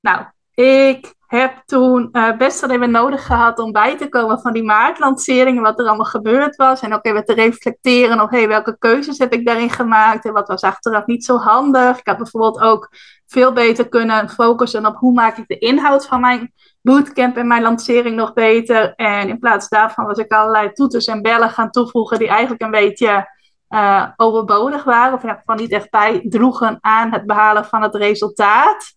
Nou, 0.00 0.24
ik 0.54 1.16
heb 1.28 1.62
toen 1.64 2.08
uh, 2.12 2.36
best 2.36 2.60
wel 2.60 2.70
even 2.70 2.90
nodig 2.90 3.26
gehad 3.26 3.58
om 3.58 3.72
bij 3.72 3.96
te 3.96 4.08
komen 4.08 4.40
van 4.40 4.52
die 4.52 4.62
maartlancering. 4.62 5.60
Wat 5.60 5.78
er 5.78 5.86
allemaal 5.86 6.04
gebeurd 6.04 6.56
was. 6.56 6.80
En 6.80 6.94
ook 6.94 7.04
even 7.06 7.24
te 7.24 7.34
reflecteren 7.34 8.20
op 8.20 8.30
hey, 8.30 8.48
welke 8.48 8.76
keuzes 8.78 9.18
heb 9.18 9.32
ik 9.32 9.46
daarin 9.46 9.70
gemaakt. 9.70 10.24
En 10.24 10.32
wat 10.32 10.48
was 10.48 10.62
achteraf 10.62 11.06
niet 11.06 11.24
zo 11.24 11.36
handig. 11.36 11.98
Ik 11.98 12.06
had 12.06 12.16
bijvoorbeeld 12.16 12.60
ook 12.60 12.88
veel 13.26 13.52
beter 13.52 13.88
kunnen 13.88 14.28
focussen 14.28 14.86
op 14.86 14.96
hoe 14.96 15.12
maak 15.12 15.36
ik 15.36 15.46
de 15.46 15.58
inhoud 15.58 16.06
van 16.06 16.20
mijn 16.20 16.52
bootcamp 16.82 17.36
en 17.36 17.46
mijn 17.46 17.62
lancering 17.62 18.16
nog 18.16 18.32
beter. 18.32 18.94
En 18.94 19.28
in 19.28 19.38
plaats 19.38 19.68
daarvan 19.68 20.06
was 20.06 20.18
ik 20.18 20.32
allerlei 20.32 20.72
toeters 20.72 21.06
en 21.06 21.22
bellen 21.22 21.50
gaan 21.50 21.70
toevoegen 21.70 22.18
die 22.18 22.28
eigenlijk 22.28 22.62
een 22.62 22.70
beetje 22.70 23.36
uh, 23.68 24.06
overbodig 24.16 24.84
waren. 24.84 25.14
Of 25.14 25.22
in 25.22 25.28
ieder 25.28 25.56
niet 25.56 25.72
echt 25.72 25.90
bijdroegen 25.90 26.78
aan 26.80 27.12
het 27.12 27.26
behalen 27.26 27.64
van 27.64 27.82
het 27.82 27.94
resultaat. 27.94 28.94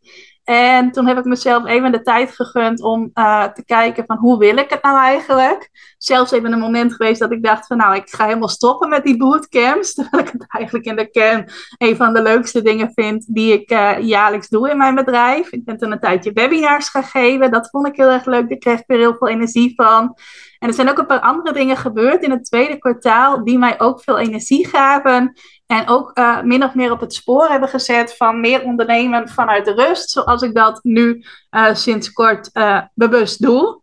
En 0.51 0.91
toen 0.91 1.07
heb 1.07 1.17
ik 1.17 1.25
mezelf 1.25 1.65
even 1.65 1.91
de 1.91 2.01
tijd 2.01 2.31
gegund 2.35 2.81
om 2.81 3.11
uh, 3.13 3.43
te 3.43 3.65
kijken 3.65 4.03
van 4.07 4.17
hoe 4.17 4.37
wil 4.37 4.57
ik 4.57 4.69
het 4.69 4.83
nou 4.83 4.99
eigenlijk. 4.99 5.69
Zelfs 5.97 6.31
even 6.31 6.51
een 6.51 6.59
moment 6.59 6.93
geweest 6.93 7.19
dat 7.19 7.31
ik 7.31 7.43
dacht 7.43 7.67
van 7.67 7.77
nou, 7.77 7.95
ik 7.95 8.09
ga 8.09 8.25
helemaal 8.25 8.49
stoppen 8.49 8.89
met 8.89 9.03
die 9.03 9.17
bootcamps. 9.17 9.93
Terwijl 9.95 10.23
ik 10.23 10.31
het 10.31 10.45
eigenlijk 10.47 10.85
in 10.85 10.95
de 10.95 11.09
kern 11.09 11.49
een 11.77 11.95
van 11.95 12.13
de 12.13 12.21
leukste 12.21 12.61
dingen 12.61 12.91
vind 12.93 13.25
die 13.27 13.53
ik 13.53 13.71
uh, 13.71 13.99
jaarlijks 13.99 14.49
doe 14.49 14.69
in 14.69 14.77
mijn 14.77 14.95
bedrijf. 14.95 15.51
Ik 15.51 15.65
ben 15.65 15.77
toen 15.77 15.91
een 15.91 15.99
tijdje 15.99 16.31
webinars 16.33 16.89
gegeven. 16.89 17.51
Dat 17.51 17.69
vond 17.69 17.87
ik 17.87 17.95
heel 17.95 18.11
erg 18.11 18.25
leuk. 18.25 18.49
Daar 18.49 18.57
kreeg 18.57 18.79
ik 18.79 18.87
weer 18.87 18.97
heel 18.97 19.15
veel 19.15 19.27
energie 19.27 19.73
van. 19.75 20.15
En 20.59 20.67
er 20.67 20.73
zijn 20.73 20.89
ook 20.89 20.97
een 20.97 21.05
paar 21.05 21.19
andere 21.19 21.53
dingen 21.53 21.77
gebeurd 21.77 22.23
in 22.23 22.31
het 22.31 22.45
tweede 22.45 22.77
kwartaal 22.77 23.43
die 23.43 23.57
mij 23.57 23.79
ook 23.79 24.03
veel 24.03 24.19
energie 24.19 24.67
gaven. 24.67 25.33
En 25.71 25.87
ook 25.87 26.11
uh, 26.13 26.41
min 26.41 26.63
of 26.63 26.73
meer 26.73 26.91
op 26.91 26.99
het 26.99 27.13
spoor 27.13 27.47
hebben 27.47 27.69
gezet 27.69 28.17
van 28.17 28.39
meer 28.39 28.63
ondernemen 28.63 29.29
vanuit 29.29 29.65
de 29.65 29.73
rust, 29.73 30.09
zoals 30.09 30.41
ik 30.41 30.55
dat 30.55 30.79
nu 30.83 31.25
uh, 31.51 31.73
sinds 31.73 32.11
kort 32.11 32.49
uh, 32.53 32.81
bewust 32.93 33.41
doe. 33.41 33.81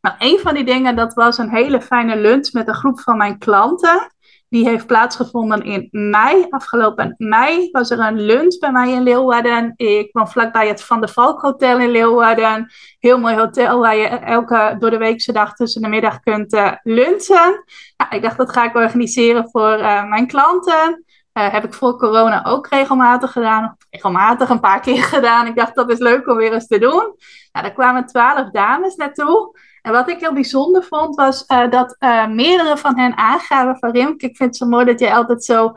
Nou, 0.00 0.16
een 0.18 0.38
van 0.38 0.54
die 0.54 0.64
dingen, 0.64 0.96
dat 0.96 1.14
was 1.14 1.38
een 1.38 1.50
hele 1.50 1.80
fijne 1.80 2.16
lunch 2.16 2.52
met 2.52 2.68
een 2.68 2.74
groep 2.74 3.00
van 3.00 3.16
mijn 3.16 3.38
klanten. 3.38 4.12
Die 4.48 4.68
heeft 4.68 4.86
plaatsgevonden 4.86 5.62
in 5.62 5.88
mei. 5.90 6.46
Afgelopen 6.50 7.14
mei 7.18 7.68
was 7.70 7.90
er 7.90 7.98
een 7.98 8.20
lunch 8.20 8.58
bij 8.58 8.72
mij 8.72 8.92
in 8.92 9.02
Leeuwarden. 9.02 9.72
Ik 9.76 10.10
kwam 10.10 10.28
vlakbij 10.28 10.68
het 10.68 10.82
Van 10.82 11.00
der 11.00 11.08
Valk 11.08 11.40
Hotel 11.40 11.78
in 11.78 11.90
Leeuwarden. 11.90 12.72
Heel 12.98 13.18
mooi 13.18 13.36
hotel 13.36 13.78
waar 13.78 13.96
je 13.96 14.06
elke 14.06 14.76
door 14.78 14.90
de 14.90 14.98
weekse 14.98 15.32
dag 15.32 15.54
tussen 15.54 15.82
de 15.82 15.88
middag 15.88 16.20
kunt 16.20 16.78
lunchen. 16.82 17.64
Ik 18.10 18.22
dacht, 18.22 18.36
dat 18.36 18.52
ga 18.52 18.64
ik 18.64 18.74
organiseren 18.74 19.48
voor 19.50 19.78
mijn 20.08 20.26
klanten. 20.26 21.04
Uh, 21.38 21.52
heb 21.52 21.64
ik 21.64 21.74
voor 21.74 21.98
corona 21.98 22.44
ook 22.44 22.66
regelmatig 22.66 23.32
gedaan. 23.32 23.76
Regelmatig 23.90 24.48
een 24.48 24.60
paar 24.60 24.80
keer 24.80 25.02
gedaan. 25.14 25.46
Ik 25.46 25.56
dacht, 25.56 25.74
dat 25.74 25.90
is 25.90 25.98
leuk 25.98 26.28
om 26.28 26.36
weer 26.36 26.52
eens 26.52 26.66
te 26.66 26.78
doen. 26.78 27.14
Nou, 27.52 27.66
daar 27.66 27.72
kwamen 27.72 28.06
twaalf 28.06 28.50
dames 28.50 28.94
naartoe. 28.94 29.58
En 29.82 29.92
wat 29.92 30.08
ik 30.08 30.20
heel 30.20 30.32
bijzonder 30.32 30.82
vond, 30.82 31.16
was 31.16 31.44
uh, 31.48 31.70
dat 31.70 31.96
uh, 31.98 32.26
meerdere 32.26 32.76
van 32.76 32.98
hen 32.98 33.16
aangaven 33.16 33.76
van 33.78 33.90
Rimke, 33.90 34.26
ik 34.26 34.36
vind 34.36 34.48
het 34.48 34.56
zo 34.56 34.66
mooi 34.66 34.84
dat 34.84 35.00
jij 35.00 35.14
altijd 35.14 35.44
zo 35.44 35.74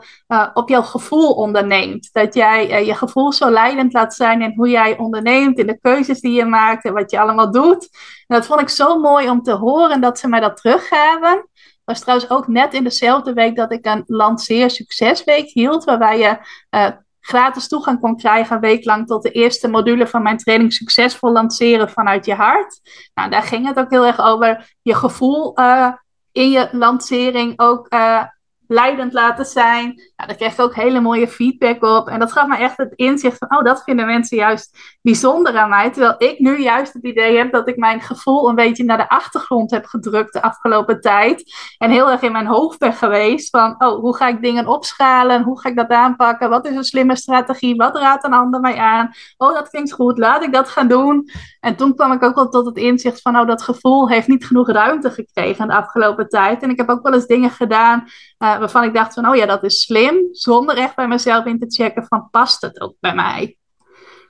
op 0.54 0.68
jouw 0.68 0.82
gevoel 0.82 1.32
onderneemt. 1.32 2.08
Dat 2.12 2.34
jij 2.34 2.84
je 2.84 2.94
gevoel 2.94 3.32
zo 3.32 3.50
leidend 3.50 3.92
laat 3.92 4.14
zijn 4.14 4.42
in 4.42 4.52
hoe 4.56 4.68
jij 4.68 4.98
onderneemt, 4.98 5.58
in 5.58 5.66
de 5.66 5.78
keuzes 5.80 6.20
die 6.20 6.32
je 6.32 6.44
maakt 6.44 6.84
en 6.84 6.92
wat 6.92 7.10
je 7.10 7.20
allemaal 7.20 7.50
doet. 7.50 7.88
En 8.26 8.36
dat 8.36 8.46
vond 8.46 8.60
ik 8.60 8.68
zo 8.68 8.98
mooi 8.98 9.30
om 9.30 9.42
te 9.42 9.52
horen 9.52 10.00
dat 10.00 10.18
ze 10.18 10.28
mij 10.28 10.40
dat 10.40 10.56
teruggaven 10.56 11.46
was 11.92 12.00
trouwens 12.00 12.30
ook 12.30 12.48
net 12.48 12.74
in 12.74 12.84
dezelfde 12.84 13.32
week 13.32 13.56
dat 13.56 13.72
ik 13.72 13.86
een 13.86 14.04
lanceer 14.06 14.70
succesweek 14.70 15.50
hield, 15.50 15.84
waarbij 15.84 16.18
je 16.18 16.38
uh, 16.70 16.88
gratis 17.20 17.68
toegang 17.68 18.00
kon 18.00 18.16
krijgen 18.16 18.54
een 18.54 18.60
week 18.60 18.84
lang 18.84 19.06
tot 19.06 19.22
de 19.22 19.30
eerste 19.30 19.68
module 19.68 20.06
van 20.06 20.22
mijn 20.22 20.36
training 20.36 20.72
succesvol 20.72 21.32
lanceren 21.32 21.90
vanuit 21.90 22.24
je 22.24 22.34
hart. 22.34 22.80
Nou, 23.14 23.30
daar 23.30 23.42
ging 23.42 23.66
het 23.66 23.78
ook 23.78 23.90
heel 23.90 24.06
erg 24.06 24.20
over 24.20 24.74
je 24.82 24.94
gevoel 24.94 25.60
uh, 25.60 25.92
in 26.32 26.50
je 26.50 26.68
lancering 26.72 27.52
ook 27.56 27.92
uh, 27.92 28.22
leidend 28.72 29.12
laten 29.12 29.44
zijn. 29.44 29.86
Nou, 29.86 30.28
daar 30.28 30.36
kreeg 30.36 30.52
ik 30.52 30.60
ook 30.60 30.74
hele 30.74 31.00
mooie 31.00 31.28
feedback 31.28 31.84
op. 31.84 32.08
En 32.08 32.18
dat 32.18 32.32
gaf 32.32 32.46
me 32.46 32.56
echt 32.56 32.76
het 32.76 32.92
inzicht 32.94 33.38
van, 33.38 33.58
oh, 33.58 33.64
dat 33.64 33.82
vinden 33.82 34.06
mensen 34.06 34.36
juist 34.36 34.98
bijzonder 35.02 35.56
aan 35.56 35.68
mij. 35.68 35.90
Terwijl 35.90 36.14
ik 36.18 36.38
nu 36.38 36.62
juist 36.62 36.92
het 36.92 37.02
idee 37.04 37.36
heb 37.36 37.52
dat 37.52 37.68
ik 37.68 37.76
mijn 37.76 38.00
gevoel 38.00 38.48
een 38.48 38.54
beetje 38.54 38.84
naar 38.84 38.96
de 38.96 39.08
achtergrond 39.08 39.70
heb 39.70 39.84
gedrukt 39.84 40.32
de 40.32 40.42
afgelopen 40.42 41.00
tijd. 41.00 41.54
En 41.78 41.90
heel 41.90 42.10
erg 42.10 42.22
in 42.22 42.32
mijn 42.32 42.46
hoofd 42.46 42.78
ben 42.78 42.92
geweest 42.92 43.50
van, 43.50 43.74
oh, 43.78 44.00
hoe 44.00 44.16
ga 44.16 44.28
ik 44.28 44.42
dingen 44.42 44.66
opschalen? 44.66 45.42
Hoe 45.42 45.60
ga 45.60 45.68
ik 45.68 45.76
dat 45.76 45.88
aanpakken? 45.88 46.50
Wat 46.50 46.66
is 46.66 46.76
een 46.76 46.84
slimme 46.84 47.16
strategie? 47.16 47.76
Wat 47.76 47.96
raadt 47.96 48.24
een 48.24 48.32
ander 48.32 48.60
mij 48.60 48.76
aan? 48.76 49.10
Oh, 49.36 49.54
dat 49.54 49.68
klinkt 49.68 49.92
goed. 49.92 50.18
Laat 50.18 50.42
ik 50.42 50.52
dat 50.52 50.68
gaan 50.68 50.88
doen. 50.88 51.30
En 51.60 51.76
toen 51.76 51.94
kwam 51.94 52.12
ik 52.12 52.22
ook 52.22 52.34
wel 52.34 52.48
tot 52.48 52.66
het 52.66 52.76
inzicht 52.76 53.20
van, 53.20 53.36
oh, 53.36 53.46
dat 53.46 53.62
gevoel 53.62 54.08
heeft 54.08 54.28
niet 54.28 54.46
genoeg 54.46 54.70
ruimte 54.70 55.10
gekregen 55.10 55.66
de 55.66 55.74
afgelopen 55.74 56.28
tijd. 56.28 56.62
En 56.62 56.70
ik 56.70 56.76
heb 56.76 56.88
ook 56.88 57.02
wel 57.02 57.14
eens 57.14 57.26
dingen 57.26 57.50
gedaan 57.50 58.04
uh, 58.38 58.61
waarvan 58.62 58.84
ik 58.84 58.94
dacht 58.94 59.14
van, 59.14 59.28
oh 59.28 59.36
ja, 59.36 59.46
dat 59.46 59.64
is 59.64 59.82
slim. 59.82 60.28
Zonder 60.32 60.76
echt 60.76 60.96
bij 60.96 61.08
mezelf 61.08 61.44
in 61.44 61.58
te 61.58 61.66
checken 61.68 62.06
van, 62.06 62.28
past 62.30 62.62
het 62.62 62.80
ook 62.80 62.94
bij 63.00 63.14
mij? 63.14 63.56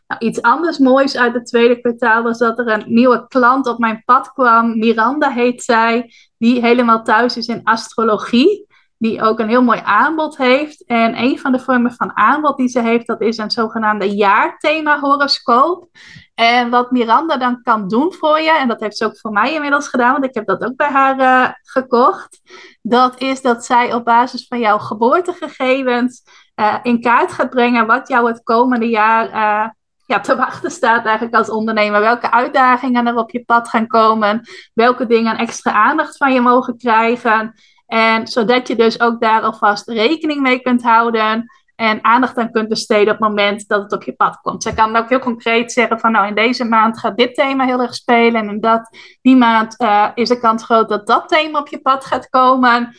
Nou, 0.06 0.24
iets 0.24 0.42
anders 0.42 0.78
moois 0.78 1.16
uit 1.16 1.34
het 1.34 1.46
tweede 1.46 1.80
kwartaal 1.80 2.22
was 2.22 2.38
dat 2.38 2.58
er 2.58 2.68
een 2.68 2.84
nieuwe 2.86 3.26
klant 3.28 3.66
op 3.66 3.78
mijn 3.78 4.02
pad 4.04 4.32
kwam. 4.32 4.78
Miranda 4.78 5.30
heet 5.30 5.62
zij, 5.62 6.12
die 6.38 6.60
helemaal 6.60 7.02
thuis 7.02 7.36
is 7.36 7.46
in 7.46 7.60
astrologie. 7.64 8.66
Die 9.02 9.22
ook 9.22 9.38
een 9.38 9.48
heel 9.48 9.62
mooi 9.62 9.80
aanbod 9.84 10.36
heeft. 10.36 10.84
En 10.84 11.22
een 11.22 11.38
van 11.38 11.52
de 11.52 11.58
vormen 11.58 11.92
van 11.92 12.16
aanbod 12.16 12.56
die 12.56 12.68
ze 12.68 12.80
heeft, 12.80 13.06
dat 13.06 13.20
is 13.20 13.38
een 13.38 13.50
zogenaamde 13.50 14.14
jaarthema 14.14 15.00
horoscoop. 15.00 15.88
En 16.34 16.70
wat 16.70 16.90
Miranda 16.90 17.36
dan 17.36 17.62
kan 17.62 17.88
doen 17.88 18.12
voor 18.12 18.40
je, 18.40 18.58
en 18.58 18.68
dat 18.68 18.80
heeft 18.80 18.96
ze 18.96 19.04
ook 19.04 19.18
voor 19.18 19.32
mij 19.32 19.54
inmiddels 19.54 19.88
gedaan, 19.88 20.12
want 20.12 20.24
ik 20.24 20.34
heb 20.34 20.46
dat 20.46 20.64
ook 20.64 20.76
bij 20.76 20.88
haar 20.88 21.18
uh, 21.18 21.48
gekocht. 21.62 22.40
Dat 22.82 23.20
is 23.20 23.42
dat 23.42 23.64
zij 23.64 23.94
op 23.94 24.04
basis 24.04 24.46
van 24.46 24.58
jouw 24.58 24.78
geboortegegevens 24.78 26.22
uh, 26.56 26.74
in 26.82 27.00
kaart 27.00 27.32
gaat 27.32 27.50
brengen 27.50 27.86
wat 27.86 28.08
jou 28.08 28.28
het 28.28 28.42
komende 28.42 28.88
jaar 28.88 29.28
uh, 29.28 29.68
ja, 30.06 30.20
te 30.20 30.36
wachten 30.36 30.70
staat 30.70 31.04
eigenlijk 31.04 31.36
als 31.36 31.50
ondernemer. 31.50 32.00
Welke 32.00 32.30
uitdagingen 32.30 33.06
er 33.06 33.16
op 33.16 33.30
je 33.30 33.44
pad 33.44 33.68
gaan 33.68 33.86
komen. 33.86 34.48
Welke 34.74 35.06
dingen 35.06 35.36
extra 35.36 35.72
aandacht 35.72 36.16
van 36.16 36.32
je 36.32 36.40
mogen 36.40 36.76
krijgen. 36.76 37.54
En 37.92 38.26
zodat 38.26 38.68
je 38.68 38.76
dus 38.76 39.00
ook 39.00 39.20
daar 39.20 39.42
alvast 39.42 39.88
rekening 39.88 40.40
mee 40.40 40.60
kunt 40.60 40.82
houden. 40.82 41.50
En 41.76 42.04
aandacht 42.04 42.38
aan 42.38 42.50
kunt 42.50 42.68
besteden 42.68 43.14
op 43.14 43.20
het 43.20 43.28
moment 43.28 43.68
dat 43.68 43.82
het 43.82 43.92
op 43.92 44.02
je 44.02 44.12
pad 44.12 44.40
komt. 44.40 44.62
Zij 44.62 44.72
kan 44.72 44.96
ook 44.96 45.08
heel 45.08 45.18
concreet 45.18 45.72
zeggen 45.72 46.00
van 46.00 46.12
nou 46.12 46.26
in 46.26 46.34
deze 46.34 46.64
maand 46.64 46.98
gaat 46.98 47.16
dit 47.16 47.34
thema 47.34 47.64
heel 47.64 47.80
erg 47.80 47.94
spelen. 47.94 48.40
En 48.40 48.48
in 48.48 48.60
dat, 48.60 48.96
die 49.22 49.36
maand 49.36 49.80
uh, 49.80 50.08
is 50.14 50.28
de 50.28 50.38
kans 50.38 50.64
groot 50.64 50.88
dat 50.88 51.06
dat 51.06 51.28
thema 51.28 51.58
op 51.58 51.68
je 51.68 51.80
pad 51.80 52.04
gaat 52.04 52.28
komen. 52.28 52.96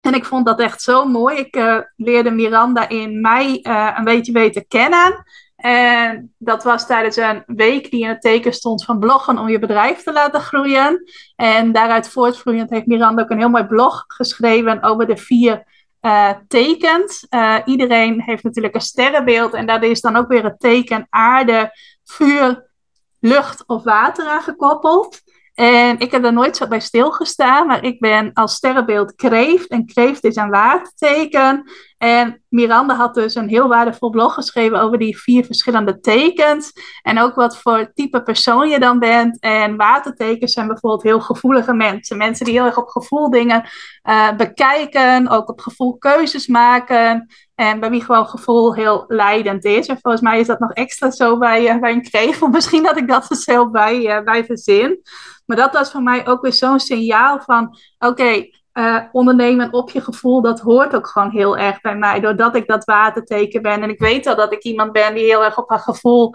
En 0.00 0.14
ik 0.14 0.24
vond 0.24 0.46
dat 0.46 0.60
echt 0.60 0.82
zo 0.82 1.04
mooi. 1.04 1.36
Ik 1.36 1.56
uh, 1.56 1.78
leerde 1.96 2.30
Miranda 2.30 2.88
in 2.88 3.20
mei 3.20 3.60
uh, 3.62 3.94
een 3.96 4.04
beetje 4.04 4.32
beter 4.32 4.66
kennen. 4.66 5.24
En 5.56 6.34
dat 6.38 6.64
was 6.64 6.86
tijdens 6.86 7.16
een 7.16 7.42
week 7.46 7.90
die 7.90 8.02
in 8.02 8.08
het 8.08 8.20
teken 8.20 8.52
stond 8.52 8.84
van 8.84 8.98
bloggen 8.98 9.38
om 9.38 9.48
je 9.48 9.58
bedrijf 9.58 10.02
te 10.02 10.12
laten 10.12 10.40
groeien. 10.40 11.02
En 11.36 11.72
daaruit 11.72 12.08
voortvloeiend 12.08 12.70
heeft 12.70 12.86
Miranda 12.86 13.22
ook 13.22 13.30
een 13.30 13.38
heel 13.38 13.48
mooi 13.48 13.64
blog 13.64 14.04
geschreven 14.06 14.82
over 14.82 15.06
de 15.06 15.16
vier 15.16 15.64
uh, 16.00 16.30
tekens. 16.48 17.26
Uh, 17.30 17.56
iedereen 17.64 18.22
heeft 18.22 18.42
natuurlijk 18.42 18.74
een 18.74 18.80
sterrenbeeld 18.80 19.54
en 19.54 19.66
daar 19.66 19.82
is 19.82 20.00
dan 20.00 20.16
ook 20.16 20.28
weer 20.28 20.44
het 20.44 20.60
teken 20.60 21.06
aarde, 21.10 21.70
vuur, 22.04 22.70
lucht 23.20 23.66
of 23.66 23.84
water 23.84 24.26
aan 24.26 24.42
gekoppeld. 24.42 25.22
En 25.56 25.98
ik 25.98 26.10
heb 26.10 26.24
er 26.24 26.32
nooit 26.32 26.56
zo 26.56 26.66
bij 26.66 26.80
stilgestaan, 26.80 27.66
maar 27.66 27.84
ik 27.84 28.00
ben 28.00 28.32
als 28.32 28.54
sterrenbeeld 28.54 29.14
kreeft. 29.14 29.68
En 29.68 29.86
kreeft 29.86 30.24
is 30.24 30.36
een 30.36 30.50
waterteken. 30.50 31.70
En 31.98 32.42
Miranda 32.48 32.94
had 32.94 33.14
dus 33.14 33.34
een 33.34 33.48
heel 33.48 33.68
waardevol 33.68 34.10
blog 34.10 34.34
geschreven 34.34 34.80
over 34.80 34.98
die 34.98 35.18
vier 35.18 35.44
verschillende 35.44 36.00
tekens. 36.00 36.72
En 37.02 37.18
ook 37.18 37.34
wat 37.34 37.58
voor 37.58 37.92
type 37.94 38.22
persoon 38.22 38.68
je 38.68 38.78
dan 38.78 38.98
bent. 38.98 39.38
En 39.40 39.76
watertekens 39.76 40.52
zijn 40.52 40.66
bijvoorbeeld 40.66 41.02
heel 41.02 41.20
gevoelige 41.20 41.74
mensen. 41.74 42.16
Mensen 42.16 42.44
die 42.44 42.54
heel 42.54 42.64
erg 42.64 42.78
op 42.78 42.88
gevoel 42.88 43.30
dingen 43.30 43.68
uh, 44.08 44.32
bekijken, 44.36 45.28
ook 45.28 45.48
op 45.48 45.60
gevoel 45.60 45.98
keuzes 45.98 46.46
maken. 46.46 47.26
En 47.56 47.80
bij 47.80 47.90
wie 47.90 48.04
gewoon 48.04 48.26
gevoel 48.26 48.74
heel 48.74 49.04
leidend 49.08 49.64
is. 49.64 49.86
En 49.86 49.98
volgens 50.00 50.22
mij 50.22 50.40
is 50.40 50.46
dat 50.46 50.58
nog 50.58 50.72
extra 50.72 51.10
zo 51.10 51.38
bij, 51.38 51.74
uh, 51.74 51.80
bij 51.80 52.02
een. 52.10 52.28
Of 52.28 52.50
misschien 52.50 52.82
dat 52.82 52.96
ik 52.96 53.08
dat 53.08 53.30
er 53.30 53.36
zelf 53.36 53.70
bij, 53.70 54.18
uh, 54.18 54.24
bij 54.24 54.44
verzin. 54.44 55.02
Maar 55.46 55.56
dat 55.56 55.72
was 55.72 55.90
voor 55.90 56.02
mij 56.02 56.26
ook 56.26 56.42
weer 56.42 56.52
zo'n 56.52 56.80
signaal 56.80 57.40
van: 57.40 57.78
oké, 57.98 58.48
uh, 58.72 59.02
ondernemen 59.12 59.72
op 59.72 59.90
je 59.90 60.00
gevoel, 60.00 60.42
dat 60.42 60.60
hoort 60.60 60.94
ook 60.94 61.06
gewoon 61.06 61.30
heel 61.30 61.56
erg 61.56 61.80
bij 61.80 61.96
mij. 61.96 62.20
Doordat 62.20 62.56
ik 62.56 62.66
dat 62.66 62.84
waterteken 62.84 63.62
ben. 63.62 63.82
En 63.82 63.90
ik 63.90 63.98
weet 63.98 64.26
al 64.26 64.36
dat 64.36 64.52
ik 64.52 64.62
iemand 64.62 64.92
ben 64.92 65.14
die 65.14 65.24
heel 65.24 65.44
erg 65.44 65.58
op 65.58 65.70
haar 65.70 65.78
gevoel 65.78 66.34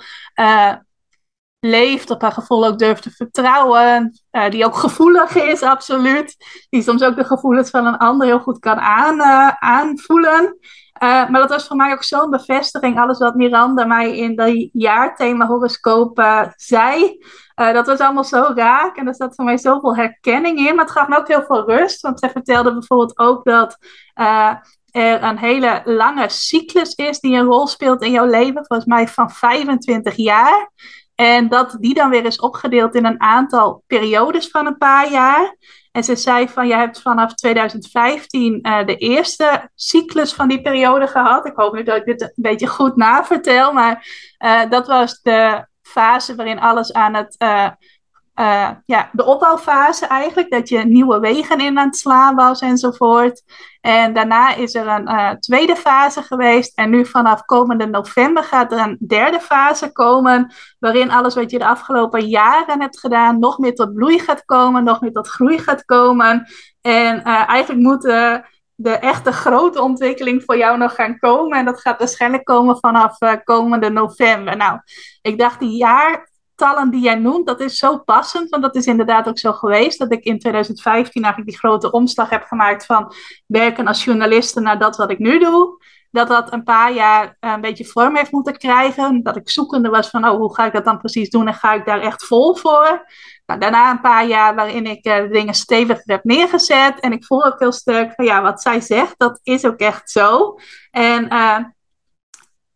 leeft, 1.60 2.10
op 2.10 2.22
haar 2.22 2.32
gevoel 2.32 2.66
ook 2.66 2.80
durft 2.80 3.04
te 3.04 3.12
vertrouwen. 3.12 4.22
Die 4.50 4.66
ook 4.66 4.76
gevoelig 4.76 5.36
is, 5.36 5.62
absoluut. 5.62 6.36
Die 6.70 6.82
soms 6.82 7.04
ook 7.04 7.16
de 7.16 7.24
gevoelens 7.24 7.70
van 7.70 7.86
een 7.86 7.98
ander 7.98 8.28
heel 8.28 8.40
goed 8.40 8.60
kan 8.60 8.80
aan, 8.80 9.22
aanvoelen. 9.60 10.58
Uh, 11.04 11.30
maar 11.30 11.42
dat 11.42 11.50
was 11.50 11.68
voor 11.68 11.76
mij 11.76 11.92
ook 11.92 12.04
zo'n 12.04 12.30
bevestiging. 12.30 13.00
Alles 13.00 13.18
wat 13.18 13.36
Miranda 13.36 13.86
mij 13.86 14.18
in 14.18 14.36
dat 14.36 14.70
jaarthema 14.72 15.48
horoscoop 15.48 16.44
zei. 16.56 17.18
Uh, 17.56 17.74
dat 17.74 17.88
was 17.88 18.00
allemaal 18.00 18.24
zo 18.24 18.52
raak. 18.56 18.98
En 18.98 19.08
er 19.08 19.16
zat 19.16 19.36
voor 19.36 19.46
mij 19.46 19.58
zoveel 19.58 19.96
herkenning 19.96 20.58
in. 20.58 20.76
Maar 20.76 20.86
het 20.86 20.94
gaf 20.94 21.08
me 21.08 21.18
ook 21.18 21.28
heel 21.28 21.44
veel 21.44 21.70
rust. 21.70 22.02
Want 22.02 22.20
zij 22.20 22.30
vertelde 22.30 22.74
bijvoorbeeld 22.74 23.18
ook 23.18 23.44
dat 23.44 23.78
er 24.92 25.24
een 25.24 25.38
hele 25.38 25.82
lange 25.86 26.30
cyclus 26.30 26.94
is 26.94 27.20
die 27.20 27.36
een 27.36 27.46
rol 27.46 27.68
speelt 27.68 28.02
in 28.02 28.12
jouw 28.12 28.26
leven. 28.26 28.66
Volgens 28.66 28.88
mij 28.88 29.08
van 29.08 29.32
25 29.32 30.16
jaar. 30.16 30.72
En 31.16 31.50
dat 31.50 31.78
die 31.80 31.94
dan 31.94 32.10
weer 32.10 32.26
is 32.26 32.40
opgedeeld 32.40 32.96
in 32.96 33.06
een 33.06 33.22
aantal 33.22 33.84
periodes 33.88 34.48
van 34.48 34.66
een 34.66 34.78
paar 34.78 35.12
jaar. 35.12 35.56
En 35.92 36.04
ze 36.04 36.16
zei 36.16 36.48
van, 36.48 36.68
je 36.68 36.76
hebt 36.76 37.02
vanaf 37.02 37.34
2015 37.34 38.60
uh, 38.62 38.86
de 38.86 38.96
eerste 38.96 39.70
cyclus 39.76 40.34
van 40.34 40.48
die 40.48 40.62
periode 40.62 41.08
gehad. 41.08 41.46
Ik 41.46 41.56
hoop 41.56 41.74
nu 41.74 41.84
dat 41.84 41.98
ik 41.98 42.06
dit 42.06 42.22
een 42.22 42.32
beetje 42.36 42.68
goed 42.68 42.96
navertel, 42.96 43.74
maar 43.74 44.08
uh, 44.40 44.70
dat 44.70 44.88
was 44.88 45.22
de 45.22 45.68
fase 45.82 46.36
waarin 46.36 46.60
alles 46.60 46.94
aan 46.94 47.14
het, 47.14 47.36
uh, 48.42 48.70
ja, 48.86 49.10
de 49.12 49.26
opbouwfase 49.26 50.06
eigenlijk, 50.06 50.50
dat 50.50 50.70
je 50.70 50.80
nieuwe 50.80 51.20
wegen 51.20 51.60
in 51.60 51.80
aan 51.80 51.86
het 51.86 51.96
slaan 51.96 52.36
was 52.36 52.62
enzovoort. 52.62 53.44
En 53.82 54.14
daarna 54.14 54.56
is 54.56 54.76
er 54.76 54.88
een 54.88 55.10
uh, 55.10 55.30
tweede 55.30 55.76
fase 55.76 56.22
geweest. 56.22 56.78
En 56.78 56.90
nu 56.90 57.06
vanaf 57.06 57.46
komende 57.46 57.86
november 57.86 58.44
gaat 58.44 58.72
er 58.72 58.80
een 58.80 58.98
derde 59.08 59.40
fase 59.40 59.92
komen. 59.92 60.54
Waarin 60.80 61.12
alles 61.12 61.36
wat 61.36 61.52
je 61.52 61.60
de 61.60 61.66
afgelopen 61.66 62.28
jaren 62.28 62.82
hebt 62.82 63.00
gedaan 63.00 63.40
nog 63.40 63.58
meer 63.58 63.76
tot 63.76 63.94
bloei 63.94 64.20
gaat 64.20 64.46
komen. 64.46 64.84
Nog 64.84 65.02
meer 65.02 65.12
tot 65.12 65.28
groei 65.28 65.60
gaat 65.60 65.86
komen. 65.86 66.46
En 66.82 67.18
uh, 67.20 67.50
eigenlijk 67.50 67.82
moet 67.82 68.02
de 68.76 68.98
echte 68.98 69.32
grote 69.32 69.82
ontwikkeling 69.82 70.44
voor 70.46 70.58
jou 70.58 70.78
nog 70.78 70.96
gaan 70.96 71.20
komen. 71.20 71.58
En 71.58 71.66
dat 71.66 71.82
gaat 71.82 72.00
waarschijnlijk 72.00 72.46
komen 72.46 72.78
vanaf 72.78 73.18
komende 73.44 73.90
november. 73.90 74.58
Nou, 74.58 74.80
ik 75.22 75.40
dacht 75.40 75.60
die 75.60 75.78
jaar 75.78 76.30
getallen 76.62 76.90
die 76.90 77.02
jij 77.02 77.16
noemt, 77.16 77.48
dat 77.48 77.60
is 77.60 77.78
zo 77.78 77.98
passend. 77.98 78.50
Want 78.50 78.64
dat 78.64 78.76
is 78.76 78.86
inderdaad 78.86 79.28
ook 79.28 79.40
zo 79.40 79.54
geweest. 79.54 80.00
Dat 80.00 80.12
ik 80.12 80.24
in 80.24 80.40
2015 80.40 81.24
eigenlijk 81.24 81.52
die 81.52 81.60
grote 81.60 81.92
omslag 81.92 82.30
heb 82.30 82.44
gemaakt 82.44 82.86
van 82.86 83.14
werken 83.46 83.88
als 83.88 84.04
journaliste 84.04 84.60
naar 84.60 84.80
dat 84.80 84.98
wat 84.98 85.12
ik 85.12 85.20
nu 85.20 85.40
doe. 85.40 85.84
Dat 86.12 86.28
dat 86.28 86.54
een 86.54 86.64
paar 86.64 86.94
jaar 86.94 87.38
een 87.40 87.62
beetje 87.62 87.86
vorm 87.86 88.16
heeft 88.16 88.32
moeten 88.32 88.58
krijgen. 88.58 89.24
Dat 89.24 89.36
ik 89.36 89.50
zoekende 89.50 89.90
was 89.90 90.10
van, 90.10 90.28
oh, 90.28 90.38
hoe 90.38 90.56
ga 90.56 90.66
ik 90.66 90.74
dat 90.74 90.86
dan 90.86 90.98
precies 90.98 91.30
doen? 91.30 91.48
En 91.48 91.54
ga 91.54 91.74
ik 91.74 91.86
daar 91.86 92.02
echt 92.02 92.26
vol 92.26 92.56
voor? 92.56 93.06
Nou, 93.46 93.60
daarna 93.60 93.92
een 93.92 94.02
paar 94.02 94.28
jaar 94.28 94.56
waarin 94.56 94.86
ik 94.86 95.08
uh, 95.08 95.32
dingen 95.32 95.54
steviger 95.54 96.04
heb 96.06 96.24
neergezet. 96.24 97.00
En 97.00 97.12
ik 97.12 97.26
voel 97.26 97.46
ook 97.46 97.60
heel 97.60 97.72
sterk 97.72 98.14
van, 98.16 98.26
ja, 98.26 98.42
wat 98.42 98.62
zij 98.62 98.82
zegt, 98.82 99.14
dat 99.18 99.40
is 99.44 99.66
ook 99.66 99.80
echt 99.80 100.10
zo. 100.10 100.58
En 100.92 101.34
uh, 101.34 101.58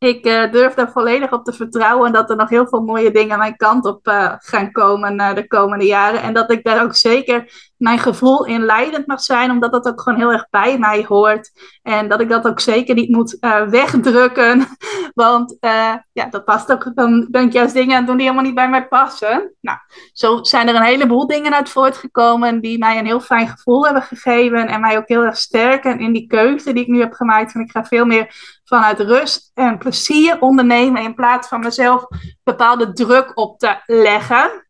ik 0.06 0.26
uh, 0.26 0.51
durf 0.51 0.74
daar 0.74 0.91
volledig 0.91 1.32
op 1.32 1.45
te 1.45 1.53
vertrouwen 1.53 2.12
dat 2.12 2.30
er 2.30 2.36
nog 2.36 2.49
heel 2.49 2.68
veel 2.68 2.82
mooie 2.82 3.12
dingen 3.12 3.38
mijn 3.38 3.56
kant 3.56 3.86
op 3.86 4.08
uh, 4.08 4.34
gaan 4.38 4.72
komen 4.72 5.20
uh, 5.20 5.34
de 5.34 5.47
komende 5.47 5.86
jaren. 5.86 6.22
En 6.22 6.34
dat 6.34 6.51
ik 6.51 6.64
daar 6.64 6.84
ook 6.84 6.95
zeker 6.95 7.72
mijn 7.78 7.99
gevoel 7.99 8.45
in 8.45 8.66
leidend 8.66 9.08
mag 9.08 9.22
zijn, 9.22 9.51
omdat 9.51 9.72
dat 9.72 9.88
ook 9.88 10.01
gewoon 10.01 10.20
heel 10.20 10.32
erg 10.32 10.49
bij 10.49 10.78
mij 10.78 11.06
hoort. 11.08 11.51
En 11.84 12.08
dat 12.08 12.22
ik 12.22 12.30
dat 12.30 12.47
ook 12.47 12.60
zeker 12.60 12.95
niet 12.95 13.10
moet 13.10 13.38
wegdrukken, 13.70 14.68
want 15.16 15.57
ja, 15.59 16.26
dat 16.30 16.45
past 16.45 16.72
ook. 16.72 16.91
Dan 16.95 17.28
ben 17.30 17.45
ik 17.45 17.53
juist 17.53 17.74
dingen 17.74 17.97
aan 17.97 18.05
doen 18.05 18.18
die 18.18 18.26
helemaal 18.26 18.45
niet 18.45 18.55
bij 18.55 18.70
mij 18.70 18.88
passen. 18.88 19.55
Nou, 19.61 19.78
zo 20.13 20.43
zijn 20.43 20.68
er 20.68 20.76
een 20.76 20.84
heleboel 20.84 21.28
dingen 21.28 21.53
uit 21.53 21.70
voortgekomen 21.70 22.61
die 22.61 22.78
mij 22.78 22.97
een 22.99 23.05
heel 23.05 23.20
fijn 23.20 23.47
gevoel 23.47 23.86
hebben 23.86 24.03
gegeven 24.03 24.68
en 24.68 24.82
mij 24.82 24.97
ook 24.97 25.07
heel 25.07 25.24
erg 25.24 25.38
sterken 25.38 25.99
in 25.99 26.13
die 26.13 26.28
keuze 26.28 26.74
die 26.74 26.84
ik 26.84 26.89
nu 26.89 26.99
heb 26.99 27.13
gemaakt. 27.13 27.53
En 27.53 27.61
ik 27.61 27.72
ga 27.72 27.86
veel 27.86 28.05
meer 28.05 28.36
vanuit 28.63 28.99
rust 28.99 29.51
en 29.53 29.78
plezier 29.78 30.41
ondernemen 30.41 31.03
in 31.03 31.16
plaats 31.16 31.47
van 31.47 31.59
mezelf 31.59 32.05
bepaalde 32.43 32.93
druk 32.93 33.32
op 33.38 33.59
te 33.59 33.82
leggen. 33.86 34.66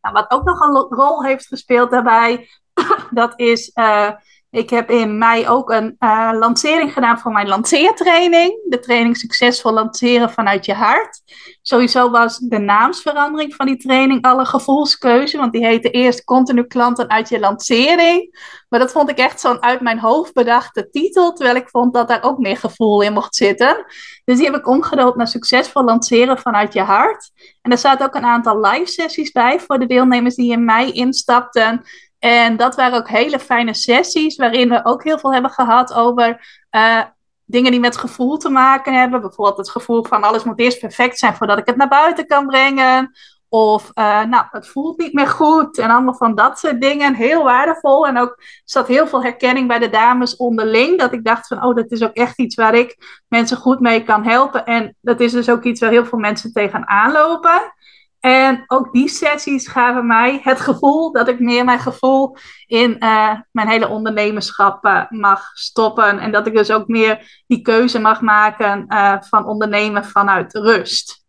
Nou, 0.00 0.14
wat 0.14 0.30
ook 0.30 0.44
nog 0.44 0.60
een 0.60 0.96
rol 0.98 1.24
heeft 1.24 1.46
gespeeld 1.46 1.90
daarbij, 1.90 2.48
dat 3.10 3.32
is 3.36 3.70
uh, 3.74 4.10
ik 4.52 4.70
heb 4.70 4.90
in 4.90 5.18
mei 5.18 5.48
ook 5.48 5.70
een 5.70 5.96
uh, 5.98 6.30
lancering 6.32 6.92
gedaan 6.92 7.18
voor 7.18 7.32
mijn 7.32 7.48
lanceertraining. 7.48 8.60
De 8.68 8.78
training 8.78 9.16
Succesvol 9.16 9.72
lanceren 9.72 10.30
vanuit 10.30 10.64
je 10.64 10.74
hart. 10.74 11.22
Sowieso 11.62 12.10
was 12.10 12.38
de 12.38 12.58
naamsverandering 12.58 13.54
van 13.54 13.66
die 13.66 13.76
training 13.76 14.22
alle 14.24 14.44
gevoelskeuze. 14.44 15.36
Want 15.36 15.52
die 15.52 15.66
heette 15.66 15.90
eerst 15.90 16.24
Continu 16.24 16.64
klanten 16.64 17.10
uit 17.10 17.28
je 17.28 17.40
lancering. 17.40 18.38
Maar 18.68 18.80
dat 18.80 18.92
vond 18.92 19.10
ik 19.10 19.18
echt 19.18 19.40
zo'n 19.40 19.62
uit 19.62 19.80
mijn 19.80 19.98
hoofd 19.98 20.32
bedachte 20.32 20.90
titel. 20.90 21.32
Terwijl 21.32 21.56
ik 21.56 21.68
vond 21.68 21.94
dat 21.94 22.08
daar 22.08 22.22
ook 22.22 22.38
meer 22.38 22.56
gevoel 22.56 23.02
in 23.02 23.12
mocht 23.12 23.34
zitten. 23.34 23.84
Dus 24.24 24.36
die 24.36 24.46
heb 24.46 24.56
ik 24.56 24.68
omgedoopt 24.68 25.16
naar 25.16 25.28
Succesvol 25.28 25.84
lanceren 25.84 26.38
vanuit 26.38 26.72
je 26.72 26.82
hart. 26.82 27.30
En 27.62 27.70
er 27.70 27.78
zaten 27.78 28.06
ook 28.06 28.14
een 28.14 28.24
aantal 28.24 28.60
live 28.60 28.90
sessies 28.90 29.30
bij 29.30 29.60
voor 29.60 29.78
de 29.78 29.86
deelnemers 29.86 30.34
die 30.34 30.52
in 30.52 30.64
mei 30.64 30.92
instapten. 30.92 31.84
En 32.24 32.56
dat 32.56 32.74
waren 32.74 32.98
ook 32.98 33.08
hele 33.08 33.38
fijne 33.38 33.74
sessies, 33.74 34.36
waarin 34.36 34.68
we 34.68 34.84
ook 34.84 35.04
heel 35.04 35.18
veel 35.18 35.32
hebben 35.32 35.50
gehad 35.50 35.94
over 35.94 36.46
uh, 36.70 37.02
dingen 37.44 37.70
die 37.70 37.80
met 37.80 37.96
gevoel 37.96 38.36
te 38.36 38.48
maken 38.48 38.94
hebben. 38.94 39.20
Bijvoorbeeld 39.20 39.56
het 39.56 39.70
gevoel 39.70 40.04
van 40.04 40.22
alles 40.22 40.44
moet 40.44 40.58
eerst 40.58 40.80
perfect 40.80 41.18
zijn 41.18 41.34
voordat 41.34 41.58
ik 41.58 41.66
het 41.66 41.76
naar 41.76 41.88
buiten 41.88 42.26
kan 42.26 42.46
brengen. 42.46 43.10
Of 43.48 43.90
uh, 43.94 44.24
nou, 44.24 44.44
het 44.50 44.68
voelt 44.68 44.98
niet 44.98 45.12
meer 45.12 45.26
goed. 45.26 45.78
En 45.78 45.90
allemaal 45.90 46.14
van 46.14 46.34
dat 46.34 46.58
soort 46.58 46.80
dingen. 46.80 47.14
Heel 47.14 47.42
waardevol. 47.42 48.06
En 48.06 48.18
ook 48.18 48.42
zat 48.64 48.86
heel 48.86 49.06
veel 49.06 49.22
herkenning 49.22 49.68
bij 49.68 49.78
de 49.78 49.90
dames 49.90 50.36
onderling. 50.36 50.98
Dat 50.98 51.12
ik 51.12 51.24
dacht 51.24 51.46
van, 51.46 51.64
oh, 51.64 51.76
dat 51.76 51.90
is 51.90 52.02
ook 52.02 52.14
echt 52.14 52.38
iets 52.38 52.54
waar 52.54 52.74
ik 52.74 53.22
mensen 53.28 53.56
goed 53.56 53.80
mee 53.80 54.02
kan 54.02 54.24
helpen. 54.24 54.64
En 54.64 54.96
dat 55.00 55.20
is 55.20 55.32
dus 55.32 55.50
ook 55.50 55.64
iets 55.64 55.80
waar 55.80 55.90
heel 55.90 56.06
veel 56.06 56.18
mensen 56.18 56.52
tegenaan 56.52 57.12
lopen. 57.12 57.72
En 58.22 58.64
ook 58.66 58.92
die 58.92 59.08
sessies 59.08 59.68
gaven 59.68 60.06
mij 60.06 60.40
het 60.42 60.60
gevoel 60.60 61.12
dat 61.12 61.28
ik 61.28 61.40
meer 61.40 61.64
mijn 61.64 61.78
gevoel 61.78 62.36
in 62.66 62.96
uh, 62.98 63.34
mijn 63.50 63.68
hele 63.68 63.88
ondernemerschap 63.88 64.84
uh, 64.84 65.10
mag 65.10 65.50
stoppen. 65.54 66.18
En 66.18 66.32
dat 66.32 66.46
ik 66.46 66.56
dus 66.56 66.70
ook 66.70 66.86
meer 66.86 67.42
die 67.46 67.62
keuze 67.62 67.98
mag 67.98 68.20
maken 68.20 68.84
uh, 68.88 69.16
van 69.20 69.46
ondernemen 69.46 70.04
vanuit 70.04 70.54
rust. 70.54 71.24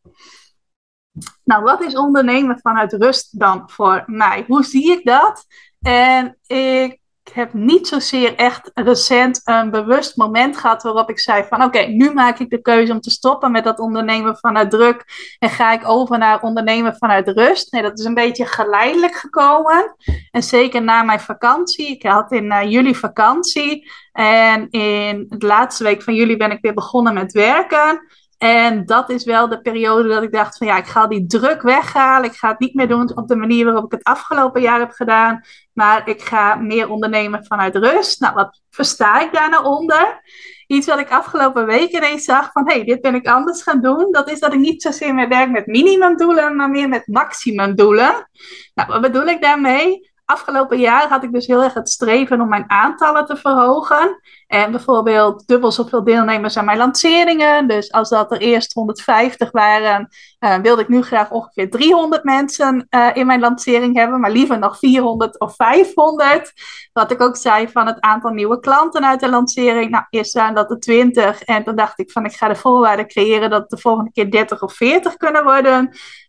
Nou, 1.43 1.63
wat 1.63 1.81
is 1.81 1.95
ondernemen 1.95 2.59
vanuit 2.59 2.93
rust 2.93 3.39
dan 3.39 3.69
voor 3.69 4.03
mij? 4.05 4.45
Hoe 4.47 4.63
zie 4.63 4.91
ik 4.91 5.05
dat? 5.05 5.45
En 5.81 6.37
ik 6.47 6.99
ik 7.23 7.33
heb 7.33 7.53
niet 7.53 7.87
zozeer 7.87 8.35
echt 8.35 8.71
recent 8.73 9.41
een 9.43 9.71
bewust 9.71 10.17
moment 10.17 10.57
gehad 10.57 10.83
waarop 10.83 11.09
ik 11.09 11.19
zei 11.19 11.43
van 11.43 11.63
oké, 11.63 11.79
nu 11.79 12.13
maak 12.13 12.39
ik 12.39 12.49
de 12.49 12.61
keuze 12.61 12.91
om 12.91 13.01
te 13.01 13.09
stoppen 13.09 13.51
met 13.51 13.63
dat 13.63 13.79
ondernemen 13.79 14.37
vanuit 14.37 14.69
druk 14.69 15.05
en 15.39 15.49
ga 15.49 15.73
ik 15.73 15.87
over 15.89 16.17
naar 16.17 16.41
ondernemen 16.41 16.95
vanuit 16.95 17.27
rust. 17.27 17.71
Nee, 17.71 17.81
dat 17.81 17.99
is 17.99 18.05
een 18.05 18.13
beetje 18.13 18.45
geleidelijk 18.45 19.15
gekomen. 19.15 19.95
En 20.31 20.43
zeker 20.43 20.81
na 20.81 21.03
mijn 21.03 21.19
vakantie. 21.19 21.87
Ik 21.87 22.03
had 22.03 22.31
in 22.31 22.45
uh, 22.45 22.71
juli 22.71 22.95
vakantie 22.95 23.91
en 24.11 24.69
in 24.69 25.25
de 25.29 25.45
laatste 25.45 25.83
week 25.83 26.01
van 26.01 26.15
juli 26.15 26.37
ben 26.37 26.51
ik 26.51 26.61
weer 26.61 26.73
begonnen 26.73 27.13
met 27.13 27.31
werken. 27.31 28.01
En 28.43 28.85
dat 28.85 29.09
is 29.09 29.23
wel 29.23 29.47
de 29.47 29.61
periode 29.61 30.07
dat 30.07 30.23
ik 30.23 30.31
dacht 30.31 30.57
van 30.57 30.67
ja, 30.67 30.77
ik 30.77 30.85
ga 30.85 31.07
die 31.07 31.25
druk 31.25 31.61
weghalen. 31.61 32.29
Ik 32.29 32.35
ga 32.35 32.49
het 32.49 32.59
niet 32.59 32.73
meer 32.73 32.87
doen 32.87 33.15
op 33.15 33.27
de 33.27 33.35
manier 33.35 33.65
waarop 33.65 33.85
ik 33.85 33.91
het 33.91 34.03
afgelopen 34.03 34.61
jaar 34.61 34.79
heb 34.79 34.91
gedaan. 34.91 35.41
Maar 35.73 36.07
ik 36.07 36.21
ga 36.21 36.55
meer 36.55 36.89
ondernemen 36.89 37.45
vanuit 37.45 37.75
rust. 37.75 38.19
Nou, 38.19 38.33
wat 38.33 38.61
versta 38.69 39.21
ik 39.21 39.33
daar 39.33 39.49
nou 39.49 39.65
onder? 39.65 40.21
Iets 40.67 40.87
wat 40.87 40.99
ik 40.99 41.11
afgelopen 41.11 41.65
week 41.65 41.91
ineens 41.91 42.23
zag 42.23 42.51
van 42.51 42.67
hé, 42.69 42.75
hey, 42.75 42.83
dit 42.83 43.01
ben 43.01 43.15
ik 43.15 43.27
anders 43.27 43.63
gaan 43.63 43.81
doen. 43.81 44.11
Dat 44.11 44.29
is 44.29 44.39
dat 44.39 44.53
ik 44.53 44.59
niet 44.59 44.81
zozeer 44.81 45.13
meer 45.13 45.29
werk 45.29 45.49
met 45.49 45.65
minimumdoelen, 45.65 46.55
maar 46.55 46.69
meer 46.69 46.89
met 46.89 47.07
maximumdoelen. 47.07 48.29
Nou, 48.73 48.89
wat 48.89 49.01
bedoel 49.01 49.25
ik 49.25 49.41
daarmee? 49.41 50.11
Afgelopen 50.25 50.79
jaar 50.79 51.07
had 51.07 51.23
ik 51.23 51.31
dus 51.31 51.47
heel 51.47 51.63
erg 51.63 51.73
het 51.73 51.89
streven 51.89 52.41
om 52.41 52.49
mijn 52.49 52.69
aantallen 52.69 53.25
te 53.25 53.35
verhogen. 53.35 54.19
En 54.53 54.71
bijvoorbeeld 54.71 55.47
dubbel 55.47 55.71
zoveel 55.71 56.03
deelnemers 56.03 56.57
aan 56.57 56.65
mijn 56.65 56.77
lanceringen. 56.77 57.67
Dus 57.67 57.91
als 57.91 58.09
dat 58.09 58.31
er 58.31 58.37
eerst 58.37 58.73
150 58.73 59.51
waren, 59.51 60.07
uh, 60.39 60.55
wilde 60.55 60.81
ik 60.81 60.87
nu 60.87 61.01
graag 61.01 61.31
ongeveer 61.31 61.69
300 61.69 62.23
mensen 62.23 62.87
uh, 62.89 63.09
in 63.13 63.25
mijn 63.25 63.39
lancering 63.39 63.95
hebben. 63.95 64.19
Maar 64.19 64.31
liever 64.31 64.59
nog 64.59 64.79
400 64.79 65.39
of 65.39 65.55
500. 65.55 66.53
Wat 66.91 67.11
ik 67.11 67.21
ook 67.21 67.37
zei 67.37 67.69
van 67.69 67.87
het 67.87 67.99
aantal 67.99 68.31
nieuwe 68.31 68.59
klanten 68.59 69.05
uit 69.05 69.19
de 69.19 69.29
lancering. 69.29 69.91
Nou, 69.91 70.03
eerst 70.09 70.33
waren 70.33 70.55
dat 70.55 70.71
er 70.71 70.79
20. 70.79 71.43
En 71.43 71.63
toen 71.63 71.75
dacht 71.75 71.99
ik 71.99 72.11
van 72.11 72.25
ik 72.25 72.33
ga 72.33 72.47
de 72.47 72.55
voorwaarden 72.55 73.07
creëren 73.07 73.49
dat 73.49 73.61
het 73.61 73.69
de 73.69 73.77
volgende 73.77 74.11
keer 74.11 74.31
30 74.31 74.61
of 74.61 74.73
40 74.73 75.17
kunnen 75.17 75.43
worden. 75.43 75.73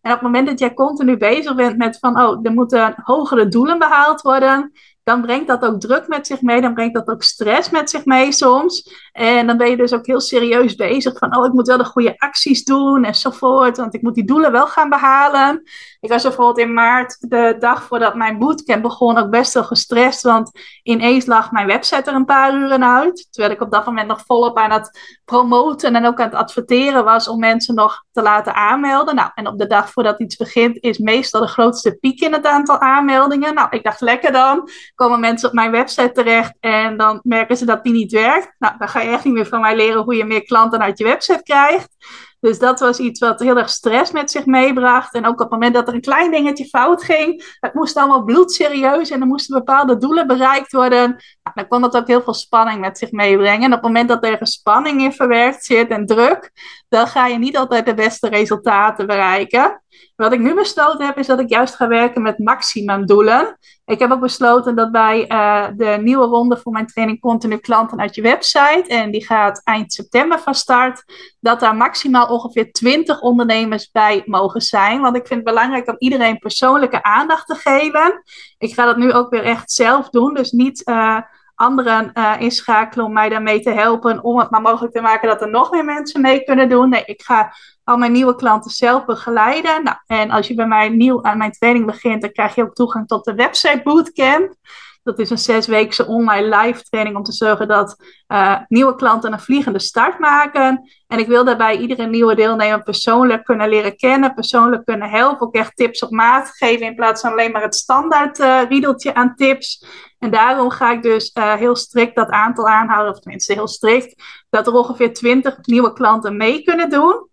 En 0.01 0.13
op 0.13 0.19
het 0.19 0.21
moment 0.21 0.47
dat 0.47 0.59
jij 0.59 0.75
continu 0.75 1.17
bezig 1.17 1.55
bent 1.55 1.77
met 1.77 1.99
van 1.99 2.21
oh, 2.21 2.39
er 2.43 2.53
moeten 2.53 2.95
hogere 2.97 3.49
doelen 3.49 3.79
behaald 3.79 4.21
worden 4.21 4.73
dan 5.05 5.23
brengt 5.23 5.47
dat 5.49 5.63
ook 5.65 5.81
druk 5.81 6.09
met 6.09 6.27
zich 6.27 6.43
mee. 6.43 6.61
Dan 6.61 6.75
brengt 6.75 6.95
dat 6.95 7.09
ook 7.09 7.23
stress 7.23 7.71
met 7.71 7.91
zich 7.91 8.05
mee 8.05 8.33
soms. 8.33 8.91
En 9.13 9.47
dan 9.47 9.57
ben 9.57 9.71
je 9.71 9.77
dus 9.77 9.93
ook 9.93 10.07
heel 10.07 10.21
serieus 10.21 10.75
bezig 10.75 11.19
van, 11.19 11.37
oh, 11.37 11.47
ik 11.47 11.53
moet 11.53 11.67
wel 11.67 11.79
de 11.79 11.85
goede 11.85 12.19
acties 12.19 12.65
doen 12.65 13.05
enzovoort. 13.05 13.77
Want 13.77 13.95
ik 13.95 14.03
moet 14.03 14.15
die 14.15 14.25
doelen 14.25 14.53
wel 14.53 14.67
gaan 14.67 14.89
behalen. 14.89 15.63
Ik 16.05 16.11
was 16.11 16.23
bijvoorbeeld 16.23 16.59
in 16.59 16.73
maart, 16.73 17.17
de 17.21 17.57
dag 17.59 17.83
voordat 17.83 18.15
mijn 18.15 18.39
bootcamp 18.39 18.83
begon, 18.83 19.19
ook 19.19 19.31
best 19.31 19.55
wel 19.55 19.65
gestrest. 19.65 20.23
Want 20.23 20.51
ineens 20.83 21.27
lag 21.27 21.51
mijn 21.51 21.67
website 21.67 22.11
er 22.11 22.17
een 22.17 22.25
paar 22.25 22.55
uren 22.55 22.85
uit. 22.85 23.29
Terwijl 23.31 23.55
ik 23.55 23.61
op 23.61 23.71
dat 23.71 23.87
moment 23.87 24.09
nog 24.09 24.23
volop 24.27 24.59
aan 24.59 24.71
het 24.71 25.19
promoten 25.25 25.97
en 25.97 26.07
ook 26.07 26.21
aan 26.21 26.27
het 26.27 26.35
adverteren 26.35 27.05
was 27.05 27.29
om 27.29 27.39
mensen 27.39 27.75
nog 27.75 28.05
te 28.13 28.23
laten 28.23 28.55
aanmelden. 28.55 29.15
Nou, 29.15 29.31
en 29.35 29.47
op 29.47 29.59
de 29.59 29.67
dag 29.67 29.91
voordat 29.91 30.21
iets 30.21 30.37
begint 30.37 30.83
is 30.83 30.99
meestal 30.99 31.41
de 31.41 31.47
grootste 31.47 31.97
piek 32.01 32.21
in 32.21 32.33
het 32.33 32.47
aantal 32.47 32.79
aanmeldingen. 32.79 33.55
Nou, 33.55 33.69
ik 33.71 33.85
dacht 33.85 34.01
lekker 34.01 34.33
dan. 34.33 34.69
Komen 34.95 35.21
mensen 35.21 35.49
op 35.49 35.55
mijn 35.55 35.71
website 35.71 36.13
terecht 36.13 36.57
en 36.61 36.97
dan 36.97 37.21
merken 37.23 37.57
ze 37.57 37.65
dat 37.65 37.85
die 37.85 37.93
niet 37.93 38.13
werkt. 38.13 38.55
Nou, 38.59 38.75
dan 38.79 38.89
ga 38.89 39.01
je 39.01 39.11
echt 39.11 39.25
niet 39.25 39.35
meer 39.35 39.47
van 39.47 39.61
mij 39.61 39.77
leren 39.77 40.03
hoe 40.03 40.17
je 40.17 40.25
meer 40.25 40.45
klanten 40.45 40.81
uit 40.81 40.99
je 40.99 41.05
website 41.05 41.43
krijgt. 41.43 41.97
Dus 42.45 42.59
dat 42.59 42.81
was 42.81 42.99
iets 42.99 43.21
wat 43.21 43.41
heel 43.41 43.57
erg 43.57 43.69
stress 43.69 44.13
met 44.13 44.31
zich 44.31 44.47
meebracht. 44.47 45.15
En 45.15 45.27
ook 45.27 45.33
op 45.33 45.39
het 45.39 45.51
moment 45.51 45.75
dat 45.75 45.89
er 45.89 45.95
een 45.95 46.01
klein 46.01 46.31
dingetje 46.31 46.65
fout 46.65 47.05
ging, 47.05 47.57
het 47.61 47.75
moest 47.75 47.97
allemaal 47.97 48.25
bloedserieus 48.25 49.11
en 49.11 49.21
er 49.21 49.27
moesten 49.27 49.59
bepaalde 49.59 49.97
doelen 49.97 50.27
bereikt 50.27 50.73
worden. 50.73 51.17
Dan 51.55 51.69
kon 51.69 51.81
dat 51.81 51.97
ook 51.97 52.07
heel 52.07 52.23
veel 52.23 52.35
spanning 52.35 52.81
met 52.81 52.99
zich 52.99 53.11
meebrengen. 53.11 53.63
En 53.63 53.67
op 53.67 53.73
het 53.73 53.83
moment 53.83 54.09
dat 54.09 54.25
er 54.25 54.47
spanning 54.47 55.03
in 55.03 55.13
verwerkt 55.13 55.65
zit 55.65 55.89
en 55.89 56.07
druk, 56.07 56.51
dan 56.89 57.07
ga 57.07 57.27
je 57.27 57.39
niet 57.39 57.57
altijd 57.57 57.87
de 57.87 57.95
beste 57.95 58.29
resultaten 58.29 59.07
bereiken. 59.07 59.84
Wat 60.17 60.33
ik 60.33 60.41
nu 60.41 60.55
besloten 60.55 61.07
heb, 61.07 61.19
is 61.19 61.27
dat 61.27 61.41
ik 61.41 61.49
juist 61.49 61.75
ga 61.75 61.89
werken 61.89 62.23
met 62.23 62.39
maximumdoelen. 62.39 63.59
Ik 63.85 63.99
heb 63.99 64.11
ook 64.11 64.21
besloten 64.21 64.77
dat 64.77 64.93
bij 64.93 65.31
uh, 65.31 65.67
de 65.77 65.99
nieuwe 66.03 66.27
ronde 66.27 66.57
voor 66.57 66.73
mijn 66.73 66.87
training 66.87 67.21
Continu 67.21 67.57
Klanten 67.57 68.01
uit 68.01 68.15
je 68.15 68.23
website, 68.23 68.85
en 68.87 69.11
die 69.11 69.25
gaat 69.25 69.61
eind 69.65 69.93
september 69.93 70.39
van 70.39 70.55
start, 70.55 71.05
dat 71.41 71.61
daar 71.61 71.77
maximaal 71.77 72.27
ongeveer 72.27 72.73
20 72.73 73.21
ondernemers 73.21 73.91
bij 73.91 74.23
mogen 74.27 74.61
zijn. 74.61 75.01
Want 75.01 75.17
ik 75.17 75.27
vind 75.27 75.41
het 75.41 75.55
belangrijk 75.55 75.89
om 75.89 75.97
iedereen 75.99 76.39
persoonlijke 76.39 77.03
aandacht 77.03 77.47
te 77.47 77.55
geven. 77.55 78.23
Ik 78.59 78.75
ga 78.75 78.85
dat 78.85 78.97
nu 78.97 79.13
ook 79.13 79.31
weer 79.31 79.45
echt 79.45 79.73
zelf 79.73 80.09
doen, 80.09 80.35
dus 80.35 80.51
niet. 80.51 80.89
Uh, 80.89 81.19
anderen 81.55 82.11
uh, 82.15 82.35
inschakelen 82.39 83.05
om 83.05 83.13
mij 83.13 83.29
daarmee 83.29 83.61
te 83.61 83.71
helpen. 83.71 84.25
Om 84.25 84.39
het 84.39 84.51
maar 84.51 84.61
mogelijk 84.61 84.95
te 84.95 85.01
maken 85.01 85.29
dat 85.29 85.41
er 85.41 85.51
nog 85.51 85.71
meer 85.71 85.85
mensen 85.85 86.21
mee 86.21 86.45
kunnen 86.45 86.69
doen. 86.69 86.89
Nee, 86.89 87.03
ik 87.05 87.23
ga 87.23 87.55
al 87.85 87.97
mijn 87.97 88.13
nieuwe 88.13 88.35
klanten 88.35 88.71
zelf 88.71 89.05
begeleiden. 89.05 89.83
Nou, 89.83 89.97
en 90.07 90.31
als 90.31 90.49
je 90.49 90.55
bij 90.55 90.67
mij 90.67 90.89
nieuw 90.89 91.23
aan 91.23 91.39
mijn 91.39 91.53
training 91.53 91.87
begint, 91.87 92.21
dan 92.21 92.33
krijg 92.33 92.55
je 92.55 92.63
ook 92.63 92.75
toegang 92.75 93.07
tot 93.07 93.25
de 93.25 93.35
website 93.35 93.81
bootcamp. 93.85 94.55
Dat 95.03 95.19
is 95.19 95.31
een 95.31 95.39
zesweekse 95.39 96.07
online 96.07 96.57
live 96.57 96.83
training 96.83 97.17
om 97.17 97.23
te 97.23 97.33
zorgen 97.33 97.69
dat 97.69 97.97
uh, 98.29 98.57
nieuwe 98.69 98.95
klanten 98.95 99.33
een 99.33 99.41
vliegende 99.41 99.79
start 99.79 100.19
maken. 100.19 100.91
En 101.07 101.19
ik 101.19 101.27
wil 101.27 101.45
daarbij 101.45 101.77
iedere 101.77 102.07
nieuwe 102.07 102.35
deelnemer 102.35 102.83
persoonlijk 102.83 103.45
kunnen 103.45 103.69
leren 103.69 103.97
kennen, 103.97 104.35
persoonlijk 104.35 104.85
kunnen 104.85 105.11
helpen, 105.11 105.47
ook 105.47 105.55
echt 105.55 105.77
tips 105.77 106.03
op 106.03 106.11
maat 106.11 106.51
geven 106.51 106.87
in 106.87 106.95
plaats 106.95 107.21
van 107.21 107.31
alleen 107.31 107.53
maar 107.53 107.63
het 107.63 107.75
standaard 107.75 108.39
uh, 108.39 108.61
riedeltje 108.69 109.15
aan 109.15 109.35
tips. 109.35 109.87
En 110.19 110.31
daarom 110.31 110.71
ga 110.71 110.93
ik 110.93 111.03
dus 111.03 111.31
uh, 111.35 111.55
heel 111.55 111.77
strikt 111.77 112.15
dat 112.15 112.29
aantal 112.29 112.69
aanhouden, 112.69 113.13
of 113.13 113.21
tenminste 113.21 113.53
heel 113.53 113.69
strikt, 113.69 114.23
dat 114.51 114.67
er 114.67 114.73
ongeveer 114.73 115.13
20 115.13 115.59
nieuwe 115.63 115.93
klanten 115.93 116.37
mee 116.37 116.63
kunnen 116.63 116.91
doen. 116.91 117.29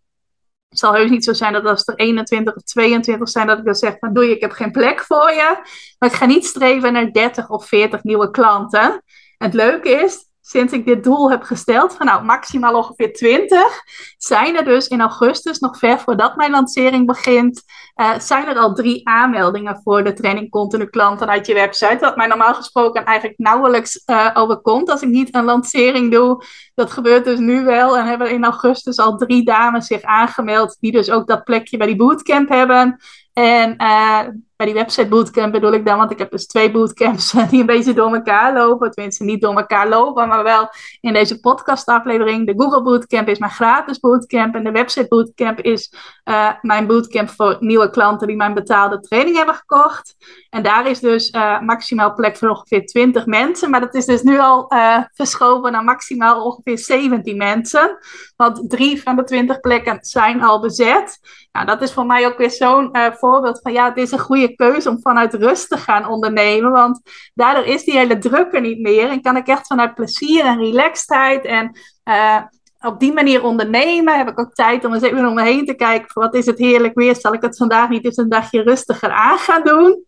Het 0.72 0.80
zal 0.80 0.94
heus 0.94 1.10
niet 1.10 1.24
zo 1.24 1.34
zijn 1.34 1.54
dat 1.54 1.66
als 1.66 1.88
er 1.88 1.96
21 1.96 2.56
of 2.56 2.64
22 2.64 3.30
zijn, 3.30 3.48
dat 3.48 3.58
ik 3.58 3.66
dan 3.66 3.76
zeg 3.76 3.98
van 4.00 4.14
doe 4.14 4.26
je, 4.26 4.36
ik 4.36 4.42
heb 4.42 4.52
geen 4.52 4.72
plek 4.72 5.00
voor 5.00 5.32
je. 5.32 5.60
Maar 6.00 6.10
ik 6.10 6.16
ga 6.16 6.26
niet 6.26 6.46
streven 6.46 6.94
naar 6.94 7.12
30 7.12 7.50
of 7.50 7.68
40 7.68 8.04
nieuwe 8.04 8.32
klanten. 8.32 9.04
het 9.38 9.54
leuke 9.54 9.90
is, 9.90 10.31
sinds 10.42 10.74
ik 10.74 10.86
dit 10.86 11.04
doel 11.04 11.30
heb 11.30 11.44
gesteld, 11.44 11.96
van 11.96 12.06
nou 12.06 12.24
maximaal 12.24 12.76
ongeveer 12.76 13.14
20, 13.14 13.82
zijn 14.18 14.58
er 14.58 14.64
dus 14.64 14.88
in 14.88 15.02
augustus, 15.02 15.60
nog 15.60 15.78
ver 15.78 16.00
voordat 16.00 16.36
mijn 16.36 16.52
lancering 16.52 17.06
begint, 17.08 17.64
uh, 17.96 18.20
zijn 18.20 18.48
er 18.48 18.58
al 18.58 18.74
drie 18.74 19.08
aanmeldingen 19.08 19.82
voor 19.84 20.04
de 20.04 20.14
training 20.14 20.50
continu 20.50 20.86
klanten 20.86 21.30
uit 21.30 21.48
je 21.48 21.54
website. 21.54 21.98
Wat 22.00 22.16
mij 22.16 22.28
normaal 22.28 22.54
gesproken 22.54 23.06
eigenlijk 23.06 23.40
nauwelijks 23.40 24.04
uh, 24.06 24.30
overkomt 24.34 24.90
als 24.90 25.02
ik 25.02 25.10
niet 25.10 25.36
een 25.36 25.44
lancering 25.44 26.12
doe. 26.12 26.44
Dat 26.76 26.92
gebeurt 26.92 27.26
dus 27.26 27.40
nu 27.40 27.64
wel 27.64 27.98
en 27.98 28.06
hebben 28.06 28.32
in 28.32 28.44
augustus 28.44 28.98
al 28.98 29.18
drie 29.18 29.44
dames 29.46 29.88
zich 29.88 30.02
aangemeld 30.02 30.78
die 30.80 30.92
dus 30.92 31.12
ook 31.12 31.28
dat 31.28 31.44
plekje 31.44 31.78
bij 31.78 31.88
die 31.88 31.96
bootcamp 31.96 32.50
hebben. 32.50 33.00
En 33.34 33.76
uh, 33.78 34.20
bij 34.62 34.74
die 34.74 34.80
website 34.80 35.08
bootcamp 35.08 35.52
bedoel 35.52 35.74
ik 35.74 35.86
dan, 35.86 35.98
want 35.98 36.12
ik 36.12 36.18
heb 36.18 36.32
dus 36.32 36.48
twee 36.48 36.72
bootcamps 36.72 37.32
die 37.50 37.60
een 37.60 37.66
beetje 37.66 37.94
door 37.94 38.14
elkaar 38.14 38.54
lopen. 38.54 38.92
Tenminste, 38.92 39.24
niet 39.24 39.42
door 39.42 39.56
elkaar 39.56 39.90
lopen, 39.90 40.28
maar 40.28 40.44
wel 40.44 40.70
in 41.00 41.14
deze 41.14 41.40
podcastaflevering. 41.40 42.46
De 42.48 42.54
Google 42.58 42.82
Bootcamp 42.82 43.28
is 43.28 43.40
mijn 43.40 43.52
gratis 43.52 44.00
bootcamp 44.00 44.56
en 44.56 44.64
de 44.64 44.72
website 44.72 45.08
bootcamp 45.08 45.60
is 45.60 45.94
uh, 46.26 46.50
mijn 46.62 46.88
bootcamp 46.88 47.30
voor 47.30 47.58
nieuwe 47.60 47.90
klanten 47.90 48.28
die 48.28 48.36
mijn 48.36 48.54
betaalde 48.54 49.00
training 49.00 49.38
hebben 49.38 49.56
gekocht. 49.56 50.16
En 50.50 50.64
daar 50.64 50.88
is 50.88 51.00
dus 51.00 51.32
uh, 51.32 51.60
maximaal 51.62 52.14
plek 52.14 52.38
voor 52.38 52.50
ongeveer 52.50 52.86
20 52.86 53.26
mensen. 53.26 53.70
Maar 53.70 53.80
dat 53.80 53.96
is 53.96 54.06
dus 54.06 54.22
nu 54.22 54.40
al 54.40 54.74
uh, 54.74 54.98
verschoven 55.14 55.72
naar 55.72 55.84
maximaal 55.84 56.44
ongeveer 56.44 56.78
17 56.78 57.38
mensen. 57.38 57.98
Want 58.36 58.70
drie 58.70 59.02
van 59.02 59.16
de 59.16 59.24
20 59.24 59.60
plekken 59.60 59.98
zijn 60.02 60.44
al 60.44 60.62
bezet. 60.62 61.20
Nou, 61.52 61.66
dat 61.66 61.82
is 61.82 61.94
voor 61.94 62.06
mij 62.06 62.26
ook 62.26 62.38
weer 62.38 62.52
zo'n 62.52 62.96
voorbeeld 63.20 63.60
van 63.62 63.72
ja, 63.72 63.86
het 63.86 63.98
is 63.98 64.12
een 64.12 64.20
goede 64.20 64.51
keuze 64.56 64.90
om 64.90 65.02
vanuit 65.02 65.34
rust 65.34 65.70
te 65.70 65.78
gaan 65.78 66.08
ondernemen. 66.08 66.72
Want 66.72 67.02
daardoor 67.34 67.66
is 67.66 67.84
die 67.84 67.98
hele 67.98 68.18
druk 68.18 68.54
er 68.54 68.62
niet 68.62 68.80
meer. 68.80 69.10
En 69.10 69.22
kan 69.22 69.38
ik 69.38 69.48
echt 69.48 69.68
vanuit 69.68 69.96
plezier 69.96 70.46
en 70.46 70.58
relaxedheid 70.58 71.46
en 71.46 71.78
uh, 72.04 72.42
op 72.80 73.00
die 73.00 73.14
manier 73.14 73.44
ondernemen. 73.44 74.18
Heb 74.18 74.30
ik 74.30 74.40
ook 74.40 74.54
tijd 74.54 74.86
om 74.86 74.94
eens 74.94 75.04
even 75.04 75.26
om 75.26 75.34
me 75.34 75.44
heen 75.44 75.66
te 75.66 75.74
kijken. 75.74 76.22
Wat 76.22 76.36
is 76.36 76.46
het 76.46 76.58
heerlijk 76.58 76.96
weer? 76.96 77.16
Zal 77.16 77.34
ik 77.34 77.42
het 77.42 77.58
vandaag 77.58 77.90
niet 77.90 78.06
eens 78.06 78.18
een 78.18 78.30
dagje 78.30 78.62
rustiger 78.62 79.12
aan 79.12 79.38
gaan 79.38 79.64
doen? 79.64 80.04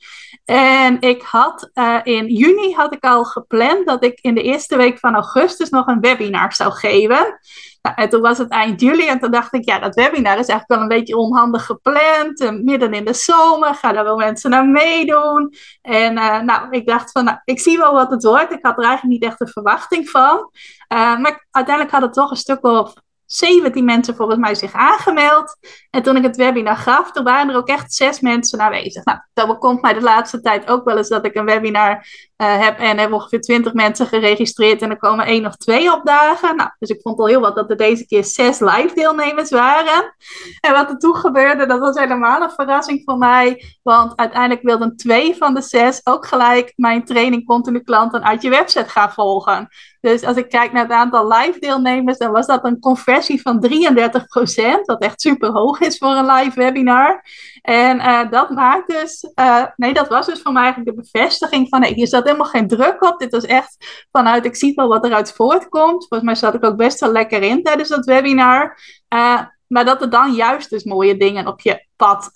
En 0.46 1.02
ik 1.02 1.22
had 1.22 1.70
uh, 1.74 2.00
in 2.04 2.28
juni 2.28 2.74
had 2.74 2.94
ik 2.94 3.04
al 3.04 3.24
gepland 3.24 3.88
dat 3.88 4.04
ik 4.04 4.20
in 4.22 4.36
de 4.36 4.42
eerste 4.42 4.78
week 4.78 5.00
van 5.00 5.14
augustus 5.14 5.70
nog 5.70 5.88
een 5.88 6.00
webinar 6.00 6.54
zou 6.54 6.72
geven. 6.72 7.40
Nou, 7.84 7.96
en 7.96 8.10
toen 8.10 8.22
was 8.22 8.38
het 8.38 8.50
eind 8.50 8.82
juli 8.82 9.08
en 9.08 9.20
toen 9.20 9.32
dacht 9.32 9.54
ik, 9.54 9.66
ja, 9.66 9.80
dat 9.80 9.96
webinar 9.96 10.38
is 10.40 10.48
eigenlijk 10.48 10.68
wel 10.68 10.82
een 10.82 10.98
beetje 10.98 11.18
onhandig 11.18 11.66
gepland. 11.66 12.42
Uh, 12.42 12.52
midden 12.52 12.94
in 12.94 13.06
de 13.06 13.14
zomer, 13.14 13.76
gaan 13.76 13.96
er 13.96 14.04
wel 14.04 14.18
mensen 14.18 14.50
naar 14.50 14.68
meedoen. 14.68 15.54
En 15.82 16.18
uh, 16.18 16.40
nou, 16.40 16.70
ik 16.70 16.88
dacht 16.88 17.12
van, 17.12 17.24
nou, 17.24 17.38
ik 17.44 17.60
zie 17.60 17.78
wel 17.78 17.94
wat 17.94 18.12
het 18.12 18.24
wordt. 18.24 18.52
Ik 18.52 18.66
had 18.66 18.78
er 18.78 18.84
eigenlijk 18.84 19.14
niet 19.20 19.30
echt 19.30 19.42
een 19.42 19.48
verwachting 19.48 20.10
van. 20.10 20.50
maar 20.88 21.48
uiteindelijk 21.52 21.96
had 21.96 22.02
het 22.02 22.14
toch 22.14 22.32
een 22.32 22.38
stuk 22.38 22.66
of 22.66 22.94
17 23.34 23.86
mensen 23.86 24.16
volgens 24.16 24.40
mij 24.40 24.56
zich 24.56 24.74
aangemeld. 24.74 25.58
En 25.90 26.04
toen 26.04 26.16
ik 26.16 26.24
het 26.24 26.36
webinar 26.36 26.78
gaf, 26.78 27.12
toen 27.12 27.24
waren 27.24 27.50
er 27.50 27.56
ook 27.56 27.68
echt 27.68 27.94
zes 27.94 28.20
mensen 28.20 28.62
aanwezig. 28.62 29.04
Nou, 29.04 29.20
dat 29.34 29.58
komt 29.58 29.82
mij 29.82 29.94
de 29.94 30.02
laatste 30.02 30.42
tijd 30.42 30.68
ook 30.68 30.84
wel 30.86 30.98
eens 30.98 31.10
dat 31.10 31.26
ik 31.26 31.36
een 31.36 31.46
webinar 31.46 32.06
uh, 32.38 32.60
heb 32.60 32.80
en 32.80 32.98
hebben 32.98 33.18
ongeveer 33.18 33.42
20 33.42 33.74
mensen 33.74 34.08
geregistreerd 34.08 34.82
en 34.82 34.90
er 34.90 34.98
komen 34.98 35.26
één 35.26 35.46
of 35.46 35.56
twee 35.56 35.94
opdagen. 35.94 36.56
Nou, 36.56 36.70
dus 36.80 36.90
ik 36.90 37.02
vond 37.02 37.20
al 37.20 37.28
heel 37.28 37.40
wat 37.40 37.56
dat 37.56 37.70
er 37.70 37.78
deze 37.78 38.06
keer 38.06 38.24
zes 38.24 38.60
live 38.60 38.92
deelnemers 38.94 39.50
waren. 39.50 40.16
En 40.60 40.74
wat 40.74 40.90
er 40.90 40.98
toen 40.98 41.16
gebeurde, 41.16 41.66
dat 41.66 41.80
was 41.80 42.00
helemaal 42.00 42.42
een 42.42 42.52
verrassing 42.52 43.02
voor 43.06 43.18
mij. 43.18 43.64
Want 43.84 44.16
uiteindelijk 44.16 44.62
wilden 44.62 44.98
twee 44.98 45.36
van 45.36 45.54
de 45.54 45.62
zes 45.62 46.02
ook 46.04 46.26
gelijk 46.26 46.74
mijn 46.76 47.06
training 47.06 47.46
continu 47.46 47.80
klanten 47.80 48.24
uit 48.24 48.42
je 48.42 48.50
website 48.50 48.90
gaan 48.90 49.12
volgen. 49.12 49.70
Dus 50.02 50.24
als 50.24 50.38
ik 50.38 50.50
kijk 50.50 50.72
naar 50.72 50.84
het 50.84 50.92
aantal 50.92 51.28
live 51.28 51.60
deelnemers, 51.60 52.18
dan 52.18 52.32
was 52.32 52.46
dat 52.46 52.66
een 52.66 52.80
conversie 52.80 53.23
van 53.28 53.66
33%, 53.68 54.82
wat 54.86 55.02
echt 55.02 55.22
super 55.22 55.50
hoog 55.52 55.80
is 55.80 55.98
voor 55.98 56.10
een 56.10 56.32
live 56.32 56.60
webinar. 56.60 57.26
En 57.62 57.98
uh, 57.98 58.32
dat 58.32 58.50
maakt 58.50 58.88
dus, 58.88 59.32
uh, 59.36 59.66
nee, 59.76 59.94
dat 59.94 60.08
was 60.08 60.26
dus 60.26 60.42
voor 60.42 60.54
mij 60.54 60.64
eigenlijk 60.64 60.96
de 60.96 61.02
bevestiging 61.02 61.70
van, 61.70 61.80
nee, 61.80 61.94
hier 61.94 62.08
zat 62.08 62.24
helemaal 62.24 62.46
geen 62.46 62.68
druk 62.68 63.04
op. 63.04 63.20
Dit 63.20 63.32
was 63.32 63.46
echt 63.46 64.06
vanuit, 64.12 64.46
ik 64.46 64.56
zie 64.56 64.74
wel 64.76 64.88
wat 64.88 65.06
eruit 65.06 65.34
voortkomt. 65.34 66.08
Volgens 66.08 66.22
mij 66.22 66.36
zat 66.36 66.54
ik 66.54 66.66
ook 66.66 66.78
best 66.78 67.00
wel 67.00 67.12
lekker 67.12 67.42
in 67.42 67.64
tijdens 67.64 67.90
dat 67.90 68.06
webinar. 68.06 68.78
Uh, 69.14 69.40
maar 69.68 69.86
dat 69.86 70.02
er 70.02 70.10
dan 70.10 70.34
juist 70.34 70.70
dus 70.70 70.84
mooie 70.84 71.18
dingen 71.18 71.48
op 71.48 71.62
je 71.62 71.86
pad 71.96 72.32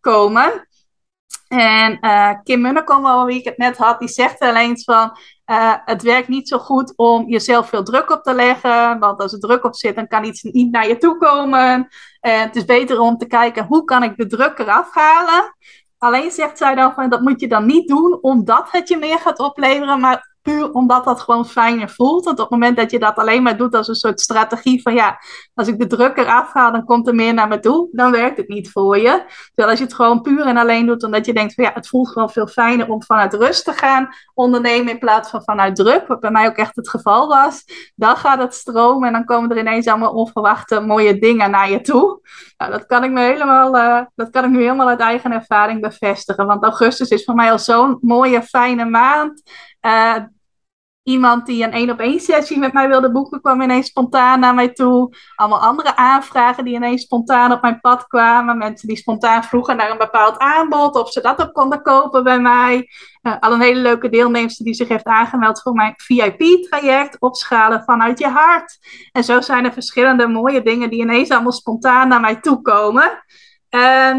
komen. 0.00 0.68
En 1.50 1.98
Kim 2.42 2.60
Munnekom, 2.60 3.24
wie 3.24 3.38
ik 3.38 3.44
het 3.44 3.58
net 3.58 3.76
had, 3.76 3.98
die 3.98 4.08
zegt 4.08 4.38
wel 4.38 4.56
eens 4.56 4.84
van, 4.84 5.16
uh, 5.50 5.74
het 5.84 6.02
werkt 6.02 6.28
niet 6.28 6.48
zo 6.48 6.58
goed 6.58 6.92
om 6.96 7.28
jezelf 7.28 7.68
veel 7.68 7.82
druk 7.82 8.10
op 8.10 8.22
te 8.22 8.34
leggen, 8.34 8.98
want 8.98 9.20
als 9.20 9.32
er 9.32 9.40
druk 9.40 9.64
op 9.64 9.74
zit, 9.74 9.94
dan 9.94 10.08
kan 10.08 10.24
iets 10.24 10.42
niet 10.42 10.70
naar 10.70 10.88
je 10.88 10.96
toe 10.96 11.16
komen. 11.16 11.88
En 12.20 12.40
het 12.40 12.56
is 12.56 12.64
beter 12.64 13.00
om 13.00 13.16
te 13.16 13.26
kijken 13.26 13.66
hoe 13.66 13.84
kan 13.84 14.02
ik 14.02 14.16
de 14.16 14.26
druk 14.26 14.58
eraf 14.58 14.94
halen. 14.94 15.56
Alleen 15.98 16.30
zegt 16.30 16.58
zij 16.58 16.74
dan 16.74 16.92
van 16.94 17.10
dat 17.10 17.20
moet 17.20 17.40
je 17.40 17.48
dan 17.48 17.66
niet 17.66 17.88
doen 17.88 18.18
omdat 18.20 18.68
het 18.70 18.88
je 18.88 18.96
meer 18.96 19.18
gaat 19.18 19.38
opleveren, 19.38 20.00
maar 20.00 20.29
puur 20.42 20.72
omdat 20.72 21.04
dat 21.04 21.20
gewoon 21.20 21.46
fijner 21.46 21.88
voelt. 21.88 22.24
Want 22.24 22.38
op 22.38 22.50
het 22.50 22.60
moment 22.60 22.76
dat 22.76 22.90
je 22.90 22.98
dat 22.98 23.16
alleen 23.16 23.42
maar 23.42 23.56
doet 23.56 23.74
als 23.74 23.88
een 23.88 23.94
soort 23.94 24.20
strategie 24.20 24.82
van 24.82 24.94
ja, 24.94 25.18
als 25.54 25.68
ik 25.68 25.78
de 25.78 25.86
druk 25.86 26.16
eraf 26.16 26.52
haal, 26.52 26.72
dan 26.72 26.84
komt 26.84 27.08
er 27.08 27.14
meer 27.14 27.34
naar 27.34 27.48
me 27.48 27.60
toe, 27.60 27.88
dan 27.92 28.10
werkt 28.10 28.36
het 28.36 28.48
niet 28.48 28.70
voor 28.70 28.98
je. 28.98 29.24
Terwijl 29.54 29.68
als 29.68 29.78
je 29.78 29.84
het 29.84 29.94
gewoon 29.94 30.20
puur 30.20 30.46
en 30.46 30.56
alleen 30.56 30.86
doet, 30.86 31.04
omdat 31.04 31.26
je 31.26 31.32
denkt 31.32 31.54
van 31.54 31.64
ja, 31.64 31.70
het 31.74 31.88
voelt 31.88 32.08
gewoon 32.08 32.30
veel 32.30 32.46
fijner 32.46 32.88
om 32.88 33.02
vanuit 33.02 33.34
rust 33.34 33.64
te 33.64 33.72
gaan 33.72 34.08
ondernemen 34.34 34.92
in 34.92 34.98
plaats 34.98 35.30
van 35.30 35.42
vanuit 35.42 35.76
druk, 35.76 36.06
wat 36.06 36.20
bij 36.20 36.30
mij 36.30 36.46
ook 36.46 36.56
echt 36.56 36.76
het 36.76 36.88
geval 36.88 37.28
was, 37.28 37.64
dan 37.94 38.16
gaat 38.16 38.38
het 38.38 38.54
stromen 38.54 39.06
en 39.06 39.12
dan 39.12 39.24
komen 39.24 39.50
er 39.50 39.58
ineens 39.58 39.86
allemaal 39.86 40.12
onverwachte 40.12 40.80
mooie 40.80 41.18
dingen 41.18 41.50
naar 41.50 41.70
je 41.70 41.80
toe. 41.80 42.20
Nou, 42.56 42.72
dat 42.72 42.86
kan 42.86 43.04
ik 43.04 43.10
me 43.10 43.20
helemaal, 43.20 43.76
uh, 43.76 44.00
dat 44.14 44.30
kan 44.30 44.44
ik 44.44 44.50
nu 44.50 44.60
helemaal 44.60 44.88
uit 44.88 45.00
eigen 45.00 45.32
ervaring 45.32 45.80
bevestigen. 45.80 46.46
Want 46.46 46.62
augustus 46.62 47.08
is 47.08 47.24
voor 47.24 47.34
mij 47.34 47.50
al 47.50 47.58
zo'n 47.58 47.98
mooie, 48.00 48.42
fijne 48.42 48.84
maand. 48.84 49.42
Uh, 49.80 50.16
iemand 51.02 51.46
die 51.46 51.64
een 51.64 51.72
één 51.72 51.90
op 51.90 51.98
één 51.98 52.20
sessie 52.20 52.58
met 52.58 52.72
mij 52.72 52.88
wilde 52.88 53.12
boeken, 53.12 53.40
kwam 53.40 53.60
ineens 53.60 53.86
spontaan 53.86 54.40
naar 54.40 54.54
mij 54.54 54.72
toe. 54.72 55.16
Allemaal 55.34 55.60
andere 55.60 55.96
aanvragen 55.96 56.64
die 56.64 56.74
ineens 56.74 57.02
spontaan 57.02 57.52
op 57.52 57.62
mijn 57.62 57.80
pad 57.80 58.06
kwamen. 58.06 58.58
Mensen 58.58 58.88
die 58.88 58.96
spontaan 58.96 59.44
vroegen 59.44 59.76
naar 59.76 59.90
een 59.90 59.98
bepaald 59.98 60.38
aanbod, 60.38 60.94
of 60.94 61.12
ze 61.12 61.20
dat 61.20 61.40
ook 61.40 61.52
konden 61.52 61.82
kopen 61.82 62.24
bij 62.24 62.40
mij. 62.40 62.88
Uh, 63.22 63.36
al 63.40 63.52
een 63.52 63.60
hele 63.60 63.80
leuke 63.80 64.08
deelnemster 64.08 64.64
die 64.64 64.74
zich 64.74 64.88
heeft 64.88 65.04
aangemeld 65.04 65.62
voor 65.62 65.72
mijn 65.72 65.94
VIP-traject, 65.96 67.20
opschalen 67.20 67.82
vanuit 67.82 68.18
je 68.18 68.28
hart. 68.28 68.78
En 69.12 69.24
zo 69.24 69.40
zijn 69.40 69.64
er 69.64 69.72
verschillende 69.72 70.26
mooie 70.28 70.62
dingen 70.62 70.90
die 70.90 71.00
ineens 71.00 71.30
allemaal 71.30 71.52
spontaan 71.52 72.08
naar 72.08 72.20
mij 72.20 72.40
toe 72.40 72.62
komen. 72.62 73.24
Uh, 73.70 74.16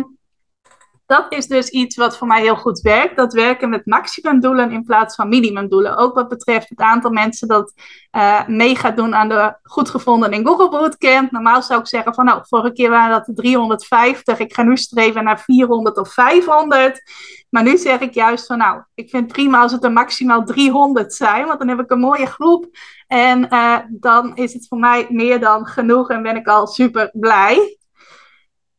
dat 1.11 1.25
is 1.29 1.47
dus 1.47 1.69
iets 1.69 1.95
wat 1.95 2.17
voor 2.17 2.27
mij 2.27 2.41
heel 2.41 2.55
goed 2.55 2.79
werkt. 2.79 3.15
Dat 3.15 3.33
werken 3.33 3.69
met 3.69 3.85
maximumdoelen 3.85 4.71
in 4.71 4.83
plaats 4.83 5.15
van 5.15 5.29
minimumdoelen. 5.29 5.97
Ook 5.97 6.15
wat 6.15 6.27
betreft 6.27 6.69
het 6.69 6.79
aantal 6.79 7.11
mensen 7.11 7.47
dat 7.47 7.73
uh, 8.11 8.47
mee 8.47 8.75
gaat 8.75 8.97
doen 8.97 9.15
aan 9.15 9.29
de 9.29 9.55
goed 9.63 9.89
gevonden 9.89 10.31
in 10.31 10.45
Google 10.45 10.69
Bootcamp. 10.69 11.31
Normaal 11.31 11.61
zou 11.61 11.79
ik 11.79 11.87
zeggen 11.87 12.13
van 12.13 12.25
nou, 12.25 12.41
vorige 12.47 12.73
keer 12.73 12.89
waren 12.89 13.23
dat 13.25 13.35
350. 13.35 14.39
Ik 14.39 14.53
ga 14.53 14.63
nu 14.63 14.77
streven 14.77 15.23
naar 15.23 15.39
400 15.39 15.97
of 15.97 16.13
500. 16.13 17.01
Maar 17.49 17.63
nu 17.63 17.77
zeg 17.77 17.99
ik 17.99 18.13
juist 18.13 18.45
van 18.45 18.57
nou, 18.57 18.81
ik 18.93 19.09
vind 19.09 19.23
het 19.23 19.33
prima 19.33 19.61
als 19.61 19.71
het 19.71 19.83
er 19.83 19.91
maximaal 19.91 20.43
300 20.43 21.13
zijn. 21.13 21.45
Want 21.45 21.59
dan 21.59 21.67
heb 21.67 21.79
ik 21.79 21.91
een 21.91 21.99
mooie 21.99 22.25
groep. 22.25 22.69
En 23.07 23.47
uh, 23.49 23.77
dan 23.89 24.35
is 24.35 24.53
het 24.53 24.67
voor 24.67 24.79
mij 24.79 25.05
meer 25.09 25.39
dan 25.39 25.65
genoeg 25.65 26.09
en 26.09 26.23
ben 26.23 26.35
ik 26.35 26.47
al 26.47 26.67
super 26.67 27.09
blij. 27.13 27.79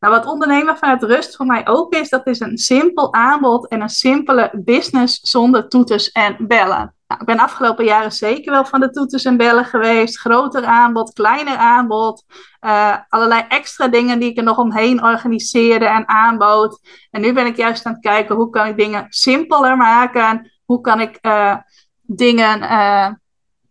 Nou, 0.03 0.15
wat 0.15 0.27
ondernemen 0.27 0.77
vanuit 0.77 1.03
rust 1.03 1.37
voor 1.37 1.47
mij 1.47 1.67
ook 1.67 1.95
is, 1.95 2.09
dat 2.09 2.27
is 2.27 2.41
een 2.41 2.59
simpel 2.59 3.15
aanbod 3.15 3.69
en 3.69 3.81
een 3.81 3.89
simpele 3.89 4.51
business 4.65 5.21
zonder 5.21 5.69
toeters 5.69 6.11
en 6.11 6.37
bellen. 6.39 6.95
Nou, 7.07 7.21
ik 7.21 7.27
ben 7.27 7.39
afgelopen 7.39 7.85
jaren 7.85 8.13
zeker 8.13 8.53
wel 8.53 8.65
van 8.65 8.81
de 8.81 8.91
toeters 8.91 9.25
en 9.25 9.37
bellen 9.37 9.65
geweest. 9.65 10.19
Groter 10.19 10.65
aanbod, 10.65 11.13
kleiner 11.13 11.57
aanbod. 11.57 12.25
Uh, 12.61 12.97
allerlei 13.09 13.45
extra 13.49 13.89
dingen 13.89 14.19
die 14.19 14.31
ik 14.31 14.37
er 14.37 14.45
nog 14.45 14.59
omheen 14.59 15.05
organiseerde 15.05 15.87
en 15.87 16.09
aanbood. 16.09 16.81
En 17.11 17.21
nu 17.21 17.33
ben 17.33 17.47
ik 17.47 17.57
juist 17.57 17.87
aan 17.87 17.93
het 17.93 18.03
kijken 18.03 18.37
hoe 18.37 18.51
kan 18.51 18.67
ik 18.67 18.77
dingen 18.77 19.07
simpeler 19.09 19.77
maken. 19.77 20.51
Hoe 20.65 20.81
kan 20.81 21.01
ik 21.01 21.19
uh, 21.23 21.57
dingen 22.03 22.63
uh, 22.63 23.09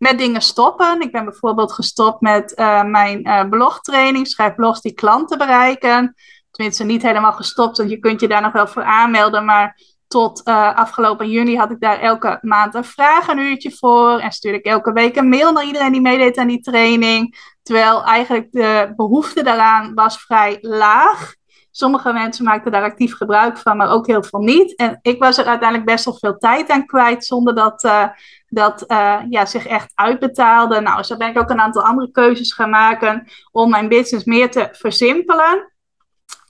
met 0.01 0.17
dingen 0.17 0.41
stoppen. 0.41 1.01
Ik 1.01 1.11
ben 1.11 1.25
bijvoorbeeld 1.25 1.71
gestopt 1.71 2.21
met 2.21 2.53
uh, 2.55 2.83
mijn 2.83 3.27
uh, 3.27 3.49
blogtraining, 3.49 4.27
schrijf 4.27 4.55
blogs 4.55 4.81
die 4.81 4.93
klanten 4.93 5.37
bereiken. 5.37 6.15
Tenminste, 6.51 6.83
niet 6.83 7.01
helemaal 7.01 7.33
gestopt, 7.33 7.77
want 7.77 7.89
je 7.89 7.99
kunt 7.99 8.19
je 8.19 8.27
daar 8.27 8.41
nog 8.41 8.51
wel 8.51 8.67
voor 8.67 8.83
aanmelden. 8.83 9.45
Maar 9.45 9.79
tot 10.07 10.41
uh, 10.47 10.75
afgelopen 10.75 11.29
juni 11.29 11.57
had 11.57 11.71
ik 11.71 11.79
daar 11.79 11.99
elke 11.99 12.37
maand 12.41 12.75
een 12.75 12.83
vragenuurtje 12.83 13.71
voor. 13.71 14.19
En 14.19 14.31
stuurde 14.31 14.57
ik 14.57 14.65
elke 14.65 14.93
week 14.93 15.15
een 15.15 15.29
mail 15.29 15.51
naar 15.51 15.65
iedereen 15.65 15.91
die 15.91 16.01
meedeed 16.01 16.37
aan 16.37 16.47
die 16.47 16.61
training. 16.61 17.37
Terwijl 17.63 18.03
eigenlijk 18.03 18.51
de 18.51 18.93
behoefte 18.95 19.43
daaraan 19.43 19.93
was 19.93 20.17
vrij 20.17 20.57
laag. 20.61 21.35
Sommige 21.71 22.13
mensen 22.13 22.45
maakten 22.45 22.71
daar 22.71 22.83
actief 22.83 23.15
gebruik 23.15 23.57
van, 23.57 23.77
maar 23.77 23.91
ook 23.91 24.07
heel 24.07 24.23
veel 24.23 24.39
niet. 24.39 24.75
En 24.75 24.99
ik 25.01 25.19
was 25.19 25.37
er 25.37 25.45
uiteindelijk 25.45 25.89
best 25.89 26.05
wel 26.05 26.13
veel 26.13 26.37
tijd 26.37 26.69
aan 26.69 26.85
kwijt, 26.85 27.25
zonder 27.25 27.55
dat 27.55 27.83
uh, 27.83 28.07
dat 28.47 28.83
uh, 28.87 29.19
ja, 29.29 29.45
zich 29.45 29.65
echt 29.65 29.91
uitbetaalde. 29.95 30.81
Nou, 30.81 31.03
zo 31.03 31.17
ben 31.17 31.29
ik 31.29 31.39
ook 31.39 31.49
een 31.49 31.61
aantal 31.61 31.83
andere 31.83 32.11
keuzes 32.11 32.53
gaan 32.53 32.69
maken 32.69 33.27
om 33.51 33.69
mijn 33.69 33.87
business 33.87 34.25
meer 34.25 34.51
te 34.51 34.69
versimpelen. 34.71 35.71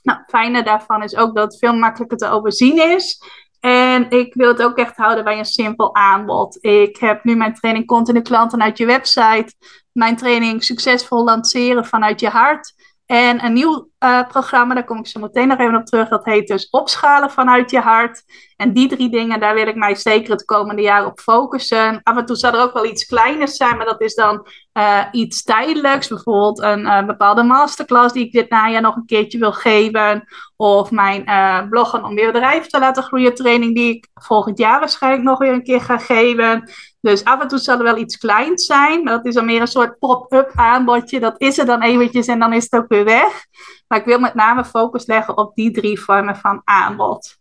Nou, 0.02 0.18
het 0.18 0.30
fijne 0.30 0.62
daarvan 0.62 1.02
is 1.02 1.16
ook 1.16 1.34
dat 1.34 1.44
het 1.44 1.58
veel 1.58 1.74
makkelijker 1.74 2.18
te 2.18 2.28
overzien 2.28 2.90
is. 2.96 3.22
En 3.60 4.10
ik 4.10 4.34
wil 4.34 4.48
het 4.48 4.62
ook 4.62 4.76
echt 4.76 4.96
houden 4.96 5.24
bij 5.24 5.38
een 5.38 5.44
simpel 5.44 5.94
aanbod. 5.94 6.64
Ik 6.64 6.96
heb 6.96 7.24
nu 7.24 7.36
mijn 7.36 7.54
training 7.54 7.86
Continu 7.86 8.20
Klanten 8.20 8.62
uit 8.62 8.78
je 8.78 8.86
website. 8.86 9.54
Mijn 9.92 10.16
training 10.16 10.64
Succesvol 10.64 11.24
lanceren 11.24 11.84
vanuit 11.84 12.20
je 12.20 12.28
hart. 12.28 12.74
En 13.06 13.44
een 13.44 13.52
nieuw 13.52 13.90
uh, 13.98 14.28
programma, 14.28 14.74
daar 14.74 14.84
kom 14.84 14.98
ik 14.98 15.06
zo 15.06 15.20
meteen 15.20 15.48
nog 15.48 15.58
even 15.58 15.76
op 15.76 15.86
terug. 15.86 16.08
Dat 16.08 16.24
heet 16.24 16.48
dus 16.48 16.70
Opschalen 16.70 17.30
vanuit 17.30 17.70
je 17.70 17.80
hart. 17.80 18.24
En 18.56 18.72
die 18.72 18.88
drie 18.88 19.10
dingen, 19.10 19.40
daar 19.40 19.54
wil 19.54 19.66
ik 19.66 19.74
mij 19.74 19.94
zeker 19.94 20.30
het 20.30 20.44
komende 20.44 20.82
jaar 20.82 21.06
op 21.06 21.20
focussen. 21.20 22.00
Af 22.02 22.16
en 22.16 22.24
toe 22.24 22.36
zal 22.36 22.52
er 22.52 22.60
ook 22.60 22.72
wel 22.72 22.86
iets 22.86 23.06
kleiners 23.06 23.56
zijn, 23.56 23.76
maar 23.76 23.86
dat 23.86 24.00
is 24.00 24.14
dan 24.14 24.46
uh, 24.78 25.04
iets 25.10 25.42
tijdelijks. 25.42 26.08
Bijvoorbeeld 26.08 26.62
een 26.62 26.80
uh, 26.80 27.06
bepaalde 27.06 27.42
masterclass 27.42 28.14
die 28.14 28.26
ik 28.26 28.32
dit 28.32 28.50
najaar 28.50 28.82
nog 28.82 28.96
een 28.96 29.06
keertje 29.06 29.38
wil 29.38 29.52
geven. 29.52 30.24
Of 30.56 30.90
mijn 30.90 31.24
bloggen 31.68 32.04
om 32.04 32.18
je 32.18 32.26
bedrijf 32.32 32.66
te 32.66 32.78
laten 32.78 33.02
groeien 33.02 33.34
training 33.34 33.74
die 33.74 33.94
ik 33.96 34.08
volgend 34.14 34.58
jaar 34.58 34.80
waarschijnlijk 34.80 35.22
nog 35.22 35.38
weer 35.38 35.52
een 35.52 35.62
keer 35.62 35.80
ga 35.80 35.98
geven. 35.98 36.70
Dus 37.02 37.24
af 37.24 37.40
en 37.40 37.48
toe 37.48 37.58
zal 37.58 37.78
er 37.78 37.84
wel 37.84 37.96
iets 37.96 38.16
kleins 38.16 38.66
zijn, 38.66 39.02
maar 39.02 39.12
dat 39.12 39.26
is 39.26 39.34
dan 39.34 39.44
meer 39.44 39.60
een 39.60 39.66
soort 39.66 39.98
pop-up 39.98 40.50
aanbodje. 40.54 41.20
Dat 41.20 41.34
is 41.40 41.58
er 41.58 41.66
dan 41.66 41.82
eventjes 41.82 42.26
en 42.26 42.38
dan 42.38 42.52
is 42.52 42.62
het 42.62 42.74
ook 42.74 42.88
weer 42.88 43.04
weg. 43.04 43.46
Maar 43.88 43.98
ik 43.98 44.04
wil 44.04 44.18
met 44.18 44.34
name 44.34 44.64
focus 44.64 45.06
leggen 45.06 45.36
op 45.36 45.54
die 45.54 45.70
drie 45.70 46.00
vormen 46.00 46.36
van 46.36 46.62
aanbod. 46.64 47.36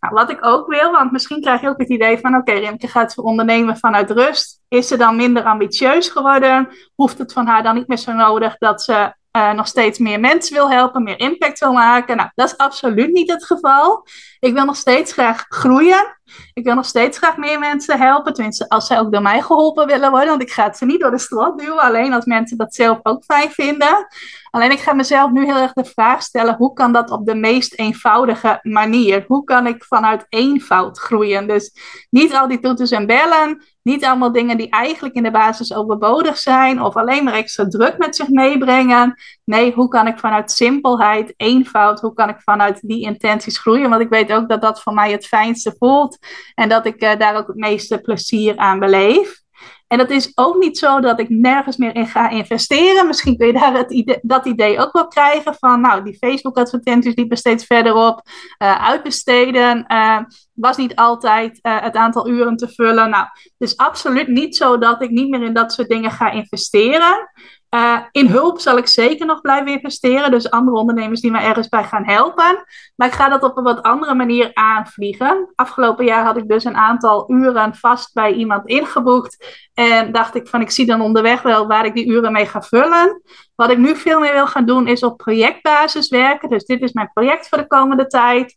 Nou, 0.00 0.14
wat 0.14 0.30
ik 0.30 0.46
ook 0.46 0.66
wil, 0.66 0.92
want 0.92 1.12
misschien 1.12 1.40
krijg 1.40 1.60
je 1.60 1.68
ook 1.68 1.78
het 1.78 1.88
idee 1.88 2.18
van: 2.18 2.30
oké, 2.34 2.50
okay, 2.50 2.64
Rimke 2.64 2.88
gaat 2.88 3.18
ondernemen 3.18 3.76
vanuit 3.76 4.10
rust. 4.10 4.60
Is 4.68 4.88
ze 4.88 4.96
dan 4.96 5.16
minder 5.16 5.44
ambitieus 5.44 6.08
geworden? 6.08 6.68
Hoeft 6.94 7.18
het 7.18 7.32
van 7.32 7.46
haar 7.46 7.62
dan 7.62 7.74
niet 7.74 7.88
meer 7.88 7.98
zo 7.98 8.12
nodig 8.12 8.58
dat 8.58 8.82
ze 8.82 9.14
uh, 9.36 9.52
nog 9.52 9.66
steeds 9.66 9.98
meer 9.98 10.20
mensen 10.20 10.54
wil 10.54 10.70
helpen, 10.70 11.02
meer 11.02 11.18
impact 11.18 11.58
wil 11.58 11.72
maken? 11.72 12.16
Nou, 12.16 12.30
dat 12.34 12.46
is 12.46 12.56
absoluut 12.56 13.12
niet 13.12 13.30
het 13.30 13.44
geval. 13.44 14.06
Ik 14.38 14.52
wil 14.52 14.64
nog 14.64 14.76
steeds 14.76 15.12
graag 15.12 15.44
groeien. 15.48 16.15
Ik 16.54 16.64
wil 16.64 16.74
nog 16.74 16.86
steeds 16.86 17.18
graag 17.18 17.36
meer 17.36 17.58
mensen 17.58 17.98
helpen. 17.98 18.32
Tenminste, 18.32 18.68
als 18.68 18.86
zij 18.86 18.98
ook 18.98 19.12
door 19.12 19.22
mij 19.22 19.42
geholpen 19.42 19.86
willen 19.86 20.10
worden. 20.10 20.28
Want 20.28 20.42
ik 20.42 20.50
ga 20.50 20.64
het 20.64 20.76
ze 20.76 20.84
niet 20.84 21.00
door 21.00 21.10
de 21.10 21.18
strot 21.18 21.58
duwen. 21.58 21.78
Alleen 21.78 22.12
als 22.12 22.24
mensen 22.24 22.56
dat 22.56 22.74
zelf 22.74 22.98
ook 23.02 23.24
fijn 23.24 23.50
vinden. 23.50 24.06
Alleen 24.50 24.70
ik 24.70 24.80
ga 24.80 24.92
mezelf 24.92 25.30
nu 25.30 25.44
heel 25.44 25.56
erg 25.56 25.72
de 25.72 25.84
vraag 25.84 26.22
stellen: 26.22 26.54
hoe 26.54 26.72
kan 26.72 26.92
dat 26.92 27.10
op 27.10 27.26
de 27.26 27.34
meest 27.34 27.74
eenvoudige 27.74 28.58
manier? 28.62 29.24
Hoe 29.26 29.44
kan 29.44 29.66
ik 29.66 29.84
vanuit 29.84 30.26
eenvoud 30.28 30.98
groeien? 30.98 31.46
Dus 31.46 31.72
niet 32.10 32.34
al 32.34 32.48
die 32.48 32.60
toeters 32.60 32.90
en 32.90 33.06
bellen, 33.06 33.62
niet 33.82 34.04
allemaal 34.04 34.32
dingen 34.32 34.56
die 34.56 34.70
eigenlijk 34.70 35.14
in 35.14 35.22
de 35.22 35.30
basis 35.30 35.74
overbodig 35.74 36.38
zijn 36.38 36.82
of 36.82 36.96
alleen 36.96 37.24
maar 37.24 37.34
extra 37.34 37.68
druk 37.68 37.98
met 37.98 38.16
zich 38.16 38.28
meebrengen. 38.28 39.14
Nee, 39.46 39.72
hoe 39.72 39.88
kan 39.88 40.06
ik 40.06 40.18
vanuit 40.18 40.50
simpelheid, 40.50 41.34
eenvoud, 41.36 42.00
hoe 42.00 42.14
kan 42.14 42.28
ik 42.28 42.40
vanuit 42.40 42.88
die 42.88 43.02
intenties 43.02 43.58
groeien? 43.58 43.90
Want 43.90 44.02
ik 44.02 44.08
weet 44.08 44.32
ook 44.32 44.48
dat 44.48 44.62
dat 44.62 44.82
voor 44.82 44.94
mij 44.94 45.10
het 45.10 45.26
fijnste 45.26 45.74
voelt 45.78 46.18
en 46.54 46.68
dat 46.68 46.86
ik 46.86 47.02
uh, 47.02 47.16
daar 47.18 47.36
ook 47.36 47.46
het 47.46 47.56
meeste 47.56 47.98
plezier 47.98 48.56
aan 48.56 48.78
beleef. 48.78 49.44
En 49.86 49.98
dat 49.98 50.10
is 50.10 50.32
ook 50.34 50.56
niet 50.56 50.78
zo 50.78 51.00
dat 51.00 51.20
ik 51.20 51.28
nergens 51.28 51.76
meer 51.76 51.94
in 51.94 52.06
ga 52.06 52.28
investeren. 52.30 53.06
Misschien 53.06 53.36
kun 53.36 53.46
je 53.46 53.52
daar 53.52 53.72
het 53.72 53.92
idee, 53.92 54.18
dat 54.22 54.46
idee 54.46 54.78
ook 54.78 54.92
wel 54.92 55.08
krijgen 55.08 55.54
van, 55.58 55.80
nou, 55.80 56.04
die 56.04 56.16
Facebook-advertenties 56.16 57.14
liepen 57.14 57.36
steeds 57.36 57.64
verder 57.64 57.94
op. 57.94 58.22
Uh, 58.62 58.86
uitbesteden 58.86 59.84
uh, 59.88 60.18
was 60.52 60.76
niet 60.76 60.94
altijd 60.94 61.58
het 61.62 61.94
aantal 61.94 62.28
uren 62.28 62.56
te 62.56 62.68
vullen. 62.68 63.10
Nou, 63.10 63.26
het 63.32 63.68
is 63.68 63.76
absoluut 63.76 64.28
niet 64.28 64.56
zo 64.56 64.78
dat 64.78 65.02
ik 65.02 65.10
niet 65.10 65.28
meer 65.28 65.42
in 65.42 65.54
dat 65.54 65.72
soort 65.72 65.88
dingen 65.88 66.10
ga 66.10 66.30
investeren. 66.30 67.30
Uh, 67.76 67.98
in 68.10 68.26
hulp 68.26 68.60
zal 68.60 68.76
ik 68.76 68.86
zeker 68.86 69.26
nog 69.26 69.40
blijven 69.40 69.72
investeren. 69.72 70.30
Dus 70.30 70.50
andere 70.50 70.76
ondernemers 70.76 71.20
die 71.20 71.30
me 71.30 71.38
ergens 71.38 71.68
bij 71.68 71.84
gaan 71.84 72.04
helpen. 72.04 72.64
Maar 72.96 73.08
ik 73.08 73.14
ga 73.14 73.28
dat 73.28 73.42
op 73.42 73.56
een 73.56 73.64
wat 73.64 73.82
andere 73.82 74.14
manier 74.14 74.50
aanvliegen. 74.54 75.52
Afgelopen 75.54 76.04
jaar 76.04 76.24
had 76.24 76.36
ik 76.36 76.48
dus 76.48 76.64
een 76.64 76.76
aantal 76.76 77.30
uren 77.32 77.74
vast 77.74 78.14
bij 78.14 78.32
iemand 78.32 78.66
ingeboekt. 78.66 79.68
En 79.74 80.12
dacht 80.12 80.34
ik 80.34 80.48
van 80.48 80.60
ik 80.60 80.70
zie 80.70 80.86
dan 80.86 81.00
onderweg 81.00 81.42
wel 81.42 81.66
waar 81.66 81.84
ik 81.84 81.94
die 81.94 82.06
uren 82.06 82.32
mee 82.32 82.46
ga 82.46 82.62
vullen. 82.62 83.22
Wat 83.54 83.70
ik 83.70 83.78
nu 83.78 83.96
veel 83.96 84.20
meer 84.20 84.32
wil 84.32 84.46
gaan 84.46 84.66
doen 84.66 84.88
is 84.88 85.02
op 85.02 85.16
projectbasis 85.16 86.08
werken. 86.08 86.48
Dus 86.48 86.64
dit 86.64 86.80
is 86.80 86.92
mijn 86.92 87.10
project 87.12 87.48
voor 87.48 87.58
de 87.58 87.66
komende 87.66 88.06
tijd. 88.06 88.56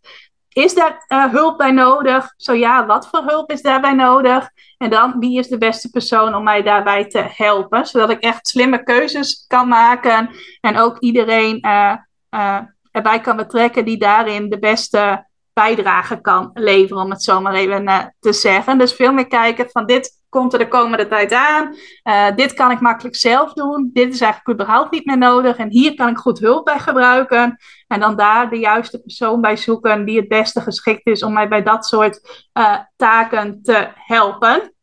Is 0.49 0.73
daar 0.73 1.05
uh, 1.07 1.31
hulp 1.31 1.57
bij 1.57 1.71
nodig? 1.71 2.33
Zo 2.37 2.53
ja, 2.53 2.85
wat 2.85 3.07
voor 3.07 3.23
hulp 3.23 3.51
is 3.51 3.61
daarbij 3.61 3.93
nodig? 3.93 4.49
En 4.77 4.89
dan, 4.89 5.19
wie 5.19 5.39
is 5.39 5.47
de 5.47 5.57
beste 5.57 5.89
persoon 5.89 6.35
om 6.35 6.43
mij 6.43 6.63
daarbij 6.63 7.05
te 7.05 7.25
helpen? 7.31 7.85
Zodat 7.85 8.09
ik 8.09 8.19
echt 8.19 8.47
slimme 8.47 8.83
keuzes 8.83 9.45
kan 9.47 9.67
maken. 9.67 10.29
En 10.61 10.77
ook 10.77 10.99
iedereen 10.99 11.57
uh, 11.65 11.93
uh, 12.29 12.59
erbij 12.91 13.19
kan 13.19 13.35
betrekken 13.35 13.85
die 13.85 13.97
daarin 13.97 14.49
de 14.49 14.59
beste 14.59 15.27
bijdrage 15.53 16.21
kan 16.21 16.51
leveren, 16.53 17.03
om 17.03 17.09
het 17.09 17.23
zo 17.23 17.41
maar 17.41 17.53
even 17.53 18.13
te 18.19 18.33
zeggen. 18.33 18.77
Dus 18.77 18.93
veel 18.93 19.13
meer 19.13 19.27
kijken 19.27 19.69
van 19.69 19.85
dit 19.85 20.18
komt 20.29 20.53
er 20.53 20.59
de 20.59 20.67
komende 20.67 21.07
tijd 21.07 21.33
aan. 21.33 21.75
Uh, 22.03 22.35
dit 22.35 22.53
kan 22.53 22.71
ik 22.71 22.79
makkelijk 22.79 23.15
zelf 23.15 23.53
doen. 23.53 23.89
Dit 23.93 24.13
is 24.13 24.21
eigenlijk 24.21 24.59
überhaupt 24.59 24.91
niet 24.91 25.05
meer 25.05 25.17
nodig. 25.17 25.57
En 25.57 25.69
hier 25.69 25.95
kan 25.95 26.09
ik 26.09 26.17
goed 26.17 26.39
hulp 26.39 26.65
bij 26.65 26.79
gebruiken. 26.79 27.57
En 27.87 27.99
dan 27.99 28.15
daar 28.15 28.49
de 28.49 28.59
juiste 28.59 29.01
persoon 29.01 29.41
bij 29.41 29.57
zoeken 29.57 30.05
die 30.05 30.19
het 30.19 30.27
beste 30.27 30.61
geschikt 30.61 31.07
is 31.07 31.23
om 31.23 31.33
mij 31.33 31.47
bij 31.47 31.63
dat 31.63 31.85
soort 31.85 32.47
uh, 32.53 32.77
taken 32.95 33.63
te 33.63 33.87
helpen. 33.95 34.73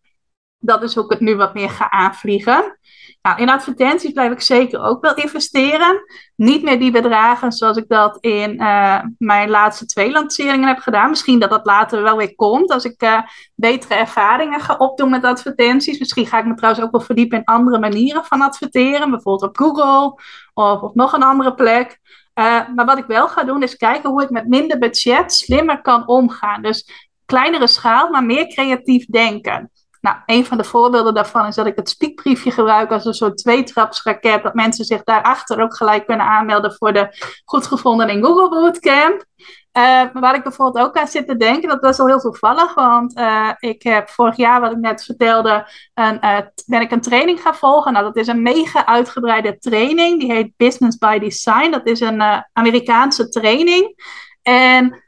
Dat 0.58 0.82
is 0.82 0.94
hoe 0.94 1.04
ik 1.04 1.10
het 1.10 1.20
nu 1.20 1.36
wat 1.36 1.54
meer 1.54 1.70
ga 1.70 1.90
aanvliegen. 1.90 2.78
Nou, 3.26 3.38
in 3.38 3.48
advertenties 3.48 4.12
blijf 4.12 4.32
ik 4.32 4.40
zeker 4.40 4.80
ook 4.80 5.02
wel 5.02 5.14
investeren. 5.14 6.04
Niet 6.36 6.62
meer 6.62 6.78
die 6.78 6.90
bedragen 6.90 7.52
zoals 7.52 7.76
ik 7.76 7.88
dat 7.88 8.16
in 8.20 8.54
uh, 8.62 9.00
mijn 9.18 9.50
laatste 9.50 9.86
twee 9.86 10.10
lanceringen 10.10 10.68
heb 10.68 10.78
gedaan. 10.78 11.10
Misschien 11.10 11.38
dat 11.38 11.50
dat 11.50 11.66
later 11.66 12.02
wel 12.02 12.16
weer 12.16 12.34
komt 12.34 12.70
als 12.70 12.84
ik 12.84 13.02
uh, 13.02 13.20
betere 13.54 13.94
ervaringen 13.94 14.60
ga 14.60 14.76
opdoen 14.76 15.10
met 15.10 15.24
advertenties. 15.24 15.98
Misschien 15.98 16.26
ga 16.26 16.38
ik 16.38 16.44
me 16.44 16.54
trouwens 16.54 16.84
ook 16.84 16.90
wel 16.90 17.00
verdiepen 17.00 17.38
in 17.38 17.44
andere 17.44 17.78
manieren 17.78 18.24
van 18.24 18.40
adverteren. 18.40 19.10
Bijvoorbeeld 19.10 19.50
op 19.50 19.56
Google 19.56 20.20
of 20.54 20.80
op 20.80 20.94
nog 20.94 21.12
een 21.12 21.22
andere 21.22 21.54
plek. 21.54 21.98
Uh, 22.34 22.68
maar 22.74 22.86
wat 22.86 22.98
ik 22.98 23.06
wel 23.06 23.28
ga 23.28 23.44
doen 23.44 23.62
is 23.62 23.76
kijken 23.76 24.10
hoe 24.10 24.22
ik 24.22 24.30
met 24.30 24.48
minder 24.48 24.78
budget 24.78 25.32
slimmer 25.32 25.80
kan 25.80 26.06
omgaan. 26.06 26.62
Dus 26.62 27.08
kleinere 27.24 27.66
schaal, 27.66 28.10
maar 28.10 28.24
meer 28.24 28.46
creatief 28.46 29.06
denken. 29.06 29.70
Nou, 30.06 30.18
een 30.26 30.46
van 30.46 30.56
de 30.56 30.64
voorbeelden 30.64 31.14
daarvan 31.14 31.46
is 31.46 31.54
dat 31.54 31.66
ik 31.66 31.76
het 31.76 31.88
spiekbriefje 31.88 32.50
gebruik 32.50 32.90
als 32.90 33.04
een 33.04 33.14
soort 33.14 33.38
tweetrapsraket. 33.38 34.42
Dat 34.42 34.54
mensen 34.54 34.84
zich 34.84 35.02
daarachter 35.02 35.60
ook 35.62 35.76
gelijk 35.76 36.06
kunnen 36.06 36.26
aanmelden 36.26 36.74
voor 36.74 36.92
de 36.92 37.08
goed 37.44 37.66
gevonden 37.66 38.08
in 38.08 38.24
Google 38.24 38.48
Bootcamp. 38.48 39.24
Uh, 39.72 40.02
waar 40.12 40.34
ik 40.34 40.42
bijvoorbeeld 40.42 40.86
ook 40.86 40.96
aan 40.96 41.06
zit 41.06 41.26
te 41.26 41.36
denken, 41.36 41.68
dat 41.68 41.80
was 41.80 41.98
al 41.98 42.06
heel 42.06 42.18
toevallig, 42.18 42.74
want 42.74 43.18
uh, 43.18 43.50
ik 43.58 43.82
heb 43.82 44.08
vorig 44.08 44.36
jaar, 44.36 44.60
wat 44.60 44.72
ik 44.72 44.78
net 44.78 45.04
vertelde, 45.04 45.68
een, 45.94 46.18
uh, 46.24 46.38
ben 46.66 46.80
ik 46.80 46.90
een 46.90 47.00
training 47.00 47.40
gaan 47.40 47.54
volgen. 47.54 47.92
Nou, 47.92 48.04
dat 48.04 48.16
is 48.16 48.26
een 48.26 48.42
mega 48.42 48.86
uitgebreide 48.86 49.58
training, 49.58 50.20
die 50.20 50.32
heet 50.32 50.56
Business 50.56 50.98
by 50.98 51.18
Design. 51.18 51.70
Dat 51.70 51.86
is 51.86 52.00
een 52.00 52.22
Amerikaanse 52.52 53.28
training. 53.28 53.94
En 54.42 55.05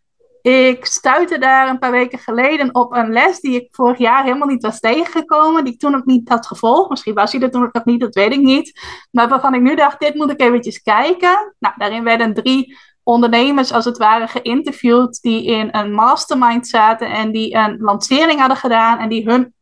ik 0.49 0.85
stuitte 0.85 1.39
daar 1.39 1.69
een 1.69 1.79
paar 1.79 1.91
weken 1.91 2.19
geleden 2.19 2.75
op 2.75 2.93
een 2.93 3.13
les 3.13 3.41
die 3.41 3.55
ik 3.55 3.69
vorig 3.71 3.99
jaar 3.99 4.25
helemaal 4.25 4.49
niet 4.49 4.63
was 4.63 4.81
tegengekomen. 4.81 5.65
Die 5.65 5.73
ik 5.73 5.79
toen 5.79 5.95
ook 5.95 6.05
niet 6.05 6.29
had 6.29 6.47
gevolgd. 6.47 6.91
Misschien 6.91 7.15
was 7.15 7.33
hij 7.33 7.41
er 7.41 7.51
toen 7.51 7.63
ook 7.63 7.73
nog 7.73 7.85
niet, 7.85 8.01
dat 8.01 8.15
weet 8.15 8.33
ik 8.33 8.41
niet. 8.41 8.81
Maar 9.11 9.29
waarvan 9.29 9.55
ik 9.55 9.61
nu 9.61 9.75
dacht, 9.75 10.01
dit 10.01 10.15
moet 10.15 10.31
ik 10.31 10.41
eventjes 10.41 10.83
kijken. 10.83 11.55
Nou, 11.59 11.75
daarin 11.77 12.05
werden 12.05 12.35
drie 12.35 12.77
ondernemers 13.03 13.73
als 13.73 13.85
het 13.85 13.99
ware 13.99 14.29
geïnterviewd 14.29 15.23
die 15.23 15.45
in 15.45 15.69
een 15.71 15.93
mastermind 15.93 16.67
zaten 16.67 17.11
en 17.11 17.33
die 17.33 17.55
een 17.55 17.79
lancering 17.79 18.39
hadden 18.39 18.57
gedaan 18.57 18.99
en 18.99 19.09
die 19.09 19.31
hun 19.31 19.55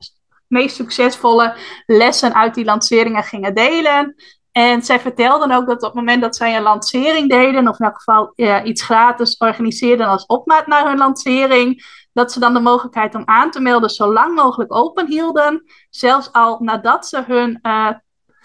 meest 0.46 0.76
succesvolle 0.76 1.56
lessen 1.86 2.34
uit 2.34 2.54
die 2.54 2.64
lanceringen 2.64 3.22
gingen 3.22 3.54
delen. 3.54 4.14
En 4.56 4.82
zij 4.82 5.00
vertelden 5.00 5.50
ook 5.50 5.66
dat 5.66 5.76
op 5.76 5.82
het 5.82 5.94
moment 5.94 6.22
dat 6.22 6.36
zij 6.36 6.56
een 6.56 6.62
lancering 6.62 7.30
deden, 7.30 7.68
of 7.68 7.78
in 7.78 7.84
elk 7.84 7.96
geval 7.96 8.32
iets 8.64 8.82
gratis 8.82 9.36
organiseerden 9.36 10.06
als 10.06 10.26
opmaat 10.26 10.66
naar 10.66 10.86
hun 10.88 10.98
lancering, 10.98 11.84
dat 12.12 12.32
ze 12.32 12.40
dan 12.40 12.54
de 12.54 12.60
mogelijkheid 12.60 13.14
om 13.14 13.22
aan 13.24 13.50
te 13.50 13.60
melden 13.60 13.90
zo 13.90 14.12
lang 14.12 14.34
mogelijk 14.34 14.74
open 14.74 15.06
hielden. 15.06 15.64
Zelfs 15.90 16.32
al 16.32 16.58
nadat 16.60 17.06
ze 17.06 17.22
hun 17.26 17.58
uh, 17.62 17.90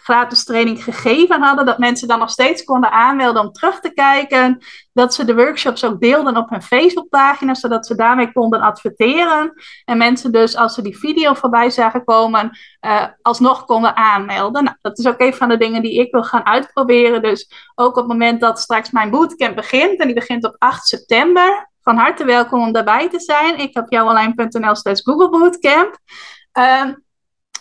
gratis 0.04 0.43
training 0.43 0.84
gegeven 0.84 1.41
hadden, 1.41 1.66
dat 1.66 1.78
mensen 1.78 2.08
dan 2.08 2.20
nog 2.20 2.30
steeds 2.30 2.64
konden 2.64 2.91
aanmelden 2.91 3.41
om 3.41 3.52
terug 3.52 3.80
te 3.80 3.93
kijken. 3.93 4.58
Dat 4.93 5.14
ze 5.14 5.26
de 5.26 5.36
workshops 5.36 5.84
ook 5.84 6.02
deelden 6.02 6.38
op 6.38 6.49
hun 6.49 6.62
Facebookpagina, 6.62 7.54
zodat 7.54 7.86
ze 7.86 7.95
daarmee 7.95 8.32
konden 8.32 8.62
adverteren. 8.62 9.54
En 9.86 9.97
mensen 9.97 10.32
dus, 10.32 10.56
als 10.56 10.74
ze 10.74 10.82
die 10.82 10.97
video 10.97 11.34
voorbij 11.34 11.70
zagen 11.70 12.04
komen, 12.04 12.58
uh, 12.86 13.06
alsnog 13.22 13.66
konden 13.66 13.95
aanmelden. 13.95 14.64
Nou, 14.64 14.76
dat 14.82 14.99
is 14.99 15.08
ook 15.08 15.20
een 15.20 15.34
van 15.34 15.49
de 15.49 15.58
dingen 15.58 15.82
die 15.82 15.99
ik 15.99 16.12
wil 16.12 16.24
gaan 16.24 16.45
uitproberen. 16.45 17.22
Dus 17.22 17.52
ook 17.76 17.89
op 17.89 17.95
het 17.95 18.08
moment 18.08 18.41
dat 18.41 18.60
straks 18.60 18.91
mijn 18.91 19.10
bootcamp 19.10 19.56
begint, 19.56 19.99
en 19.99 20.06
die 20.06 20.16
begint 20.16 20.45
op 20.45 20.56
8 20.58 20.88
september. 20.88 21.70
Van 21.82 21.97
harte 21.97 22.26
welkom 22.26 22.62
om 22.62 22.72
daarbij 22.72 23.10
te 23.10 23.20
zijn. 23.20 23.60
Ik 23.60 23.74
heb 23.74 23.86
jouwalijn.nl 23.89 24.76
slash 24.76 25.02
Google 25.04 25.30
Bootcamp. 25.30 25.97
Uh, 26.58 26.84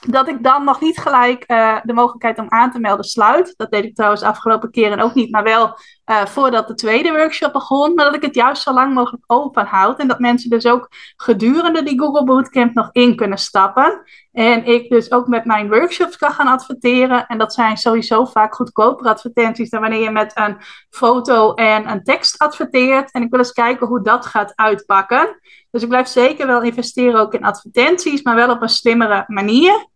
dat 0.00 0.28
ik 0.28 0.42
dan 0.42 0.64
nog 0.64 0.80
niet 0.80 0.98
gelijk 0.98 1.44
uh, 1.46 1.76
de 1.82 1.92
mogelijkheid 1.92 2.38
om 2.38 2.46
aan 2.48 2.70
te 2.70 2.78
melden 2.78 3.04
sluit. 3.04 3.54
Dat 3.56 3.70
deed 3.70 3.84
ik 3.84 3.94
trouwens 3.94 4.22
afgelopen 4.22 4.70
keren 4.70 5.00
ook 5.00 5.14
niet, 5.14 5.30
maar 5.30 5.42
wel 5.42 5.78
uh, 6.10 6.24
voordat 6.24 6.68
de 6.68 6.74
tweede 6.74 7.10
workshop 7.10 7.52
begon. 7.52 7.94
Maar 7.94 8.04
dat 8.04 8.14
ik 8.14 8.22
het 8.22 8.34
juist 8.34 8.62
zo 8.62 8.72
lang 8.72 8.94
mogelijk 8.94 9.24
open 9.26 9.66
houd. 9.66 9.98
En 9.98 10.08
dat 10.08 10.18
mensen 10.18 10.50
dus 10.50 10.66
ook 10.66 10.88
gedurende 11.16 11.82
die 11.82 11.98
Google 11.98 12.24
Bootcamp 12.24 12.74
nog 12.74 12.88
in 12.92 13.16
kunnen 13.16 13.38
stappen. 13.38 14.02
En 14.32 14.64
ik 14.64 14.88
dus 14.88 15.12
ook 15.12 15.26
met 15.26 15.44
mijn 15.44 15.68
workshops 15.68 16.16
kan 16.16 16.32
gaan 16.32 16.46
adverteren. 16.46 17.26
En 17.26 17.38
dat 17.38 17.54
zijn 17.54 17.76
sowieso 17.76 18.24
vaak 18.24 18.54
goedkopere 18.54 19.08
advertenties 19.08 19.70
dan 19.70 19.80
wanneer 19.80 20.02
je 20.02 20.10
met 20.10 20.32
een 20.34 20.56
foto 20.90 21.54
en 21.54 21.90
een 21.90 22.04
tekst 22.04 22.38
adverteert. 22.38 23.10
En 23.10 23.22
ik 23.22 23.30
wil 23.30 23.38
eens 23.38 23.52
kijken 23.52 23.86
hoe 23.86 24.02
dat 24.02 24.26
gaat 24.26 24.52
uitpakken. 24.54 25.40
Dus 25.70 25.82
ik 25.82 25.88
blijf 25.88 26.06
zeker 26.06 26.46
wel 26.46 26.62
investeren 26.62 27.20
ook 27.20 27.34
in 27.34 27.44
advertenties, 27.44 28.22
maar 28.22 28.34
wel 28.34 28.50
op 28.50 28.62
een 28.62 28.68
slimmere 28.68 29.24
manier. 29.26 29.88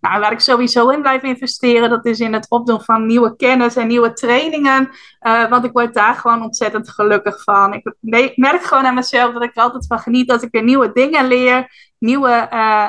Nou, 0.00 0.20
waar 0.20 0.32
ik 0.32 0.40
sowieso 0.40 0.88
in 0.88 1.00
blijf 1.00 1.22
investeren, 1.22 1.90
dat 1.90 2.06
is 2.06 2.20
in 2.20 2.32
het 2.32 2.50
opdoen 2.50 2.80
van 2.80 3.06
nieuwe 3.06 3.36
kennis 3.36 3.76
en 3.76 3.86
nieuwe 3.86 4.12
trainingen. 4.12 4.90
Uh, 5.20 5.48
want 5.48 5.64
ik 5.64 5.72
word 5.72 5.94
daar 5.94 6.14
gewoon 6.14 6.42
ontzettend 6.42 6.90
gelukkig 6.90 7.42
van. 7.42 7.74
Ik 8.00 8.36
merk 8.36 8.62
gewoon 8.62 8.86
aan 8.86 8.94
mezelf 8.94 9.32
dat 9.32 9.42
ik 9.42 9.56
er 9.56 9.62
altijd 9.62 9.86
van 9.86 9.98
geniet 9.98 10.30
als 10.30 10.42
ik 10.42 10.48
weer 10.50 10.64
nieuwe 10.64 10.92
dingen 10.92 11.26
leer. 11.26 11.88
Nieuwe 11.98 12.48
uh, 12.52 12.86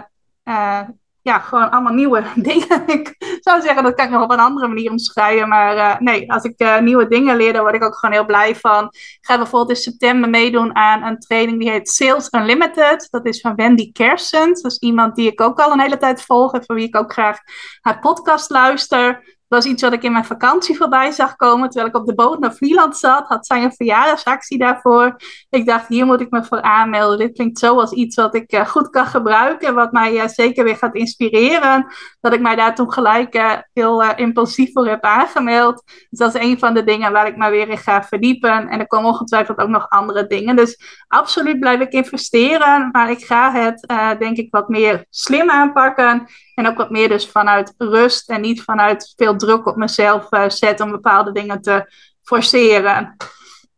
uh, 0.52 0.82
ja, 1.24 1.39
gewoon 1.39 1.70
allemaal 1.70 1.93
nieuwe 1.93 2.24
dingen. 2.49 2.88
ik 2.88 3.16
zou 3.39 3.62
zeggen, 3.62 3.84
dat 3.84 3.93
kan 3.93 4.06
ik 4.06 4.12
nog 4.12 4.24
op 4.24 4.32
een 4.32 4.39
andere 4.39 4.68
manier 4.68 4.91
omschrijven. 4.91 5.47
Maar 5.47 5.76
uh, 5.76 5.99
nee, 5.99 6.32
als 6.32 6.43
ik 6.43 6.54
uh, 6.58 6.80
nieuwe 6.80 7.08
dingen 7.08 7.36
leer, 7.36 7.54
dan 7.54 7.62
word 7.62 7.76
ik 7.76 7.84
ook 7.84 7.95
gewoon 7.95 8.16
heel 8.16 8.26
blij 8.26 8.56
van. 8.56 8.86
Ik 8.91 9.18
ga 9.22 9.38
bijvoorbeeld 9.38 9.78
in 9.78 9.84
september 9.84 10.30
meedoen 10.30 10.76
aan 10.76 11.04
een 11.04 11.20
training 11.20 11.60
die 11.60 11.70
heet 11.70 11.89
Sales 11.89 12.28
Unlimited. 12.32 13.08
Dat 13.10 13.26
is 13.26 13.41
van 13.41 13.56
Wendy 13.56 13.91
Kersens. 13.91 14.62
Dat 14.62 14.72
is 14.72 14.78
iemand 14.78 15.16
die 15.16 15.32
ik 15.32 15.41
ook 15.41 15.60
al 15.60 15.72
een 15.72 15.80
hele 15.80 15.97
tijd 15.97 16.22
volg 16.22 16.54
en 16.54 16.66
voor 16.66 16.76
wie 16.76 16.88
ik 16.88 16.95
ook 16.95 17.14
graag 17.14 17.38
haar 17.82 17.99
podcast 17.99 18.49
luister. 18.49 19.39
Was 19.52 19.66
iets 19.66 19.82
wat 19.82 19.93
ik 19.93 20.04
in 20.04 20.12
mijn 20.12 20.26
vakantie 20.26 20.78
voorbij 20.78 21.12
zag 21.12 21.36
komen. 21.36 21.70
Terwijl 21.70 21.93
ik 21.93 21.99
op 22.02 22.08
de 22.08 22.16
boot 22.16 22.39
naar 22.39 22.54
Vlieland 22.54 22.97
zat, 22.97 23.28
had 23.28 23.45
zij 23.45 23.64
een 23.64 23.74
verjaardagsactie 23.74 24.58
daarvoor. 24.58 25.16
Ik 25.49 25.66
dacht, 25.66 25.88
hier 25.88 26.06
moet 26.06 26.22
ik 26.22 26.30
me 26.30 26.43
voor 26.43 26.62
aanmelden. 26.62 27.18
Dit 27.18 27.34
klinkt 27.34 27.60
zo 27.60 27.80
als 27.80 27.91
iets 27.91 28.16
wat 28.16 28.36
ik 28.36 28.54
uh, 28.54 28.68
goed 28.68 28.89
kan 28.89 29.06
gebruiken. 29.06 29.74
Wat 29.76 29.91
mij 29.91 30.14
uh, 30.14 30.28
zeker 30.28 30.64
weer 30.64 30.76
gaat 30.76 30.95
inspireren. 30.95 31.86
Dat 32.22 32.34
ik 32.34 32.41
mij 32.41 32.56
daar 32.56 32.76
toen 32.76 32.91
gelijk 32.91 33.36
uh, 33.36 33.54
heel 33.74 34.04
impulsief 34.16 34.72
voor 34.72 34.88
heb 34.88 35.04
aangemeld. 35.04 35.84
Dus 36.10 36.20
dat 36.20 36.36
is 36.36 36.41
een 36.41 36.60
van 36.60 36.74
de 36.74 36.84
dingen 36.84 37.12
waar 37.12 37.28
ik 37.28 37.38
me 37.38 37.49
weer 37.49 37.70
in 37.70 37.78
ga 37.78 38.04
verdiepen. 38.04 38.68
En 38.68 38.80
er 38.80 38.88
komen 38.88 39.10
ongetwijfeld 39.10 39.58
ook 39.58 39.70
nog 39.70 39.89
andere 39.89 40.28
dingen. 40.28 40.56
Dus 40.56 41.04
absoluut 41.08 41.60
blijf 41.60 41.80
ik 41.80 41.91
investeren. 41.91 42.89
Maar 42.91 43.12
ik 43.12 43.26
ga 43.26 43.52
het, 43.52 43.93
denk 44.20 44.38
ik, 44.38 44.52
wat 44.52 44.70
meer 44.70 45.06
slim 45.10 45.49
aanpakken. 45.49 46.28
En 46.56 46.68
ook 46.68 46.78
wat 46.78 46.89
meer 46.89 47.10
dus 47.10 47.28
vanuit 47.28 47.74
rust 47.78 48.30
en 48.30 48.41
niet 48.41 48.64
vanuit 48.64 49.14
veel 49.16 49.38
druk 49.41 49.65
op 49.65 49.75
mezelf 49.75 50.31
uh, 50.31 50.49
zetten 50.49 50.85
om 50.85 50.91
bepaalde 50.91 51.31
dingen 51.31 51.61
te 51.61 51.93
forceren. 52.23 53.15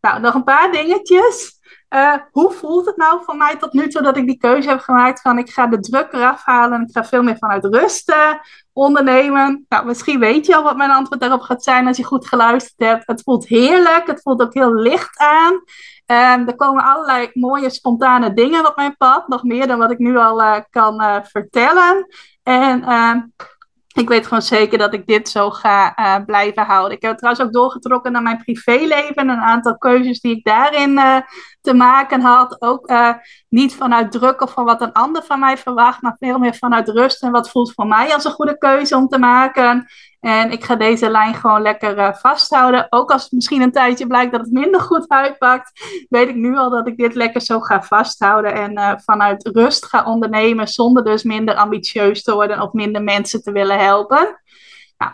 Nou, 0.02 0.20
nog 0.20 0.34
een 0.34 0.44
paar 0.44 0.72
dingetjes. 0.72 1.62
Uh, 1.90 2.14
hoe 2.32 2.52
voelt 2.52 2.86
het 2.86 2.98
nou 2.98 3.24
voor 3.24 3.38
mij 3.38 3.58
tot 3.58 3.74
nu 3.74 3.88
toe 3.88 4.02
dat 4.02 4.18
ik 4.18 4.26
die 4.26 4.38
keuze 4.38 4.70
heb 4.70 4.80
gemaakt 4.80 5.22
van 5.22 5.38
ik 5.38 5.50
ga 5.50 5.68
de 5.68 5.80
druk 5.80 6.14
eraf 6.14 6.44
halen 6.44 6.78
en 6.80 6.86
ik 6.86 6.92
ga 6.92 7.06
veel 7.06 7.24
meer 7.24 7.38
vanuit 7.38 7.66
rust 7.66 8.10
uh, 8.10 8.34
ondernemen? 8.74 9.66
Nou, 9.70 9.86
misschien 9.86 10.20
weet 10.20 10.46
je 10.46 10.56
al 10.56 10.64
wat 10.64 10.78
mijn 10.78 10.92
antwoord 10.92 11.22
daarop 11.22 11.42
gaat 11.42 11.64
zijn 11.64 11.88
als 11.88 11.98
je 11.98 12.04
goed 12.04 12.28
geluisterd 12.28 12.90
hebt. 12.90 13.08
Het 13.08 13.24
voelt 13.24 13.48
heerlijk, 13.48 14.08
het 14.08 14.22
voelt 14.22 14.42
ook 14.42 14.54
heel 14.54 14.74
licht 14.74 15.18
aan. 15.18 15.54
Um, 16.06 16.48
er 16.48 16.56
komen 16.56 16.84
allerlei 16.84 17.30
mooie 17.34 17.70
spontane 17.70 18.34
dingen 18.34 18.68
op 18.68 18.76
mijn 18.76 18.98
pad, 18.98 19.28
nog 19.28 19.44
meer 19.44 19.68
dan 19.68 19.78
wat 19.78 19.92
ik 19.92 20.00
nu 20.00 20.18
al 20.18 20.66
kan 20.70 21.24
vertellen. 21.24 22.08
En 22.44 22.82
uh, 22.82 23.16
ik 23.94 24.08
weet 24.08 24.28
gewoon 24.28 24.42
zeker 24.42 24.78
dat 24.78 24.94
ik 24.94 25.08
dit 25.08 25.30
zo 25.30 25.50
ga 25.50 26.00
uh, 26.00 26.26
blijven 26.26 26.66
houden. 26.66 26.98
Ik 26.98 27.02
heb 27.02 27.18
trouwens 27.18 27.46
ook 27.46 27.54
doorgetrokken 27.54 28.12
naar 28.12 28.22
mijn 28.22 28.44
privéleven. 28.44 29.30
Een 29.30 29.42
aantal 29.42 29.78
keuzes 29.78 30.20
die 30.20 30.36
ik 30.36 30.44
daarin 30.44 30.92
uh, 30.92 31.18
te 31.62 31.74
maken 31.74 32.22
had. 32.22 32.62
Ook 32.62 32.90
uh, 32.90 33.14
niet 33.50 33.76
vanuit 33.76 34.12
druk 34.12 34.42
of 34.42 34.52
van 34.52 34.66
wat 34.66 34.82
een 34.82 34.92
ander 34.92 35.24
van 35.24 35.40
mij 35.40 35.58
verwacht, 35.58 36.02
maar 36.02 36.16
veel 36.20 36.38
meer 36.38 36.56
vanuit 36.56 36.90
rust 36.90 37.24
en 37.24 37.32
wat 37.32 37.50
voelt 37.50 37.74
voor 37.74 37.88
mij 37.88 38.14
als 38.14 38.26
een 38.26 38.32
goede 38.32 38.58
keuze 38.58 38.96
om 38.96 39.08
te 39.08 39.20
maken. 39.20 39.88
En 40.24 40.52
ik 40.52 40.64
ga 40.64 40.76
deze 40.76 41.10
lijn 41.10 41.34
gewoon 41.34 41.62
lekker 41.62 41.98
uh, 41.98 42.14
vasthouden. 42.14 42.88
Ook 42.90 43.12
als 43.12 43.24
het 43.24 43.32
misschien 43.32 43.62
een 43.62 43.72
tijdje 43.72 44.08
blijkt 44.08 44.32
dat 44.32 44.42
het 44.42 44.52
minder 44.52 44.82
goed 44.82 45.10
uitpakt, 45.10 45.72
weet 46.10 46.30
ik 46.30 46.36
nu 46.36 46.58
al 46.58 46.70
dat 46.70 46.88
ik 46.88 46.98
dit 46.98 47.16
lekker 47.16 47.42
zo 47.42 47.60
ga 47.60 47.82
vasthouden 47.82 48.54
en 48.54 48.72
uh, 48.72 48.94
vanuit 48.98 49.50
rust 49.54 49.86
ga 49.86 50.04
ondernemen, 50.06 50.68
zonder 50.68 51.04
dus 51.04 51.24
minder 51.24 51.56
ambitieus 51.56 52.24
te 52.24 52.34
worden 52.34 52.62
of 52.62 52.74
minder 52.74 53.04
mensen 53.04 53.42
te 53.42 53.52
willen 53.52 53.80
helpen. 53.80 54.42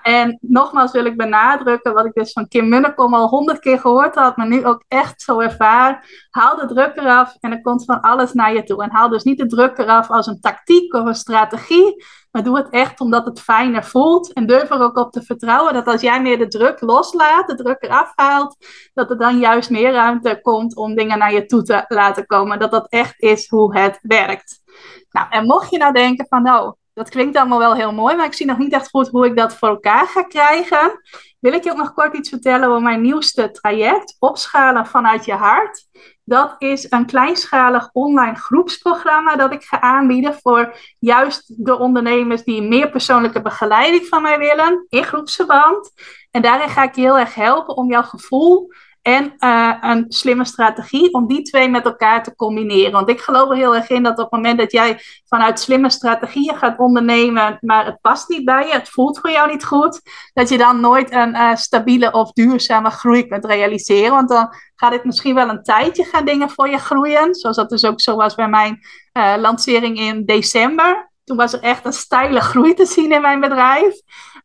En 0.01 0.37
nogmaals 0.41 0.91
wil 0.91 1.05
ik 1.05 1.17
benadrukken 1.17 1.93
wat 1.93 2.05
ik 2.05 2.13
dus 2.13 2.31
van 2.31 2.47
Kim 2.47 2.69
Munnekom 2.69 3.13
al 3.13 3.27
honderd 3.27 3.59
keer 3.59 3.79
gehoord 3.79 4.15
had, 4.15 4.37
maar 4.37 4.47
nu 4.47 4.65
ook 4.65 4.83
echt 4.87 5.21
zo 5.21 5.39
ervaar. 5.39 6.05
Haal 6.29 6.55
de 6.55 6.65
druk 6.65 6.97
eraf 6.97 7.35
en 7.39 7.51
er 7.51 7.61
komt 7.61 7.85
van 7.85 8.01
alles 8.01 8.33
naar 8.33 8.53
je 8.53 8.63
toe. 8.63 8.83
En 8.83 8.91
haal 8.91 9.09
dus 9.09 9.23
niet 9.23 9.37
de 9.37 9.47
druk 9.47 9.77
eraf 9.77 10.09
als 10.09 10.27
een 10.27 10.39
tactiek 10.39 10.93
of 10.93 11.05
een 11.05 11.15
strategie, 11.15 12.03
maar 12.31 12.43
doe 12.43 12.57
het 12.57 12.69
echt 12.69 12.99
omdat 12.99 13.25
het 13.25 13.41
fijner 13.41 13.83
voelt. 13.83 14.33
En 14.33 14.47
durf 14.47 14.69
er 14.69 14.81
ook 14.81 14.97
op 14.97 15.11
te 15.11 15.21
vertrouwen 15.21 15.73
dat 15.73 15.87
als 15.87 16.01
jij 16.01 16.21
meer 16.21 16.37
de 16.37 16.47
druk 16.47 16.81
loslaat, 16.81 17.47
de 17.47 17.55
druk 17.55 17.83
eraf 17.83 18.11
haalt, 18.15 18.55
dat 18.93 19.09
er 19.09 19.17
dan 19.17 19.39
juist 19.39 19.69
meer 19.69 19.91
ruimte 19.91 20.39
komt 20.41 20.75
om 20.75 20.95
dingen 20.95 21.17
naar 21.17 21.33
je 21.33 21.45
toe 21.45 21.63
te 21.63 21.85
laten 21.87 22.25
komen. 22.25 22.59
Dat 22.59 22.71
dat 22.71 22.87
echt 22.89 23.21
is 23.21 23.49
hoe 23.49 23.77
het 23.77 23.99
werkt. 24.01 24.61
Nou, 25.11 25.27
en 25.29 25.45
mocht 25.45 25.69
je 25.69 25.77
nou 25.77 25.93
denken 25.93 26.25
van, 26.29 26.43
nou, 26.43 26.73
dat 26.99 27.09
klinkt 27.09 27.37
allemaal 27.37 27.59
wel 27.59 27.75
heel 27.75 27.93
mooi, 27.93 28.15
maar 28.15 28.25
ik 28.25 28.33
zie 28.33 28.45
nog 28.45 28.57
niet 28.57 28.73
echt 28.73 28.89
goed 28.89 29.07
hoe 29.07 29.25
ik 29.25 29.37
dat 29.37 29.55
voor 29.55 29.67
elkaar 29.67 30.07
ga 30.07 30.23
krijgen. 30.23 31.01
Wil 31.39 31.53
ik 31.53 31.63
je 31.63 31.71
ook 31.71 31.77
nog 31.77 31.93
kort 31.93 32.13
iets 32.13 32.29
vertellen 32.29 32.69
over 32.69 32.81
mijn 32.81 33.01
nieuwste 33.01 33.51
traject, 33.51 34.15
Opschalen 34.19 34.85
vanuit 34.85 35.25
je 35.25 35.33
hart. 35.33 35.87
Dat 36.23 36.55
is 36.57 36.91
een 36.91 37.05
kleinschalig 37.05 37.89
online 37.93 38.35
groepsprogramma 38.35 39.35
dat 39.35 39.53
ik 39.53 39.63
ga 39.63 39.81
aanbieden 39.81 40.39
voor 40.41 40.75
juist 40.99 41.65
de 41.65 41.77
ondernemers 41.77 42.43
die 42.43 42.61
meer 42.61 42.89
persoonlijke 42.89 43.41
begeleiding 43.41 44.05
van 44.05 44.21
mij 44.21 44.37
willen 44.37 44.85
in 44.89 45.03
groepsverband. 45.03 45.91
En 46.31 46.41
daarin 46.41 46.69
ga 46.69 46.83
ik 46.83 46.95
je 46.95 47.01
heel 47.01 47.19
erg 47.19 47.35
helpen 47.35 47.77
om 47.77 47.89
jouw 47.89 48.03
gevoel 48.03 48.71
en 49.10 49.34
uh, 49.39 49.76
een 49.82 50.05
slimme 50.07 50.45
strategie 50.45 51.14
om 51.14 51.28
die 51.28 51.41
twee 51.41 51.70
met 51.70 51.86
elkaar 51.86 52.24
te 52.24 52.36
combineren. 52.36 52.91
Want 52.91 53.10
ik 53.10 53.22
geloof 53.22 53.49
er 53.49 53.55
heel 53.55 53.76
erg 53.76 53.89
in 53.89 54.03
dat 54.03 54.12
op 54.12 54.18
het 54.18 54.32
moment 54.32 54.60
dat 54.60 54.72
jij 54.72 54.99
vanuit 55.28 55.60
slimme 55.60 55.89
strategieën 55.89 56.55
gaat 56.55 56.78
ondernemen, 56.78 57.57
maar 57.62 57.86
het 57.86 58.01
past 58.01 58.30
niet 58.30 58.45
bij 58.45 58.68
je, 58.68 58.74
het 58.74 58.89
voelt 58.89 59.20
voor 59.20 59.30
jou 59.30 59.51
niet 59.51 59.66
goed, 59.66 60.01
dat 60.34 60.49
je 60.49 60.57
dan 60.57 60.80
nooit 60.80 61.12
een 61.12 61.36
uh, 61.36 61.55
stabiele 61.55 62.12
of 62.12 62.32
duurzame 62.32 62.89
groei 62.89 63.28
kunt 63.28 63.45
realiseren. 63.45 64.12
Want 64.12 64.30
dan 64.30 64.53
gaat 64.76 64.93
het 64.93 65.03
misschien 65.03 65.36
wel 65.36 65.49
een 65.49 65.64
tijdje 65.64 66.03
gaan 66.03 66.26
dingen 66.26 66.49
voor 66.49 66.70
je 66.70 66.78
groeien, 66.78 67.36
zoals 67.36 67.55
dat 67.55 67.70
dus 67.70 67.86
ook 67.86 68.01
zo 68.01 68.16
was 68.16 68.36
bij 68.36 68.49
mijn 68.49 68.80
uh, 69.14 69.34
lancering 69.38 69.99
in 69.99 70.26
december. 70.26 71.12
Toen 71.24 71.38
was 71.38 71.53
er 71.53 71.62
echt 71.62 71.86
een 71.86 71.93
steile 71.93 72.39
groei 72.39 72.74
te 72.74 72.86
zien 72.86 73.12
in 73.12 73.22
mijn 73.22 73.39
bedrijf. 73.39 74.01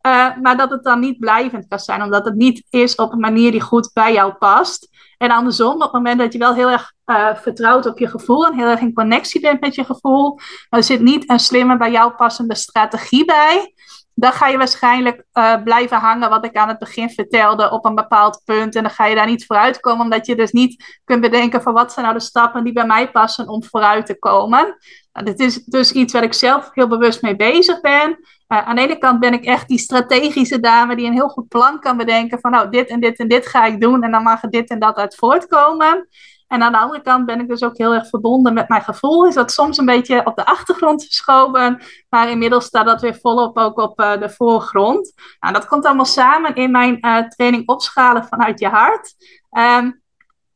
Uh, 0.07 0.37
maar 0.43 0.57
dat 0.57 0.71
het 0.71 0.85
dan 0.85 1.01
niet 1.01 1.19
blijvend 1.19 1.69
kan 1.69 1.79
zijn, 1.79 2.03
omdat 2.03 2.25
het 2.25 2.35
niet 2.35 2.65
is 2.71 2.95
op 2.95 3.13
een 3.13 3.21
manier 3.21 3.51
die 3.51 3.61
goed 3.61 3.91
bij 3.93 4.13
jou 4.13 4.33
past. 4.33 4.89
En 5.19 5.31
andersom, 5.31 5.75
op 5.75 5.81
het 5.81 5.93
moment 5.93 6.19
dat 6.19 6.33
je 6.33 6.39
wel 6.39 6.55
heel 6.55 6.71
erg 6.71 6.93
uh, 7.07 7.35
vertrouwt 7.35 7.87
op 7.87 7.99
je 7.99 8.09
gevoel 8.09 8.47
en 8.47 8.55
heel 8.55 8.69
erg 8.69 8.81
in 8.81 8.93
connectie 8.93 9.41
bent 9.41 9.61
met 9.61 9.75
je 9.75 9.85
gevoel, 9.85 10.39
er 10.69 10.83
zit 10.83 11.01
niet 11.01 11.31
een 11.31 11.41
slimme 11.41 11.77
bij 11.77 11.91
jou 11.91 12.13
passende 12.13 12.55
strategie 12.55 13.25
bij, 13.25 13.75
dan 14.15 14.33
ga 14.33 14.49
je 14.49 14.57
waarschijnlijk 14.57 15.25
uh, 15.35 15.63
blijven 15.63 15.97
hangen, 15.97 16.31
wat 16.31 16.45
ik 16.45 16.57
aan 16.57 16.69
het 16.69 16.79
begin 16.79 17.11
vertelde, 17.11 17.71
op 17.71 17.85
een 17.85 17.95
bepaald 17.95 18.43
punt. 18.45 18.75
En 18.75 18.83
dan 18.83 18.93
ga 18.93 19.07
je 19.07 19.15
daar 19.15 19.27
niet 19.27 19.47
vooruit 19.47 19.81
komen, 19.81 20.05
omdat 20.05 20.27
je 20.27 20.37
dus 20.37 20.53
niet 20.53 21.01
kunt 21.05 21.21
bedenken 21.21 21.63
van 21.63 21.73
wat 21.73 21.93
zijn 21.93 22.05
nou 22.05 22.19
de 22.19 22.25
stappen 22.25 22.65
die 22.65 22.73
bij 22.73 22.87
mij 22.87 23.11
passen 23.11 23.49
om 23.49 23.65
vooruit 23.65 24.07
te 24.07 24.19
komen. 24.19 24.77
Nou, 25.13 25.27
dit 25.27 25.41
is 25.41 25.65
dus 25.65 25.93
iets 25.93 26.13
waar 26.13 26.23
ik 26.23 26.35
zelf 26.35 26.71
heel 26.73 26.89
bewust 26.89 27.23
mee 27.23 27.37
bezig 27.37 27.81
ben. 27.81 28.11
Uh, 28.49 28.67
aan 28.67 28.77
de 28.77 28.83
ene 28.83 28.99
kant 28.99 29.21
ben 29.21 29.33
ik 29.33 29.45
echt 29.45 29.69
die 29.69 29.79
strategische 29.79 30.61
dame 30.61 30.97
die 30.97 31.07
een 31.07 31.13
heel 31.13 31.29
goed 31.29 31.49
plan 31.49 31.81
kan 31.81 31.97
bedenken 31.97 32.41
van 32.41 32.51
nou 32.51 32.71
dit 32.71 32.89
en 32.89 33.01
dit 33.01 33.19
en 33.19 33.29
dit 33.29 33.47
ga 33.47 33.65
ik 33.65 33.81
doen 33.81 34.03
en 34.03 34.11
dan 34.11 34.23
mag 34.23 34.43
er 34.43 34.51
dit 34.51 34.71
en 34.71 34.79
dat 34.79 34.97
uit 34.97 35.15
voortkomen. 35.15 36.09
En 36.47 36.63
aan 36.63 36.73
de 36.73 36.79
andere 36.79 37.03
kant 37.03 37.27
ben 37.27 37.41
ik 37.41 37.49
dus 37.49 37.63
ook 37.63 37.79
heel 37.79 37.95
erg 37.95 38.09
verbonden 38.09 38.55
met 38.55 38.69
mijn 38.69 38.83
gevoel. 38.83 39.27
Is 39.27 39.35
dat 39.35 39.53
soms 39.53 39.79
een 39.79 39.85
beetje 39.85 40.27
op 40.27 40.37
de 40.37 40.47
achtergrond 40.47 41.05
verschoven, 41.05 41.83
maar 42.09 42.31
inmiddels 42.31 42.65
staat 42.65 42.87
dat 42.87 43.01
weer 43.01 43.19
volop 43.21 43.57
ook 43.57 43.79
op 43.79 44.01
uh, 44.01 44.19
de 44.21 44.31
voorgrond. 44.31 45.13
Nou, 45.41 45.55
dat 45.55 45.67
komt 45.67 45.85
allemaal 45.85 46.05
samen 46.05 46.55
in 46.55 46.71
mijn 46.71 46.99
uh, 47.01 47.29
training 47.29 47.69
opschalen 47.69 48.25
vanuit 48.25 48.61
je 48.61 48.69
hart. 48.69 49.15
Um, 49.51 50.03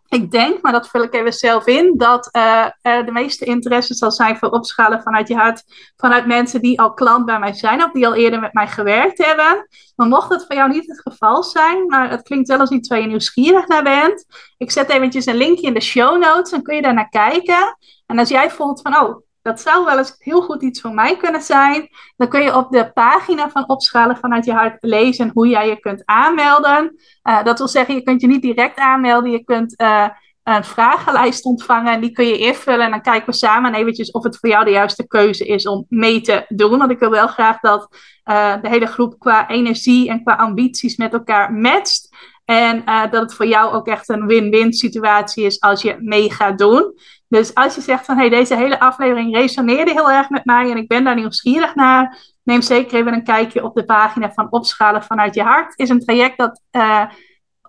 ik 0.09 0.31
denk, 0.31 0.63
maar 0.63 0.73
dat 0.73 0.89
vul 0.89 1.03
ik 1.03 1.15
even 1.15 1.33
zelf 1.33 1.67
in, 1.67 1.95
dat 1.97 2.29
uh, 2.37 2.67
de 2.83 3.13
meeste 3.13 3.45
interesse 3.45 3.95
zal 3.95 4.11
zijn 4.11 4.37
voor 4.37 4.51
opschalen 4.51 5.03
vanuit 5.03 5.29
je 5.29 5.37
hart, 5.37 5.65
vanuit 5.97 6.27
mensen 6.27 6.61
die 6.61 6.81
al 6.81 6.95
klant 6.95 7.25
bij 7.25 7.39
mij 7.39 7.53
zijn 7.53 7.85
of 7.85 7.93
die 7.93 8.07
al 8.07 8.15
eerder 8.15 8.41
met 8.41 8.53
mij 8.53 8.69
gewerkt 8.69 9.25
hebben. 9.25 9.69
Maar 9.97 10.07
mocht 10.07 10.31
dat 10.31 10.47
voor 10.47 10.57
jou 10.57 10.71
niet 10.71 10.87
het 10.87 11.01
geval 11.01 11.43
zijn, 11.43 11.87
maar 11.87 12.11
het 12.11 12.23
klinkt 12.23 12.49
wel 12.49 12.59
als 12.59 12.71
iets 12.71 12.89
waar 12.89 13.01
je 13.01 13.07
nieuwsgierig 13.07 13.67
naar 13.67 13.83
bent, 13.83 14.27
ik 14.57 14.71
zet 14.71 14.89
eventjes 14.89 15.27
een 15.27 15.37
linkje 15.37 15.67
in 15.67 15.75
de 15.75 15.81
show 15.81 16.23
notes, 16.23 16.51
dan 16.51 16.63
kun 16.63 16.75
je 16.75 16.83
daar 16.83 16.95
naar 16.95 17.09
kijken. 17.09 17.77
En 18.07 18.19
als 18.19 18.29
jij 18.29 18.51
voelt 18.51 18.81
van, 18.81 18.97
oh, 18.97 19.23
dat 19.49 19.61
zou 19.61 19.84
wel 19.84 19.99
eens 19.99 20.14
heel 20.18 20.42
goed 20.42 20.62
iets 20.62 20.80
voor 20.80 20.94
mij 20.94 21.16
kunnen 21.16 21.42
zijn. 21.42 21.88
Dan 22.16 22.28
kun 22.28 22.42
je 22.42 22.57
op 22.57 22.70
de 22.70 22.92
pagina 22.92 23.51
van 23.51 23.68
Opschalen 23.68 24.16
vanuit 24.16 24.44
je 24.44 24.53
hart 24.53 24.76
lezen 24.80 25.30
hoe 25.34 25.49
jij 25.49 25.68
je 25.68 25.80
kunt 25.80 26.03
aanmelden. 26.05 26.96
Uh, 27.28 27.44
dat 27.44 27.59
wil 27.59 27.68
zeggen, 27.68 27.94
je 27.94 28.03
kunt 28.03 28.20
je 28.20 28.26
niet 28.26 28.42
direct 28.42 28.78
aanmelden. 28.78 29.30
Je 29.30 29.44
kunt 29.44 29.80
uh, 29.80 30.09
een 30.42 30.64
vragenlijst 30.64 31.44
ontvangen 31.44 31.92
en 31.92 32.01
die 32.01 32.12
kun 32.12 32.26
je 32.26 32.38
invullen. 32.38 32.84
En 32.84 32.90
dan 32.90 33.03
kijken 33.03 33.30
we 33.30 33.36
samen 33.36 33.74
eventjes 33.74 34.11
of 34.11 34.22
het 34.22 34.38
voor 34.38 34.49
jou 34.49 34.64
de 34.64 34.70
juiste 34.70 35.07
keuze 35.07 35.46
is 35.46 35.66
om 35.66 35.86
mee 35.88 36.20
te 36.20 36.44
doen. 36.49 36.78
Want 36.78 36.90
ik 36.90 36.99
wil 36.99 37.11
wel 37.11 37.26
graag 37.26 37.61
dat 37.61 37.88
uh, 38.24 38.55
de 38.62 38.68
hele 38.68 38.86
groep 38.86 39.18
qua 39.18 39.49
energie 39.49 40.09
en 40.09 40.22
qua 40.22 40.34
ambities 40.34 40.96
met 40.96 41.12
elkaar 41.12 41.53
matcht. 41.53 42.09
En 42.44 42.84
dat 42.84 43.22
het 43.22 43.34
voor 43.34 43.46
jou 43.46 43.74
ook 43.74 43.86
echt 43.86 44.09
een 44.09 44.26
win-win 44.26 44.72
situatie 44.72 45.44
is 45.44 45.61
als 45.61 45.82
je 45.82 45.96
mee 46.01 46.32
gaat 46.32 46.59
doen. 46.59 46.94
Dus 47.29 47.55
als 47.55 47.74
je 47.74 47.81
zegt 47.81 48.05
van 48.05 48.16
hey, 48.16 48.29
deze 48.29 48.57
hele 48.57 48.81
aflevering 48.81 49.37
resoneerde 49.37 49.91
heel 49.91 50.11
erg 50.11 50.31
met 50.31 50.45
mij 50.45 50.70
en 50.70 50.76
ik 50.76 50.89
ben 50.89 51.05
daar 51.05 51.14
nieuwsgierig 51.14 51.74
naar, 51.74 52.18
neem 52.43 52.62
zeker 52.62 52.99
even 52.99 53.12
een 53.12 53.24
kijkje 53.24 53.64
op 53.64 53.74
de 53.74 53.85
pagina 53.85 54.33
van 54.33 54.51
Opschalen 54.51 55.03
vanuit 55.03 55.35
je 55.35 55.43
hart. 55.43 55.79
Is 55.79 55.89
een 55.89 56.05
traject 56.05 56.39
dat 56.39 56.61
uh, 56.72 57.05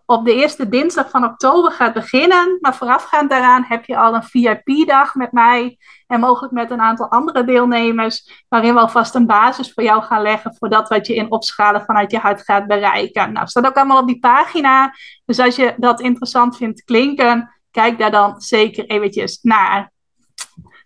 op 0.10 0.26
de 0.26 0.34
eerste 0.34 0.70
dinsdag 0.70 1.10
van 1.10 1.24
oktober 1.24 1.72
gaat 1.72 1.94
beginnen. 1.94 2.58
Maar 2.60 2.76
voorafgaand 2.76 3.30
daaraan 3.30 3.64
heb 3.68 3.86
je 3.86 3.98
al 3.98 4.16
een 4.16 4.24
VIP-dag 4.24 5.16
met 5.16 5.32
mij 5.32 5.78
en 6.08 6.20
mogelijk 6.20 6.54
met 6.54 6.72
een 6.72 6.82
aantal 6.82 7.10
andere 7.10 7.44
deelnemers, 7.44 8.46
waarin 8.48 8.74
we 8.74 8.80
alvast 8.80 9.16
een 9.16 9.26
basis 9.26 9.74
voor 9.74 9.84
jou 9.84 10.02
gaan 10.04 10.22
leggen 10.22 10.56
voor 10.56 10.70
dat 10.70 10.90
wat 10.90 11.08
je 11.08 11.16
in 11.16 11.32
Opschalen 11.32 11.82
vanuit 11.86 12.12
je 12.12 12.18
hart 12.18 12.42
gaat 12.42 12.68
bereiken. 12.68 13.32
Nou, 13.32 13.48
staat 13.48 13.66
ook 13.66 13.78
allemaal 13.78 14.02
op 14.02 14.08
die 14.08 14.20
pagina. 14.20 14.94
Dus 15.26 15.40
als 15.40 15.56
je 15.56 15.74
dat 15.78 16.02
interessant 16.02 16.58
vindt 16.58 16.84
klinken, 16.84 17.59
kijk 17.80 17.98
daar 18.00 18.12
dan 18.12 18.42
zeker 18.42 18.86
eventjes 18.86 19.40
naar. 19.42 19.92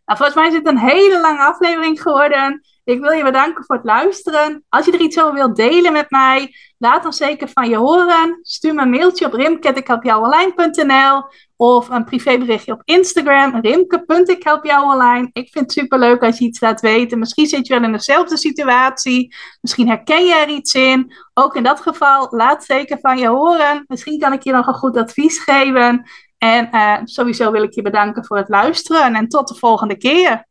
Nou, 0.05 0.17
volgens 0.17 0.35
mij 0.35 0.47
is 0.47 0.53
het 0.53 0.67
een 0.67 0.77
hele 0.77 1.19
lange 1.19 1.39
aflevering 1.39 2.01
geworden. 2.01 2.61
Ik 2.83 2.99
wil 2.99 3.11
je 3.11 3.23
bedanken 3.23 3.65
voor 3.65 3.75
het 3.75 3.85
luisteren. 3.85 4.63
Als 4.69 4.85
je 4.85 4.91
er 4.91 4.99
iets 4.99 5.19
over 5.19 5.33
wilt 5.33 5.55
delen 5.55 5.93
met 5.93 6.09
mij, 6.09 6.55
laat 6.77 7.03
dan 7.03 7.13
zeker 7.13 7.49
van 7.49 7.69
je 7.69 7.75
horen. 7.75 8.39
Stuur 8.41 8.73
me 8.73 8.81
een 8.81 8.89
mailtje 8.89 9.25
op 9.25 9.33
rimke.ikhelpjouonline.nl 9.33 11.23
of 11.55 11.89
een 11.89 12.03
privéberichtje 12.03 12.71
op 12.71 12.81
Instagram, 12.83 13.59
rimke.ikhelpjouonline. 13.61 15.29
Ik 15.33 15.49
vind 15.51 15.65
het 15.65 15.71
superleuk 15.71 16.23
als 16.23 16.37
je 16.37 16.45
iets 16.45 16.59
laat 16.59 16.81
weten. 16.81 17.19
Misschien 17.19 17.47
zit 17.47 17.67
je 17.67 17.73
wel 17.73 17.83
in 17.83 17.91
dezelfde 17.91 18.37
situatie. 18.37 19.35
Misschien 19.61 19.87
herken 19.87 20.25
je 20.25 20.33
er 20.33 20.49
iets 20.49 20.73
in. 20.73 21.13
Ook 21.33 21.55
in 21.55 21.63
dat 21.63 21.81
geval, 21.81 22.27
laat 22.29 22.63
zeker 22.63 22.99
van 22.99 23.17
je 23.17 23.27
horen. 23.27 23.83
Misschien 23.87 24.19
kan 24.19 24.33
ik 24.33 24.43
je 24.43 24.51
nog 24.51 24.67
een 24.67 24.73
goed 24.73 24.97
advies 24.97 25.39
geven. 25.39 26.05
En 26.43 26.69
uh, 26.71 26.97
sowieso 27.03 27.51
wil 27.51 27.63
ik 27.63 27.73
je 27.73 27.81
bedanken 27.81 28.25
voor 28.25 28.37
het 28.37 28.49
luisteren 28.49 29.15
en 29.15 29.27
tot 29.27 29.47
de 29.47 29.55
volgende 29.55 29.97
keer. 29.97 30.45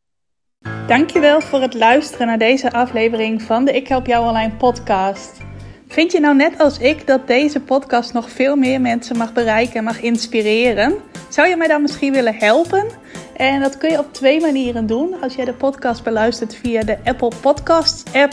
Dankjewel 0.87 1.41
voor 1.41 1.61
het 1.61 1.75
luisteren 1.75 2.27
naar 2.27 2.39
deze 2.39 2.73
aflevering 2.73 3.43
van 3.43 3.65
de 3.65 3.73
Ik 3.73 3.89
Help 3.89 4.07
Jou 4.07 4.27
Online 4.27 4.53
podcast. 4.57 5.41
Vind 5.89 6.13
je 6.13 6.21
nou 6.21 6.37
net 6.37 6.59
als 6.59 6.79
ik 6.79 7.07
dat 7.07 7.27
deze 7.27 7.61
podcast 7.61 8.13
nog 8.13 8.31
veel 8.31 8.57
meer 8.57 8.81
mensen 8.81 9.17
mag 9.17 9.33
bereiken 9.33 9.75
en 9.75 9.85
mag 9.85 10.01
inspireren? 10.01 10.95
Zou 11.29 11.49
je 11.49 11.57
mij 11.57 11.69
dan 11.69 11.83
misschien 11.83 12.13
willen 12.13 12.35
helpen? 12.35 12.87
En 13.37 13.61
dat 13.61 13.79
kun 13.79 13.91
je 13.91 13.99
op 13.99 14.13
twee 14.13 14.41
manieren 14.41 14.87
doen. 14.87 15.21
Als 15.23 15.35
jij 15.35 15.45
de 15.45 15.55
podcast 15.55 16.05
beluistert 16.05 16.55
via 16.55 16.83
de 16.83 16.99
Apple 17.05 17.33
Podcasts 17.41 18.13
app, 18.15 18.33